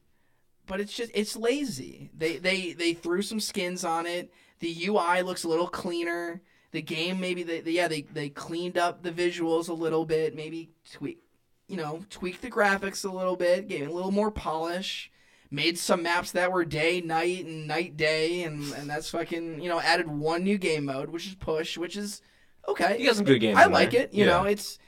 [0.65, 2.09] but it's just it's lazy.
[2.17, 4.31] They they they threw some skins on it.
[4.59, 6.41] The UI looks a little cleaner.
[6.71, 10.35] The game maybe they, they yeah they they cleaned up the visuals a little bit,
[10.35, 11.19] maybe tweak
[11.69, 15.11] you know, tweak the graphics a little bit, gave it a little more polish,
[15.51, 19.67] made some maps that were day, night, and night, day, and, and that's fucking, you
[19.67, 22.21] know, added one new game mode, which is push, which is
[22.69, 22.97] okay.
[22.97, 24.03] You got some good games I like there.
[24.03, 24.13] it.
[24.13, 24.29] You Yeah.
[24.29, 24.79] know, it's.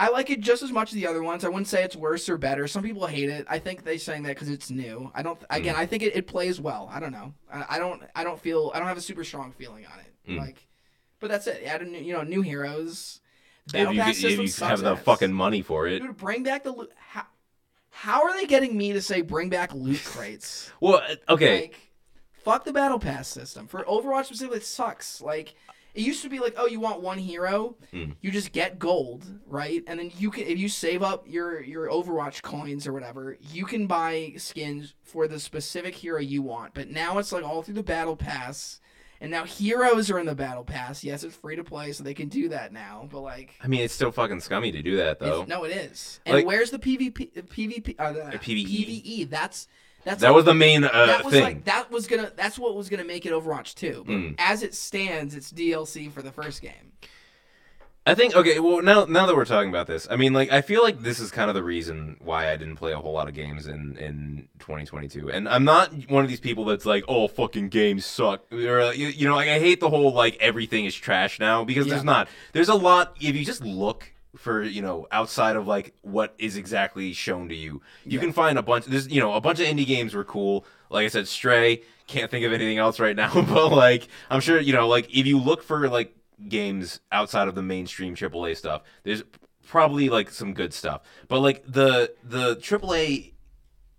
[0.00, 1.44] I like it just as much as the other ones.
[1.44, 2.66] I wouldn't say it's worse or better.
[2.66, 3.46] Some people hate it.
[3.50, 5.10] I think they're saying that because it's new.
[5.14, 5.38] I don't.
[5.50, 5.78] Again, Mm.
[5.78, 6.88] I think it, it plays well.
[6.90, 7.34] I don't know.
[7.52, 8.02] I, I don't.
[8.16, 8.72] I don't feel.
[8.74, 10.32] I don't have a super strong feeling on it.
[10.32, 10.38] Mm.
[10.38, 10.66] Like,
[11.20, 11.62] but that's it.
[11.66, 13.20] Add a new, you know new heroes.
[13.66, 15.02] The if Battle you, pass if system you sucks have the ass.
[15.02, 15.98] fucking money for it.
[16.00, 16.90] Dude, bring back the loot.
[16.96, 17.26] How,
[17.90, 20.70] how are they getting me to say bring back loot crates?
[20.80, 21.60] Well, uh, okay.
[21.60, 21.76] Like,
[22.42, 24.56] Fuck the battle pass system for Overwatch specifically.
[24.58, 25.20] It sucks.
[25.20, 25.54] Like
[25.94, 28.12] it used to be like, oh, you want one hero, Hmm.
[28.20, 29.82] you just get gold, right?
[29.86, 33.64] And then you can if you save up your your Overwatch coins or whatever, you
[33.66, 36.74] can buy skins for the specific hero you want.
[36.74, 38.80] But now it's like all through the battle pass.
[39.22, 41.04] And now heroes are in the battle pass.
[41.04, 43.06] Yes, it's free to play, so they can do that now.
[43.12, 45.44] But like, I mean, it's still fucking scummy to do that though.
[45.46, 46.20] no, it is.
[46.24, 47.30] And Like- where's the PvP?
[47.46, 47.96] PvP?
[47.98, 48.66] Uh, the PvE.
[48.66, 49.28] PvE.
[49.28, 49.68] That's
[50.04, 51.42] that's that was the main uh, that was thing.
[51.42, 54.04] like that was gonna that's what was gonna make it Overwatch 2.
[54.06, 54.34] But Mm.
[54.38, 56.92] as it stands, it's DLC for the first game.
[58.06, 58.58] I think okay.
[58.58, 61.20] Well, now now that we're talking about this, I mean, like, I feel like this
[61.20, 63.96] is kind of the reason why I didn't play a whole lot of games in
[63.98, 65.30] in 2022.
[65.30, 68.90] And I'm not one of these people that's like, oh, fucking games suck, or uh,
[68.92, 71.92] you, you know, like I hate the whole like everything is trash now because Yeah.
[71.92, 72.28] there's not.
[72.52, 73.16] There's a lot.
[73.20, 74.10] If you just look
[74.40, 78.20] for you know outside of like what is exactly shown to you, you Yeah.
[78.20, 78.86] can find a bunch.
[78.86, 80.64] There's you know a bunch of indie games were cool.
[80.88, 81.82] Like I said, Stray.
[82.06, 85.26] Can't think of anything else right now, but like I'm sure you know, like if
[85.26, 86.16] you look for like
[86.48, 89.22] games outside of the mainstream AAA stuff, there's
[89.68, 91.02] probably like some good stuff.
[91.28, 93.32] But like the the AAA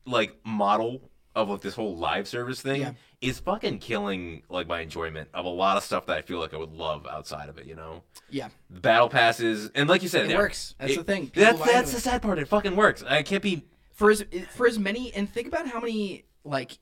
[0.05, 2.93] like model of like this whole live service thing Yeah.
[3.21, 6.53] is fucking killing like my enjoyment of a lot of stuff that I feel like
[6.53, 7.65] I would love outside of it.
[7.65, 8.49] You know, Yeah.
[8.69, 10.75] battle passes and like you said, It yeah, works.
[10.77, 11.27] That's it- the thing.
[11.29, 12.37] People That's that's the sad part.
[12.39, 13.03] It fucking works.
[13.07, 13.63] I can't be.
[13.93, 16.79] For as for as many and think about how many like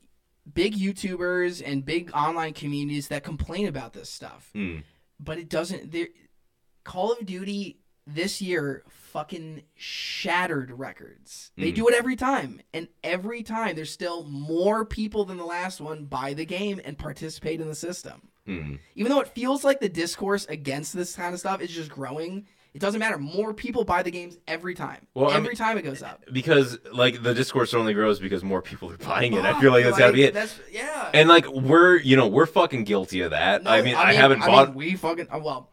[0.52, 4.50] big YouTubers and big online communities that complain about this stuff.
[4.56, 4.84] Mm.
[5.20, 6.08] But it doesn't there
[6.84, 7.78] Call of Duty
[8.08, 11.52] this year fucking shattered records.
[11.58, 11.76] They Mm.
[11.76, 12.62] do it every time.
[12.74, 16.98] And every time there's still more people than the last one buy the game and
[16.98, 18.30] participate in the system.
[18.48, 18.80] Mm.
[18.96, 22.48] Even though it feels like the discourse against this kind of stuff is just growing,
[22.74, 23.18] it doesn't matter.
[23.18, 25.08] More people buy the games every time.
[25.16, 26.24] Well, I every mean- time it goes up.
[26.32, 29.44] Because like the discourse only grows because more people are buying it.
[29.46, 30.34] I feel like that's Like, gotta be it.
[30.34, 31.10] That's yeah.
[31.14, 33.64] And like we're you know we're fucking guilty of that.
[33.64, 34.68] No, I mean I, haven't I bought.
[34.70, 35.72] mean, we fucking uh, well.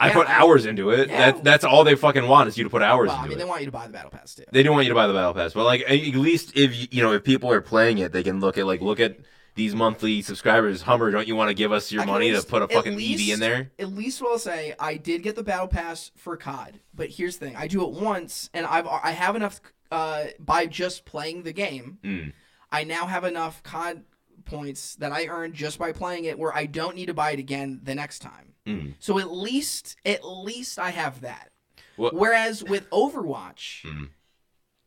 [0.00, 1.08] I yeah, put hours into it.
[1.08, 1.32] yeah.
[1.32, 3.26] That that's all they fucking want is you to put hours Well, into it.
[3.26, 3.42] I mean, it.
[3.42, 4.44] they want you to buy the battle pass too.
[4.52, 6.86] They do want you to buy the battle pass, but like at least if you
[6.90, 9.18] you know if people are playing it, they can look at like look at
[9.56, 10.82] these monthly subscribers.
[10.82, 13.28] Hummer, don't you want to give us your money at to put a fucking least-
[13.28, 13.72] EV in there?
[13.78, 17.38] At least what I'll say, I did get the battle pass for COD, but here's
[17.38, 19.60] the thing: I do it once, and I've I have enough
[19.90, 21.98] uh, by just playing the game.
[22.04, 22.32] Mm.
[22.70, 24.04] I now have enough COD
[24.44, 27.38] points that I earned just by playing it, where I don't need to buy it
[27.38, 28.54] again the next time.
[28.68, 28.94] Mm.
[28.98, 31.50] So at least at least I have that.
[31.96, 34.10] Well- Whereas with Overwatch, Mm.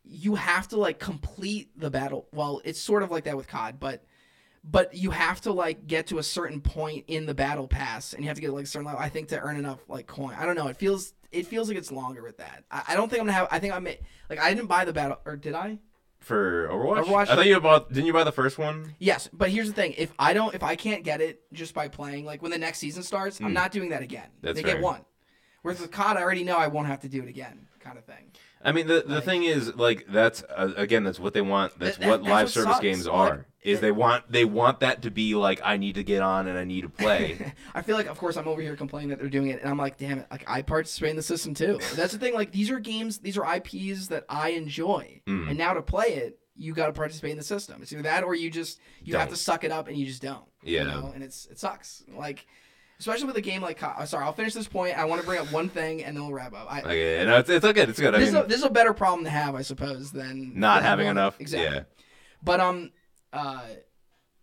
[0.04, 2.26] you have to like complete the battle.
[2.32, 4.04] Well, it's sort of like that with COD, but
[4.64, 8.22] but you have to like get to a certain point in the battle pass, and
[8.22, 9.00] you have to get like a certain level.
[9.00, 10.34] I think to earn enough like coin.
[10.38, 10.68] I don't know.
[10.68, 12.64] It feels it feels like it's longer with that.
[12.70, 13.48] I, I don't think I'm gonna have.
[13.50, 13.98] I think I may
[14.30, 15.78] like I didn't buy the battle or did I?
[16.22, 17.04] For Overwatch?
[17.04, 17.88] Overwatch- I thought you bought.
[17.92, 18.94] Didn't you buy the first one?
[18.98, 21.88] Yes, but here's the thing: if I don't, if I can't get it just by
[21.88, 24.26] playing, like when the next season starts, I'm not doing that again.
[24.40, 24.46] Hmm.
[24.46, 24.74] That's they fair.
[24.74, 25.00] get one.
[25.62, 28.04] Whereas with COD, I already know I won't have to do it again, kind of
[28.04, 28.32] thing.
[28.64, 31.78] I mean, the the thing is, like, that's uh, again, that's what they want.
[31.78, 32.82] That's That- what that's live what service sucks.
[32.82, 33.46] games Like, are.
[33.62, 36.58] Is they want they want that to be like, I need to get on and
[36.58, 37.52] I need to play.
[37.74, 39.78] I feel like, of course, I'm over here complaining that they're doing it, and I'm
[39.78, 41.78] like, damn it, like I participate in the system too.
[41.94, 42.34] That's the thing.
[42.34, 45.48] Like these are games, these are IPs that I enjoy, Mm.
[45.50, 47.80] and now to play it, you got to participate in the system.
[47.82, 49.36] It's either that or you just you have Don't.
[49.36, 50.44] to suck it up and you just don't.
[50.62, 50.84] you Yeah.
[50.84, 51.12] know?
[51.14, 52.04] and it's it sucks.
[52.14, 52.46] Like.
[53.00, 54.96] Especially with a game like, sorry, I'll finish this point.
[54.96, 56.70] I want to bring up one thing, and then we'll wrap up.
[56.70, 57.80] I, okay, no, it's it's okay.
[57.82, 58.14] It's good.
[58.14, 60.52] I this, mean, is a, this is a better problem to have, I suppose, than
[60.56, 61.40] not than having enough.
[61.40, 61.78] Exactly.
[61.78, 61.82] Yeah.
[62.44, 62.92] But um,
[63.32, 63.62] uh,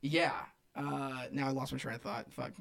[0.02, 0.34] yeah.
[0.76, 2.32] Uh, now I lost my train of thought.
[2.32, 2.52] Fuck.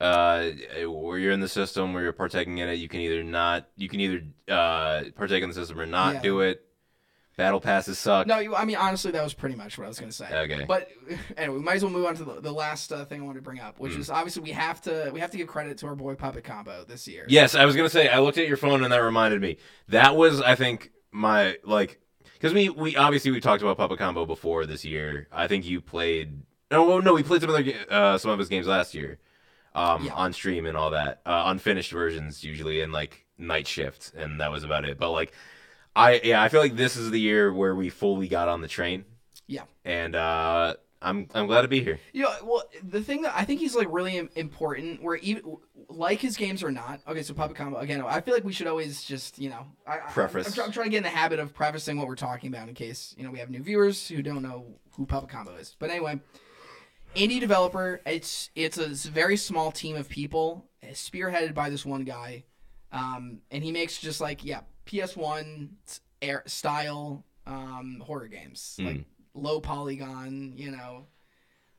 [0.00, 0.50] uh,
[0.86, 3.88] where you're in the system, where you're partaking in it, you can either not, you
[3.88, 6.20] can either uh, partake in the system or not Yeah.
[6.22, 6.64] do it.
[7.36, 8.26] Battle passes suck.
[8.26, 10.26] No, I mean honestly, that was pretty much what I was gonna say.
[10.30, 10.64] Okay.
[10.66, 10.88] But
[11.38, 13.38] anyway, we might as well move on to the, the last uh, thing I wanted
[13.38, 14.00] to bring up, which Hmm.
[14.00, 16.84] is obviously we have to we have to give credit to our boy Puppet Combo
[16.86, 17.24] this year.
[17.28, 18.08] Yes, I was gonna say.
[18.08, 19.56] I looked at your phone and that reminded me.
[19.88, 21.98] That was, I think, my like,
[22.40, 25.28] because we we obviously we talked about Puppet Combo before this year.
[25.30, 26.42] I think you played.
[26.70, 29.18] No, well, no, we played some other uh, some of his games last year,
[29.74, 30.14] um, Yeah.
[30.14, 34.50] on stream and all that, uh, unfinished versions usually, and like night shift, and that
[34.50, 34.98] was about it.
[34.98, 35.32] But like,
[35.94, 38.68] I yeah, I feel like this is the year where we fully got on the
[38.68, 39.04] train,
[39.46, 39.64] Yeah.
[39.84, 41.98] and uh, I'm I'm glad to be here.
[42.12, 45.56] You know, well, the thing that I think he's like really important, where even
[45.88, 47.00] like his games or not.
[47.08, 48.02] Okay, so Puppet Combo again.
[48.06, 50.46] I feel like we should always just you know, I, I- Preface.
[50.48, 52.68] I'm, try- I'm trying to get in the habit of prefacing what we're talking about
[52.68, 54.66] in case you know we have new viewers who don't know
[54.96, 55.74] who Puppet Combo is.
[55.78, 56.20] But anyway,
[57.16, 58.00] indie developer.
[58.04, 62.44] It's it's a very small team of people, spearheaded by this one guy,
[62.92, 65.76] um, and he makes just like yeah, PS One
[66.20, 69.04] air style um, horror games, like
[69.34, 71.06] low polygon, you know,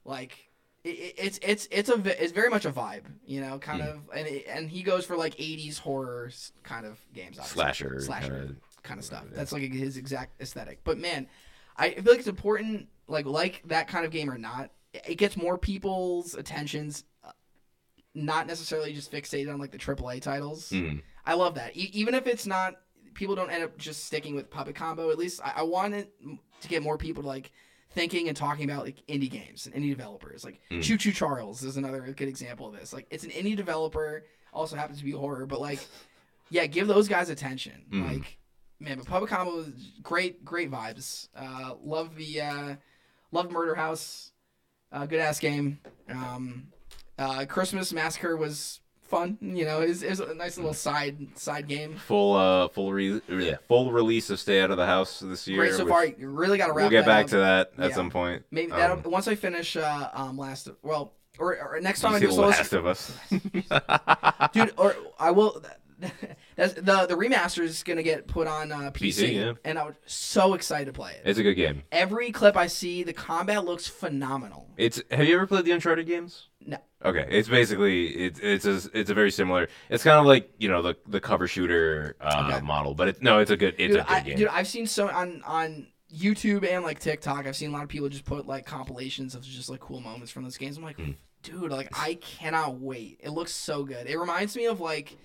[0.05, 0.37] like
[0.83, 3.59] it, it- it's it's it's a it's very much a vibe, you know, Hmm.
[3.59, 6.31] kind of, and it, and he goes for like '80s horror
[6.63, 7.53] kind of games, obviously.
[7.61, 9.25] Slasher slasher kinda- kind of stuff.
[9.31, 10.79] That's like his exact aesthetic.
[10.83, 11.27] But man,
[11.77, 15.37] I feel like it's important, like like that kind of game or not, it gets
[15.37, 17.31] more people's attentions, uh,
[18.15, 20.69] not necessarily just fixated on like the AAA titles.
[20.71, 21.01] Mm.
[21.25, 21.77] I love that.
[21.77, 22.75] E- even if it's not,
[23.13, 25.11] people don't end up just sticking with Puppet Combo.
[25.11, 26.11] At least I, I want it
[26.61, 27.51] to get more people to like
[27.91, 30.43] thinking and talking about like indie games and indie developers.
[30.43, 32.93] Like Choo Choo Charles is another good example of this.
[32.93, 34.23] Like it's an indie developer,
[34.53, 35.79] also happens to be horror, but like,
[36.49, 37.83] yeah, give those guys attention.
[37.91, 38.37] Like,
[38.79, 39.65] man, but Puppet Combo
[40.01, 41.27] great, great vibes.
[41.35, 42.75] Uh, love the uh,
[43.31, 44.31] love Murder House,
[44.91, 45.79] uh, good ass game.
[46.09, 46.67] Um,
[47.17, 48.79] uh, Christmas Massacre was
[49.11, 49.37] fun.
[49.41, 51.95] You know, it's is a nice little side side game.
[52.07, 55.59] Full uh full re- yeah, full release of Stay Out of the House this year.
[55.59, 56.05] Great so far.
[56.05, 56.85] You really got to wrap.
[56.85, 57.29] We'll get back up.
[57.31, 57.95] to that at Yeah.
[57.95, 58.43] some point.
[58.49, 62.19] Maybe Um, that once I finish uh, um last well or, or next time I
[62.19, 63.15] do Last of Us.
[64.53, 65.61] dude or I will.
[66.55, 69.53] That's, the the remaster is gonna get put on uh, PC, PC, yeah.
[69.63, 71.21] and I'm so excited to play it.
[71.25, 71.83] it's a good game.
[71.91, 74.67] Every clip I see, the combat looks phenomenal.
[74.77, 76.47] It's have you ever played the Uncharted games?
[76.65, 76.77] No.
[77.03, 79.67] Okay, it's basically it's it's a, it's a very similar.
[79.89, 82.65] It's kind of like you know the the cover shooter uh, Okay.
[82.65, 84.37] model, but it, no, it's a good it's dude, a good I, game.
[84.37, 87.89] dude, I've seen so on on YouTube and like TikTok, I've seen a lot of
[87.89, 90.77] people just put like compilations of just like cool moments from those games.
[90.77, 91.11] I'm like, Hmm.
[91.41, 93.19] dude, like I cannot wait.
[93.23, 94.07] It looks so good.
[94.07, 95.17] It reminds me of like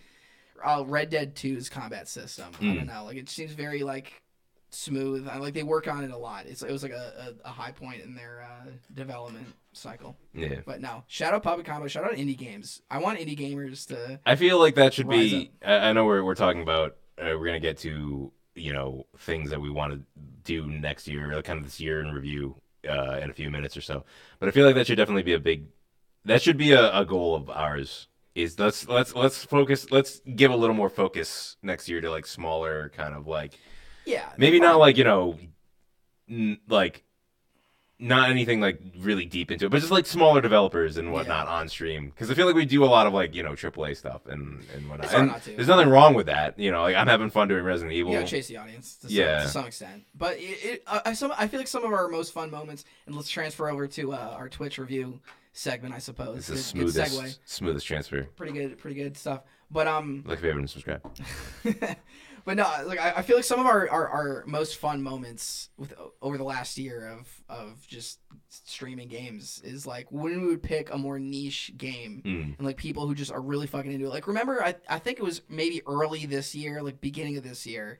[0.64, 2.46] uh, Red Dead 2's combat system.
[2.54, 2.74] I Hmm.
[2.76, 4.22] don't know, like it seems very like
[4.70, 5.28] smooth.
[5.28, 6.46] I like they work on it a lot.
[6.46, 10.16] It's it was like a, a, a high point in their uh, development cycle.
[10.34, 12.82] yeah, But no, shout out Puppet Combo, shout out indie games.
[12.90, 14.20] I want indie gamers to.
[14.26, 15.50] I feel like that should be.
[15.64, 16.96] I, I know we're we're talking about.
[17.18, 20.00] Uh, we're gonna get to you know things that we want to
[20.44, 22.56] do next year, like kind of this year in review
[22.88, 24.04] uh, in a few minutes or so.
[24.38, 25.64] But I feel like that should definitely be a big.
[26.24, 28.08] That should be a, a goal of ours.
[28.34, 29.90] Is let's let's let's focus.
[29.90, 33.58] Let's give a little more focus next year to like smaller kind of like
[34.04, 35.38] Yeah, maybe not like you know,
[36.28, 37.02] n- like
[37.98, 41.68] not anything like really deep into it, but just like smaller developers and whatnot on
[41.68, 42.10] stream.
[42.10, 44.62] Because I feel like we do a lot of like you know AAA stuff and
[44.74, 45.14] and whatnot.
[45.14, 46.58] And not there's nothing wrong with that.
[46.58, 48.12] You know, like I'm having fun doing Resident Evil.
[48.12, 49.42] You gotta chase the audience to some, Yeah.
[49.42, 50.02] to some extent.
[50.14, 52.84] But it, it I, I, some, I feel like some of our most fun moments,
[53.06, 55.20] and let's transfer over to uh, our Twitch review
[55.54, 56.50] segment, I suppose.
[56.50, 57.38] It's the Good- good smoothest segue.
[57.46, 58.22] smoothest transfer.
[58.36, 59.40] Pretty good, pretty good stuff.
[59.70, 61.00] But um, Like favorite and subscribe.
[62.46, 65.68] but no, like I, I feel like some of our, our, our most fun moments
[65.76, 65.92] with
[66.22, 70.90] over the last year of of just streaming games is like when we would pick
[70.92, 72.56] a more niche game Mm.
[72.56, 74.10] and like people who just are really fucking into it.
[74.10, 77.66] Like remember, I I think it was maybe early this year, like beginning of this
[77.66, 77.98] year.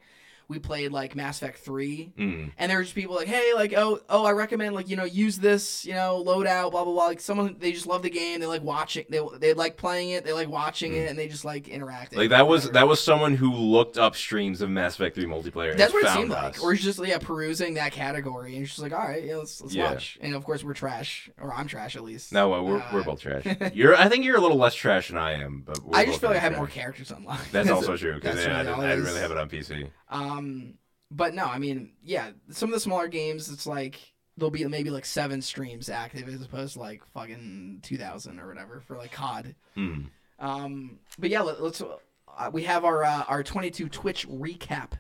[0.49, 2.53] We played like Mass Effect three, Mm.
[2.57, 5.03] and there were just people like, "Hey, like, oh, oh, I recommend like you know
[5.05, 8.39] use this, you know, loadout, blah blah blah." Like someone they just love the game,
[8.39, 11.45] they like watching, they they like playing it, they like watching it, and they just
[11.45, 12.17] like interacting.
[12.17, 12.23] Mm.
[12.23, 15.71] Like that was that was someone who looked up streams of Mass Effect 3 multiplayer.
[15.73, 16.57] and That's what it seemed like.
[16.59, 16.63] us.
[16.63, 19.75] Or just yeah perusing that category, and he's just like, all right, yeah, let's let's
[19.75, 19.91] Yeah.
[19.95, 20.17] watch.
[20.21, 22.33] And of course we're trash, or I'm trash at least.
[22.33, 23.45] No, well, we're, Uh, we're both trash.
[23.75, 26.21] You're, I think you're a little less trash than I am, but we're I just
[26.21, 27.51] feel like I have more characters unlocked.
[27.51, 29.89] That's also true because yeah, I, really didn't, I didn't really have it on PC.
[30.09, 30.75] Um,
[31.11, 33.99] but no, I mean, yeah, some of the smaller games, it's like
[34.37, 38.47] there'll be maybe like seven streams active as opposed to like fucking two thousand or
[38.49, 39.55] whatever for like COD.
[39.75, 40.01] Hmm.
[40.39, 41.81] Um, but yeah, let, let's.
[41.81, 44.93] Uh, we have our uh, our twenty two Twitch recap.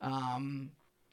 [0.00, 0.70] Um,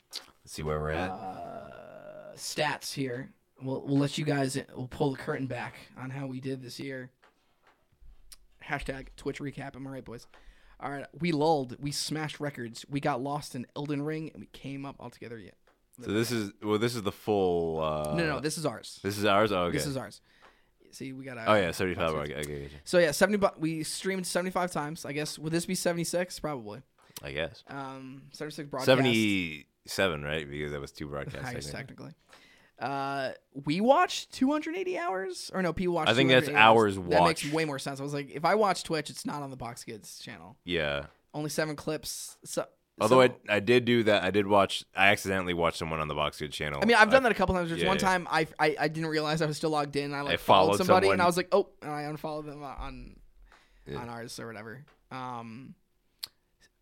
[0.09, 1.09] Let's see where we're at.
[1.09, 3.31] uh, stats here.
[3.61, 4.57] We'll we'll let you guys.
[4.75, 7.09] We'll pull the curtain back on how we did this year.
[8.63, 9.75] Hashtag Twitch recap.
[9.75, 10.27] Am I right, boys?
[10.79, 11.75] All right, we lulled.
[11.79, 12.85] We smashed records.
[12.89, 15.55] We got lost in Elden Ring, and we came up all together yet.
[16.03, 17.79] So this is well, this is the full.
[17.81, 18.99] Uh, no, no, this is ours.
[19.01, 19.51] This is ours.
[19.51, 19.77] Oh, okay.
[19.77, 20.21] This is ours.
[20.91, 21.37] See, we got.
[21.47, 22.11] oh yeah, seventy-five.
[22.11, 23.37] Okay, okay, okay, So yeah, seventy.
[23.37, 25.05] bu- We streamed seventy-five times.
[25.05, 26.39] I guess would this be seventy-six?
[26.39, 26.81] Probably.
[27.23, 28.85] I guess Um, seventy-six broadcasts.
[28.85, 30.47] seventy-seven, right?
[30.49, 31.47] Because that was two broadcasts.
[31.49, 32.11] I guess technically.
[32.79, 33.31] Uh,
[33.65, 35.73] we watched 280 hours, or no?
[35.73, 36.09] People watched.
[36.09, 37.99] I think that's 280 hours That makes way more sense.
[37.99, 40.57] I was like, if I watch Twitch, it's not on the Boxed Goods channel.
[40.63, 41.07] Yeah.
[41.33, 42.37] Only seven clips.
[42.45, 42.65] So,
[43.01, 44.23] Although so- I, I did do that.
[44.23, 44.83] I did watch.
[44.95, 46.79] I accidentally watched someone on the Boxed Goods channel.
[46.81, 47.69] I mean, I've done that a couple times.
[47.69, 48.01] There's yeah, one yeah.
[48.07, 50.13] time I, I I didn't realize I was still logged in.
[50.13, 51.21] I like I followed somebody, and.
[51.21, 53.15] I was like, oh, and I unfollowed them on
[53.87, 53.97] Yeah.
[53.97, 54.83] on ours or whatever.
[55.11, 55.73] Um,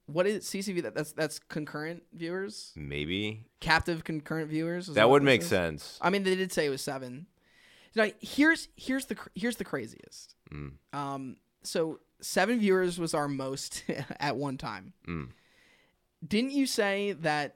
[0.07, 0.83] what is CCV?
[0.83, 4.89] That that's that's concurrent viewers, Maybe captive concurrent viewers.
[4.89, 5.47] Is that would make is?
[5.47, 5.99] sense.
[6.01, 7.27] I mean, they did say it was seven.
[7.95, 10.35] Now, here's here's the here's the craziest.
[10.53, 10.73] Mm.
[10.93, 13.83] Um, so seven viewers was our most
[14.19, 14.93] at one time.
[15.07, 15.29] Mm.
[16.25, 17.55] Didn't you say that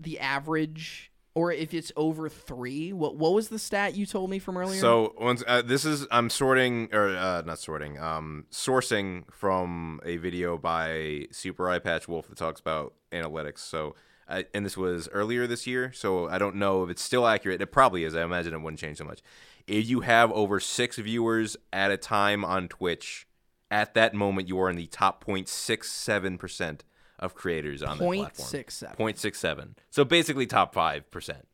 [0.00, 2.92] the average or if it's over three.
[2.92, 4.80] What what was the stat you told me from earlier?
[4.80, 10.16] So once uh, this is I'm sorting or uh, not sorting, um, sourcing from a
[10.16, 13.58] video by Super Eyepatch Wolf that talks about analytics.
[13.60, 13.94] So.
[14.30, 17.62] I, and this was earlier this year, so I don't know if it's still accurate.
[17.62, 18.14] It probably is.
[18.14, 19.22] I imagine it wouldn't change so much.
[19.66, 23.26] If you have over six viewers at a time on Twitch,
[23.70, 26.84] at that moment you are in the top 0.67 percent
[27.18, 28.48] of creators on the platform.
[28.48, 28.96] 0.67.
[28.96, 29.68] 0.67.
[29.90, 31.46] So basically top five percent,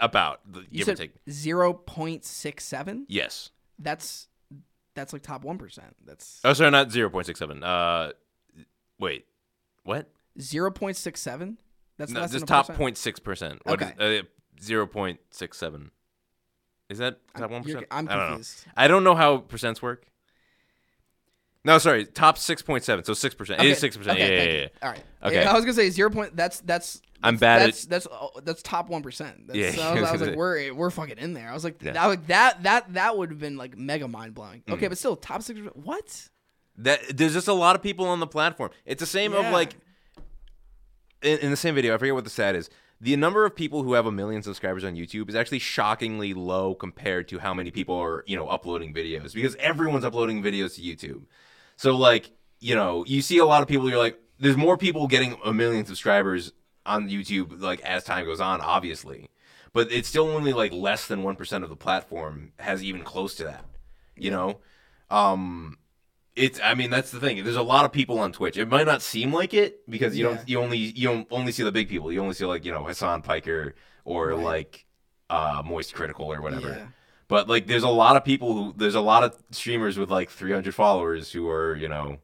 [0.00, 0.40] about
[0.70, 1.12] you give said take.
[1.30, 3.06] zero point six seven.
[3.08, 3.50] Yes.
[3.78, 4.28] That's
[4.94, 5.96] that's like top one percent.
[6.04, 7.62] That's Oh, sorry, not zero point six seven.
[7.62, 8.12] Uh,
[8.98, 9.26] wait,
[9.84, 10.08] what?
[10.40, 11.58] zero point six seven.
[11.98, 12.96] That's No, less just than top percent?
[12.96, 13.60] 0.6 percent.
[13.64, 14.18] What is Okay.
[14.18, 14.22] uh,
[14.62, 15.90] zero point six seven?
[16.88, 18.26] Is that is that one you're- I'm I don't know.
[18.28, 18.64] confused.
[18.76, 20.06] I don't know how percents work.
[21.64, 23.04] No, sorry, top six point seven.
[23.04, 23.60] So six percent.
[23.60, 24.18] It is six percent.
[24.18, 24.68] Yeah, thank yeah, yeah.
[24.82, 25.04] All right.
[25.22, 25.34] Okay.
[25.42, 26.36] Yeah, I was gonna say zero point.
[26.36, 27.00] That's that's.
[27.22, 29.50] I'm that's- bad at- That's that's oh, that's top one percent.
[29.52, 31.48] Yeah, So I was, I was like, we're we're fucking in there.
[31.48, 31.92] I was like, Yeah.
[31.92, 34.62] that would- that that that would have been like mega mind blowing.
[34.66, 34.74] Mm.
[34.74, 35.60] Okay, but still top six.
[35.74, 36.28] What?
[36.78, 38.70] That there's just a lot of people on the platform.
[38.84, 39.76] It's the same of like
[41.22, 41.94] in, in the same video.
[41.94, 42.70] I forget what the stat is.
[43.00, 46.74] The number of people who have a million subscribers on YouTube is actually shockingly low
[46.74, 50.80] compared to how many people are you know uploading videos because everyone's uploading videos to
[50.80, 51.22] YouTube.
[51.82, 52.30] So like
[52.60, 53.90] you know you see a lot of people.
[53.90, 56.52] You're like, there's more people getting a million subscribers
[56.86, 59.30] on YouTube like as time goes on, obviously,
[59.72, 63.34] but it's still only like less than one percent of the platform has even close
[63.34, 63.64] to that.
[64.16, 64.60] You know,
[65.10, 65.76] um,
[66.36, 67.42] it's I mean that's the thing.
[67.42, 68.56] There's a lot of people on Twitch.
[68.56, 70.36] It might not seem like it because you Yeah.
[70.36, 72.12] don't you only you don't only see the big people.
[72.12, 74.38] You only see like you know Hassan Piker or Right.
[74.38, 74.86] like
[75.30, 76.68] uh Moist Critical or whatever.
[76.68, 76.86] Yeah.
[77.32, 80.28] But like there's a lot of people who there's a lot of streamers with like
[80.28, 82.18] 300 followers who are you know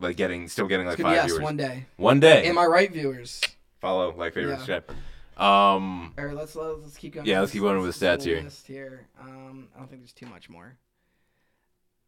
[0.00, 1.40] like getting still getting like five yes, viewers.
[1.40, 1.86] one day.
[1.98, 2.44] One day.
[2.46, 3.40] Am I right, viewers?
[3.80, 4.56] Follow, like, favorite, Yeah.
[4.56, 4.90] subscribe.
[5.36, 7.26] Um, All right, let's let's, keep going.
[7.26, 8.44] Yeah, let's keep going with the stats here.
[8.66, 9.06] here.
[9.20, 10.78] Um, I don't think there's too much more.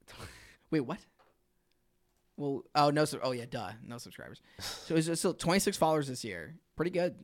[0.73, 0.99] Wait, what?
[2.37, 4.43] Well, oh no, sub- oh yeah, duh, no subscribers.
[4.59, 6.57] So it's still 26 followers this year.
[6.75, 7.15] Pretty good.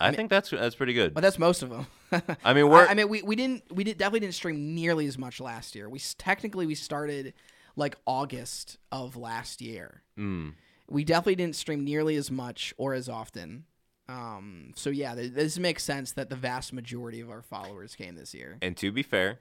[0.00, 1.12] I think that's that's pretty good.
[1.14, 1.86] But that's most of them.
[2.44, 5.06] I mean, we're I, I mean, we, we didn't we did definitely didn't stream nearly
[5.06, 5.88] as much last year.
[5.88, 7.34] We technically we started
[7.76, 10.02] like August of last year.
[10.18, 10.52] mm,
[10.88, 13.64] We definitely didn't stream nearly as much or as often.
[14.08, 18.14] Um, so yeah, th- this makes sense that the vast majority of our followers came
[18.14, 18.56] this year.
[18.62, 19.40] and to be fair,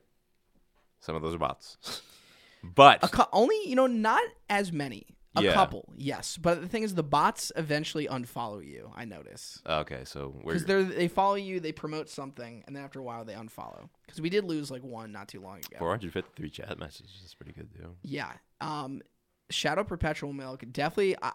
[1.00, 1.78] some of those are bots.
[2.64, 5.06] but A cou- only you know not as many.
[5.36, 5.54] A Yeah.
[5.54, 8.91] couple, yes, but the thing is, the bots eventually unfollow you.
[8.95, 12.99] I notice okay, so because they they follow you, they promote something, and then after
[12.99, 13.90] a while they unfollow.
[14.06, 15.78] Because we did lose like one not too long ago.
[15.78, 17.22] 453 chat messages.
[17.24, 17.95] is pretty good too.
[18.04, 18.32] Yeah.
[18.62, 19.02] Um,
[19.49, 21.16] Shadow Perpetual Milk definitely.
[21.22, 21.34] I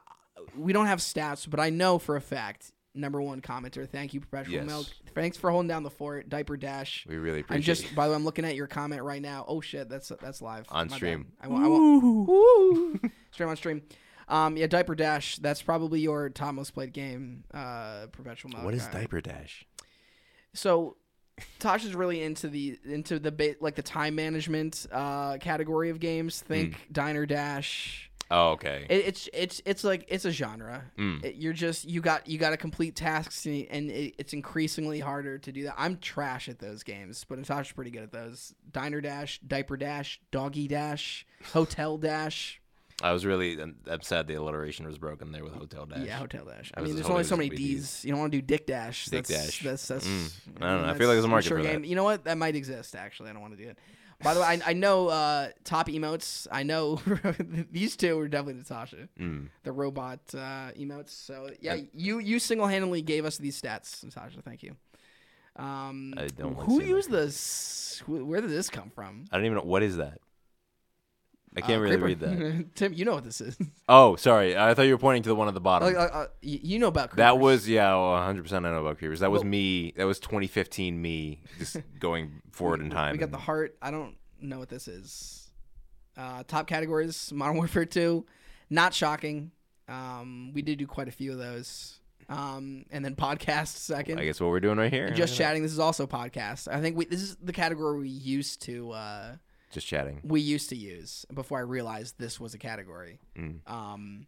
[0.57, 2.73] we don't have stats, but I know for a fact.
[2.95, 3.89] Number one commenter.
[3.89, 4.67] Thank you, Professional Yes.
[4.67, 4.87] Milk.
[5.15, 6.29] Thanks for holding down the fort.
[6.29, 7.07] Diaper Dash.
[7.09, 7.55] We really appreciate.
[7.57, 7.75] I'm appreciate.
[7.85, 7.91] just.
[7.91, 7.97] you.
[7.97, 9.45] By the way, I'm looking at your comment right now.
[9.49, 11.33] Oh shit, that's that's live On My stream.
[11.41, 11.47] bad.
[11.47, 11.65] I want.
[11.65, 13.01] I want woo.
[13.31, 13.83] stream on stream.
[14.29, 15.37] Um, yeah, Diaper Dash.
[15.37, 17.45] That's probably your top most played game.
[17.53, 18.65] Uh, Perpetual Milk.
[18.65, 19.67] What is diaper dash?
[20.55, 20.97] so
[21.59, 25.99] Tosh is really into the into the ba- like the time management uh, category of
[25.99, 26.41] games.
[26.41, 26.93] Think Hmm.
[26.93, 28.11] Diner Dash.
[28.35, 28.87] Oh, okay.
[28.89, 30.85] It, it's it's it's like it's a genre.
[30.99, 31.23] Mm.
[31.23, 35.01] It- you're just you got you got to complete tasks and, and it, it's increasingly
[35.01, 35.75] harder to do that.
[35.77, 38.55] I'm trash at those games, but Natasha's pretty good at those.
[38.73, 42.59] Diner Dash, Diaper Dash, Doggy Dash, Hotel Dash.
[43.03, 46.07] I was really I'm, I'm sad the alliteration was broken there with hotel dash.
[46.07, 46.73] Yeah, Hotel Dash.
[46.75, 48.05] I, I mean, there's only so many was D's.
[48.05, 49.07] You don't want to do Dick Dash.
[49.07, 49.63] Dick that's, Dash.
[49.63, 50.07] That's that's.
[50.07, 50.33] Mm.
[50.61, 50.89] I don't know.
[50.89, 51.73] I feel like there's a market for that.
[51.73, 51.85] game.
[51.85, 52.25] You know what?
[52.25, 52.95] That might exist.
[52.95, 53.79] Actually, I don't want to do it.
[54.23, 56.47] By the way, I, I know uh, top emotes.
[56.51, 57.01] I know
[57.71, 59.49] these two are definitely Natasha, Mm.
[59.65, 61.11] the robot uh, emotes.
[61.11, 64.41] So yeah, you you single handedly gave us these stats, Natasha.
[64.43, 64.77] Thank you.
[65.57, 68.03] Um, I don't who used this?
[68.07, 69.27] Where did this come from?
[69.31, 70.19] I don't even know what is that.
[71.57, 72.27] I can't Uh, really Creeper.
[72.27, 72.75] read that.
[72.75, 73.57] Tim, you know what this is.
[73.89, 74.57] Oh, sorry.
[74.57, 75.89] I thought you were pointing to the one at the bottom.
[75.93, 78.99] Like, uh, uh, y- you know about that was yeah, well, 100% I know about
[78.99, 79.21] creepers.
[79.21, 79.93] That was Well- me.
[79.97, 83.13] That was 2015 me just going forward in time.
[83.13, 83.77] We got the heart.
[83.83, 85.51] I don't know what this is.
[86.17, 88.25] Uh, top categories: Modern Warfare Two.
[88.71, 89.51] Not shocking.
[89.89, 91.99] Um, we did do quite a few of those.
[92.29, 94.19] Um, and then podcast second.
[94.19, 95.07] I guess what we're doing right here.
[95.07, 95.63] And just chatting.
[95.63, 96.67] This is also podcast.
[96.73, 99.33] I think we this is the category we used to uh,
[99.73, 100.21] Just chatting.
[100.23, 103.19] we used to use before I realized this was a category.
[103.37, 103.69] Mm.
[103.71, 104.27] Um,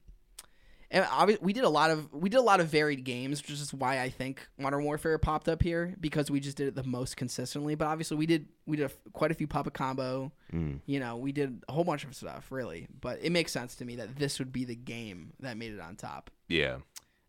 [0.91, 3.51] and obvi- we did a lot of we did a lot of varied games, which
[3.51, 6.85] is why I think Modern Warfare popped up here because we just did it the
[6.85, 7.75] most consistently.
[7.75, 10.31] But obviously, we did we did a, quite a few puppet combo.
[10.53, 10.81] Mm.
[10.87, 12.87] You know, we did a whole bunch of stuff really.
[13.01, 15.81] But it makes sense to me that this would be the game that made it
[15.81, 16.31] on top.
[16.49, 16.77] Yeah.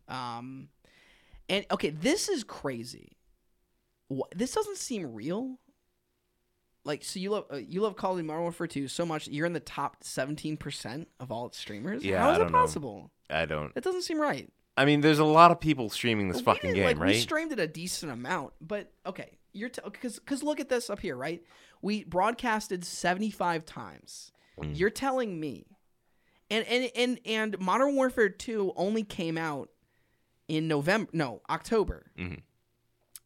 [0.08, 0.68] Um,
[1.48, 3.16] and okay, this is crazy.
[4.12, 5.58] wh- this doesn't seem real.
[6.86, 9.24] Like, so you love uh, you love Call of Duty Modern Warfare 2 so much
[9.26, 12.04] that you're in the top 17% of all its streamers.
[12.04, 12.58] Yeah, how is I that don't know.
[12.58, 13.10] possible?
[13.28, 13.74] I don't.
[13.74, 14.50] That doesn't seem right.
[14.76, 17.14] I mean, there's a lot of people streaming this We fucking did, game, like, We
[17.18, 21.16] streamed it a decent amount, but okay, you're because because look at this up here,
[21.16, 21.42] right?
[21.82, 24.32] We broadcasted 75 times.
[24.60, 24.78] Mm.
[24.78, 25.66] You're telling me,
[26.50, 29.70] and and and and Modern Warfare 2 only came out
[30.46, 32.06] in November, no October.
[32.18, 32.42] Mhm.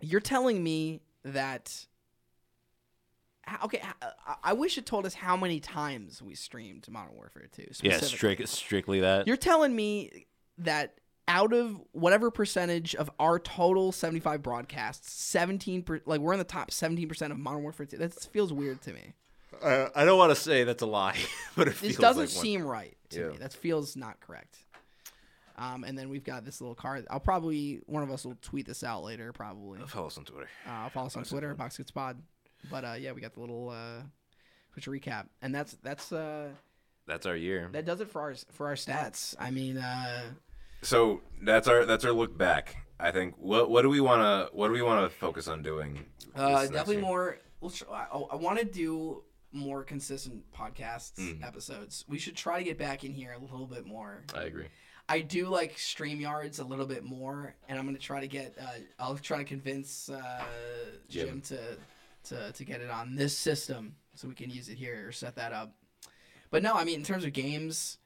[0.01, 1.87] You're telling me that.
[3.49, 3.83] H- Okay,
[4.45, 7.63] I wish it told us how many times we streamed Modern Warfare 2.
[7.63, 8.09] yeah, specifically.
[8.09, 9.27] strict, strictly that.
[9.27, 10.27] You're telling me
[10.59, 10.95] that
[11.29, 16.45] out of whatever percentage of our total 75 broadcasts, 17 per, like we're in the
[16.45, 17.97] top 17% of Modern Warfare 2.
[17.99, 19.13] That feels weird to me.
[19.63, 21.17] Uh, I don't want to say that's a lie,
[21.57, 22.43] but it This feels doesn't like one.
[22.45, 23.27] seem right to Yeah.
[23.29, 23.37] me.
[23.39, 24.59] That feels not correct.
[25.59, 27.07] Um, and then we've got this little card.
[27.11, 29.33] I'll probably one of us will tweet this out later.
[29.33, 29.79] Probably.
[29.87, 30.49] Follow us on Twitter.
[30.67, 32.23] Uh, I'll follow us on Twitter, Boxed Goods Pod.
[32.71, 34.03] But uh, yeah, we got the little uh,
[34.73, 36.49] Twitch recap, and that's that's uh,
[37.07, 37.69] That's our year.
[37.73, 39.35] that does it for our for our stats.
[39.39, 40.23] I mean, uh,
[40.83, 42.77] So that's our that's our look back.
[42.99, 45.63] I think what what do we want to what do we want to focus on
[45.63, 46.05] doing?
[46.35, 47.03] Uh, definitely year?
[47.05, 47.39] more.
[47.93, 49.23] I, I want to do
[49.53, 51.45] more consistent podcasts Mm.
[51.45, 52.05] episodes.
[52.09, 54.23] We should try to get back in here a little bit more.
[54.35, 54.67] I agree.
[55.09, 58.55] I do like stream yards a little bit more, and I'm gonna try to get.
[58.61, 58.67] Uh,
[58.99, 60.43] I'll try to convince uh,
[61.09, 61.41] Jim, Jim.
[61.43, 61.59] to,
[62.25, 65.37] to to get it on this system so we can use it here or set
[65.37, 65.73] that up.
[66.51, 67.99] But no, I mean in terms of games,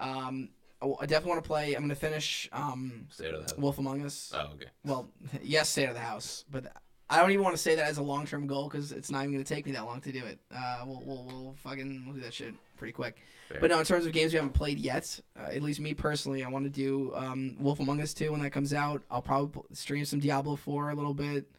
[0.00, 1.74] um, I definitely want to play.
[1.74, 3.58] I'm gonna finish um, Stay of the house.
[3.58, 4.32] Wolf Among Us.
[4.34, 4.66] Oh, okay.
[4.84, 5.10] Well,
[5.42, 6.72] yes, out of the house, but
[7.10, 9.20] I don't even want to say that as a long term goal because it's not
[9.20, 10.38] even going to take me that long to do it.
[10.54, 13.16] Uh, we'll, we'll, we'll fucking we'll do that shit pretty quick.
[13.48, 13.58] Fair.
[13.60, 16.44] But no, in terms of games we haven't played yet, uh, at least me personally,
[16.44, 19.02] I want to do um, Wolf Among Us 2 when that comes out.
[19.10, 21.50] I'll probably stream some Diablo 4 a little bit.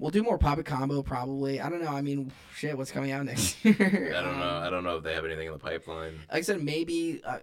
[0.00, 1.60] We'll do more Puppet Combo probably.
[1.60, 1.92] I don't know.
[1.94, 4.14] I mean, shit, what's coming out next year?
[4.16, 4.62] I don't know.
[4.64, 6.18] I don't know if they have anything in the pipeline.
[6.30, 7.38] like I said, maybe uh,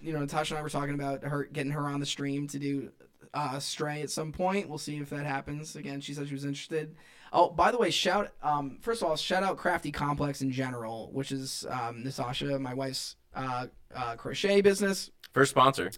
[0.00, 2.58] you know, Natasha and I were talking about her getting her on the stream to
[2.58, 2.90] do
[3.34, 4.68] uh, Stray at some point.
[4.68, 5.76] We'll see if that happens.
[5.76, 6.96] Again, she said she was interested.
[7.32, 11.10] Oh, by the way, shout um first of all, shout out Crafty Complex in general,
[11.12, 15.10] which is um Natasha, my wife's uh, uh crochet business.
[15.32, 15.90] First sponsor.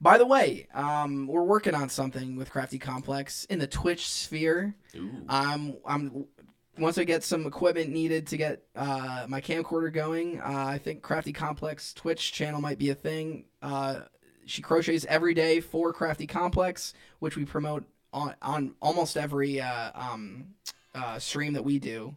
[0.00, 4.74] By the way, um, we're working on something with Crafty Complex in the Twitch sphere.
[5.28, 6.24] Um, I'm
[6.78, 10.40] once I get some equipment needed to get uh, my camcorder going.
[10.40, 13.44] Uh, I think Crafty Complex Twitch channel might be a thing.
[13.60, 14.00] Uh,
[14.46, 19.90] she crochets every day for Crafty Complex, which we promote on on almost every uh,
[19.94, 20.46] um,
[20.94, 22.16] uh, stream that we do,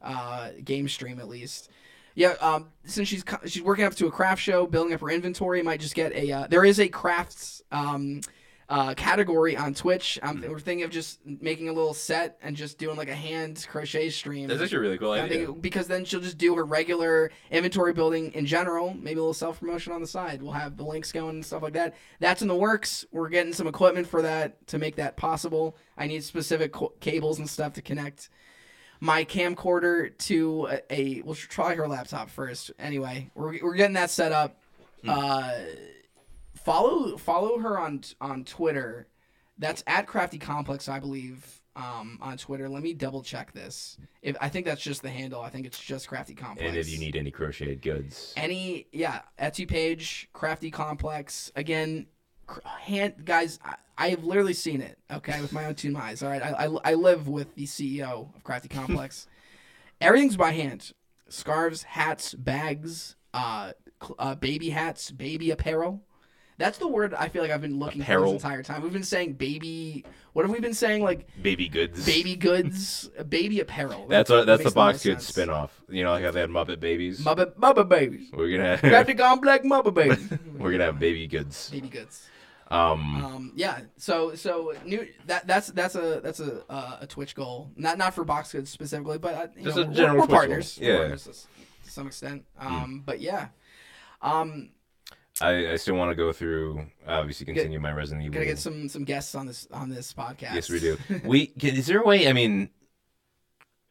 [0.00, 1.70] uh, game stream at least.
[2.16, 5.62] Yeah, um, since she's she's working up to a craft show, building up her inventory,
[5.62, 6.32] might just get a.
[6.32, 8.22] Uh, there is a crafts um,
[8.70, 10.18] uh, category on Twitch.
[10.22, 13.66] Um, We're thinking of just making a little set and just doing like a hand
[13.70, 14.48] crochet stream.
[14.48, 15.46] That's actually a really cool I idea.
[15.46, 19.34] think because then she'll just do her regular inventory building in general, maybe a little
[19.34, 20.40] self promotion on the side.
[20.42, 21.94] We'll have the links going and stuff like that.
[22.18, 23.04] That's in the works.
[23.12, 25.76] We're getting some equipment for that to make that possible.
[25.98, 28.30] I need specific co- cables and stuff to connect
[29.00, 32.70] my camcorder to a, a we'll try her laptop first.
[32.78, 34.60] Anyway, we're, we're getting that set up.
[35.06, 35.52] Uh,
[36.54, 39.06] follow follow her on on Twitter.
[39.58, 42.68] That's at Crafty Complex, I believe, um, on Twitter.
[42.68, 43.96] Let me double check this.
[44.20, 46.68] If I think that's just the handle, I think it's just Crafty Complex.
[46.68, 51.52] And if you need any crocheted goods, any, yeah, Etsy page, Crafty Complex.
[51.56, 52.06] Again,
[52.80, 54.98] hand guys, I, I have literally seen it.
[55.10, 56.22] Okay, with my own two eyes.
[56.22, 59.26] All right, I, I, I live with the CEO of Crafty Complex.
[60.00, 60.92] Everything's by hand:
[61.28, 63.72] scarves, hats, bags, uh,
[64.18, 66.02] uh, baby hats, baby apparel.
[66.58, 68.32] That's the word I feel like I've been looking for Apparel.
[68.32, 68.80] this entire time.
[68.82, 70.06] We've been saying baby.
[70.32, 71.02] What have we been saying?
[71.02, 72.06] Like baby goods.
[72.06, 74.06] baby goods, baby apparel.
[74.08, 75.30] That's a, that's the box sense.
[75.30, 75.70] spinoff.
[75.88, 77.20] You know, like how they had Muppet babies.
[77.20, 78.30] Muppet, Muppet babies.
[78.32, 80.30] We're gonna have, Crafty Complex, Muppet babies.
[80.58, 81.68] we're gonna have baby goods.
[81.70, 82.26] baby goods.
[82.70, 83.80] Um, Um, yeah.
[83.96, 87.70] So so new that that's that's a that's a uh, a Twitch goal.
[87.76, 90.26] Not not for Boxed Goods specifically, but uh, you Just know, a we're- general we're,
[90.26, 90.36] goal.
[90.36, 90.78] partners.
[90.80, 90.98] We're Yeah.
[90.98, 91.46] partners
[91.84, 92.44] to, some extent.
[92.58, 93.48] Um, but yeah.
[94.22, 94.70] Um,
[95.40, 96.86] I, I still want to go through.
[97.06, 98.34] Obviously, continue my Resident Evil.
[98.34, 100.54] gotta get some some guests on this on this podcast.
[100.54, 100.96] Yes, we do.
[101.24, 102.26] we can, is there a way?
[102.26, 102.70] I mean,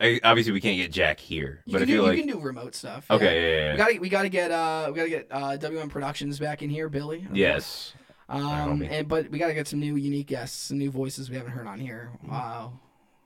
[0.01, 2.33] I, obviously we can't get Jack here, You but I can, do, feel you can
[2.33, 3.05] do remote stuff.
[3.09, 3.77] okay, yeah, yeah, We yeah.
[3.77, 7.25] gotta we gotta get uh we gotta get uh WM Productions back in here, Billy.
[7.31, 7.93] yes.
[8.27, 11.51] Um, and but we gotta get some new unique guests, some new voices we haven't
[11.51, 12.09] heard on here.
[12.17, 12.31] Mm-hmm.
[12.31, 12.79] Wow.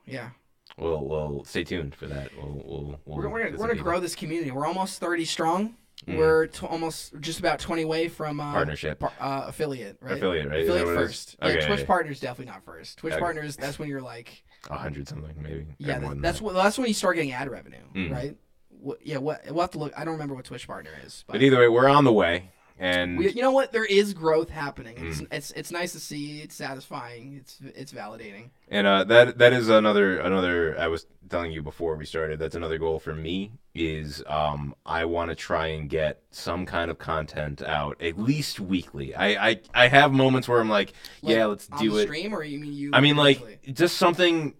[0.06, 0.30] Yeah.
[0.76, 2.30] Well, well, stay tuned for that.
[2.36, 4.50] We'll, we'll, we'll We're, we're, gonna, we're gonna grow this community.
[4.50, 5.74] We're almost 30 strong.
[6.06, 9.00] we're t- almost just about 20 away from uh, Partnership.
[9.00, 10.16] par- uh, affiliate, right?
[10.16, 10.60] Affiliate, right?
[10.62, 11.08] Affiliate what it is?
[11.08, 11.36] first.
[11.42, 12.98] Okay, yeah, Twitch partners definitely not first.
[12.98, 13.20] Twitch Okay.
[13.20, 15.66] partners, that's when you're like, A hundred something, maybe.
[15.78, 16.44] yeah, that, that's that.
[16.44, 18.12] what that's when you start getting ad revenue, Mm.
[18.12, 18.36] right?
[18.68, 19.92] What, yeah, what we'll have to look.
[19.94, 22.50] I don't remember what Twitch partner is, but, But either way, we're on the way,
[22.80, 23.72] and we, you know what?
[23.72, 24.96] There is growth happening.
[24.96, 25.10] Mm.
[25.10, 26.40] It's, it's it's nice to see.
[26.40, 27.36] It's satisfying.
[27.36, 28.48] It's it's validating.
[28.68, 32.38] And uh, that that is another another I was telling you before we started.
[32.38, 36.90] That's another goal for me is um, I want to try and get some kind
[36.90, 39.14] of content out at least weekly.
[39.14, 42.04] I I, I have moments where I'm like, yeah, let's do it.
[42.04, 42.90] Stream or you mean you?
[42.94, 44.54] I mean, like just something.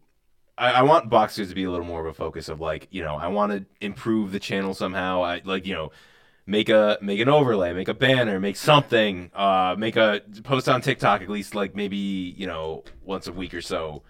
[0.58, 3.02] I, I want boxers to be a little more of a focus of like you
[3.02, 5.24] know I want to improve the channel somehow.
[5.24, 5.90] I like you know
[6.50, 10.80] make a make an overlay, make a banner, make something, uh, make a post on
[10.82, 14.02] TikTok at least like maybe you know once a week or so.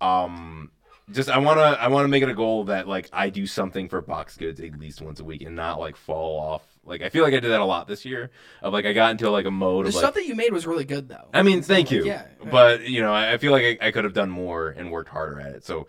[0.00, 0.70] Um,
[1.10, 4.00] just I wanna I wanna make it a goal that like I do something for
[4.02, 6.62] Boxed Goods at least once a week and not like fall off.
[6.84, 8.30] Like I feel like I did that a lot this year.
[8.62, 10.52] Of like I got into like a mode the of like stuff that you made
[10.52, 11.28] was really good though.
[11.32, 12.04] I mean, thank you.
[12.04, 12.50] Yeah, right.
[12.50, 15.08] But you know, I I feel like I, I could have done more and worked
[15.08, 15.64] harder at it.
[15.64, 15.86] So,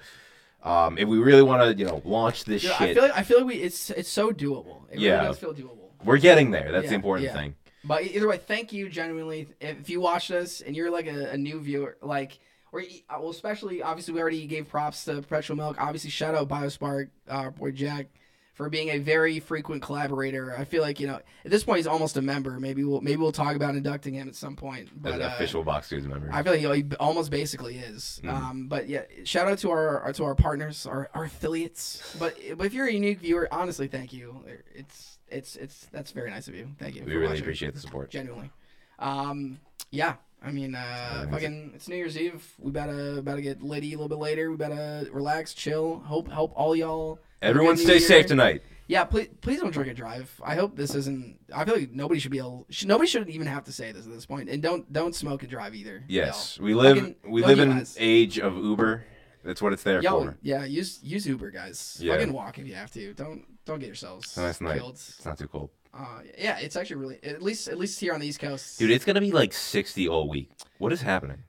[0.64, 3.18] um, if we really want to, you know, launch this Yeah, shit, I feel like
[3.18, 4.84] I feel like we it's it's so doable.
[4.92, 5.16] It Yeah.
[5.16, 5.89] really does feel doable.
[6.04, 6.72] We're getting there.
[6.72, 7.34] That's the important yeah.
[7.34, 7.56] thing.
[7.84, 9.48] But either way, thank you genuinely.
[9.62, 12.40] If you watch us and you're like a, a new viewer, like
[12.72, 15.78] or uh, well, especially obviously we already gave props to Perpetual Milk.
[15.80, 18.08] Obviously, shout out Biospark, uh, our boy Jack,
[18.54, 20.56] for being a very frequent collaborator.
[20.58, 22.60] I feel like you know at this point he's almost a member.
[22.60, 24.90] Maybe we'll maybe we'll talk about inducting him at some point.
[24.90, 26.30] As But an uh, official box dudes member.
[26.32, 28.22] I feel like he almost basically is.
[28.24, 28.36] Mm-hmm.
[28.36, 32.16] Um, but yeah, shout out to our, our to our partners, our, our affiliates.
[32.20, 34.44] But but if you're a unique viewer, honestly, thank you.
[34.76, 36.68] It's it's it's that's very nice of you.
[36.80, 37.04] Thank you.
[37.04, 37.42] we really watching.
[37.42, 38.10] appreciate the support.
[38.10, 38.52] genuinely.
[39.00, 39.60] Um,
[39.92, 40.16] yeah.
[40.42, 42.42] I mean, uh, fucking, it's New Year's Eve.
[42.60, 44.50] We better better get litty a little bit later.
[44.50, 46.00] We better relax, chill.
[46.06, 47.20] Hope help all y'all.
[47.42, 48.64] Everyone, stay safe tonight.
[48.88, 50.34] Yeah, please please don't drink and drive.
[50.44, 51.38] I hope this isn't.
[51.54, 52.66] I feel like nobody should be able.
[52.70, 54.50] Should, nobody should even have to say this at this point.
[54.50, 56.04] And don't don't smoke and drive either.
[56.08, 57.98] Yes, we live Fucking- we live in guys.
[58.00, 59.04] age of Uber.
[59.50, 60.38] That's what it's there Yo, for.
[60.44, 61.98] yeah, use use Uber, guys.
[62.00, 62.14] Yeah.
[62.18, 63.14] Fucking walk if you have to.
[63.16, 64.78] Don't don't get yourselves It's a nice night.
[64.78, 64.94] killed.
[64.94, 68.20] It's not too cold, Uh, yeah, it's actually really at least at least here on
[68.20, 68.78] the East Coast.
[68.78, 68.92] dude.
[68.92, 70.52] It's gonna be like sixty all week.
[70.78, 71.44] What is happening?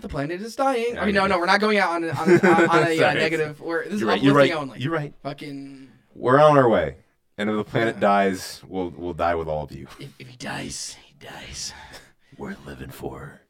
[0.00, 0.96] the planet is dying.
[0.98, 3.12] I I mean, no, no, we're not going out on, on, on, on a uh,
[3.14, 3.60] negative.
[3.60, 4.18] We're, this is You're right.
[4.18, 4.52] uplifting You're right.
[4.54, 4.78] only.
[4.80, 5.14] You're right.
[5.22, 6.96] Fucking, We're on our way,
[7.38, 8.00] and if the planet Yeah.
[8.00, 9.86] dies, we'll we'll die with all of you.
[10.00, 11.72] if, if he dies, he dies.
[12.38, 13.42] We're living for,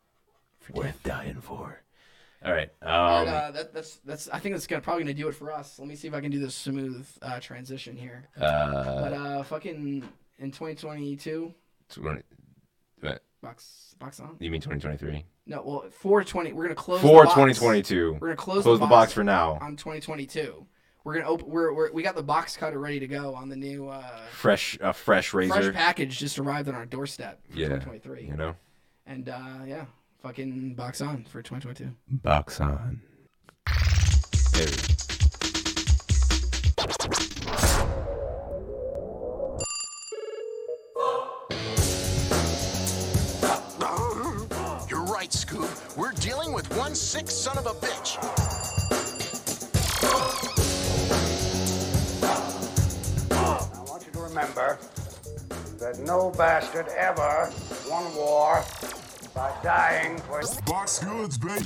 [0.73, 1.83] we're dying for.
[2.45, 2.71] All right.
[2.81, 4.29] But, Um, uh, that, that's that's.
[4.31, 5.79] I think that's gonna probably gonna do it for us.
[5.79, 8.29] Let me see if I can do this smooth uh, transition here.
[8.41, 10.05] uh, But uh, fucking
[10.39, 11.55] in 2022,
[11.91, 12.23] twenty-
[13.01, 13.23] what?
[13.43, 14.37] box box on.
[14.41, 15.25] you mean 2023?
[15.47, 18.19] No, well, for 20, we're gonna close For 2022.
[18.21, 19.59] We're gonna close, Close the, the box for now.
[19.61, 20.67] on 2022.
[21.03, 21.49] We're gonna open.
[21.49, 24.03] We're, we're we got the box cutter ready to go on the new uh,
[24.33, 25.55] Fresh, a fresh razor.
[25.55, 27.69] fresh package just arrived on our doorstep for yeah.
[27.69, 28.27] 2023.
[28.27, 28.55] You know.
[29.07, 29.87] And uh, yeah,
[30.23, 31.91] fucking box on for 2022.
[32.23, 33.01] Box on.
[34.53, 34.91] There we go.
[44.89, 45.69] You're right, Scoop.
[45.97, 48.19] We're dealing with one sick son of a bitch.
[53.33, 54.79] I want you to remember
[55.79, 57.51] that no bastard ever
[57.89, 58.65] won war
[59.41, 61.65] by dying for Boxed Goods, baby.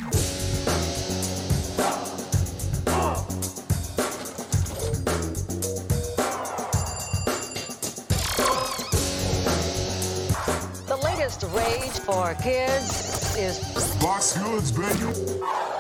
[10.87, 15.74] The latest rage for kids is Boxed Goods, baby.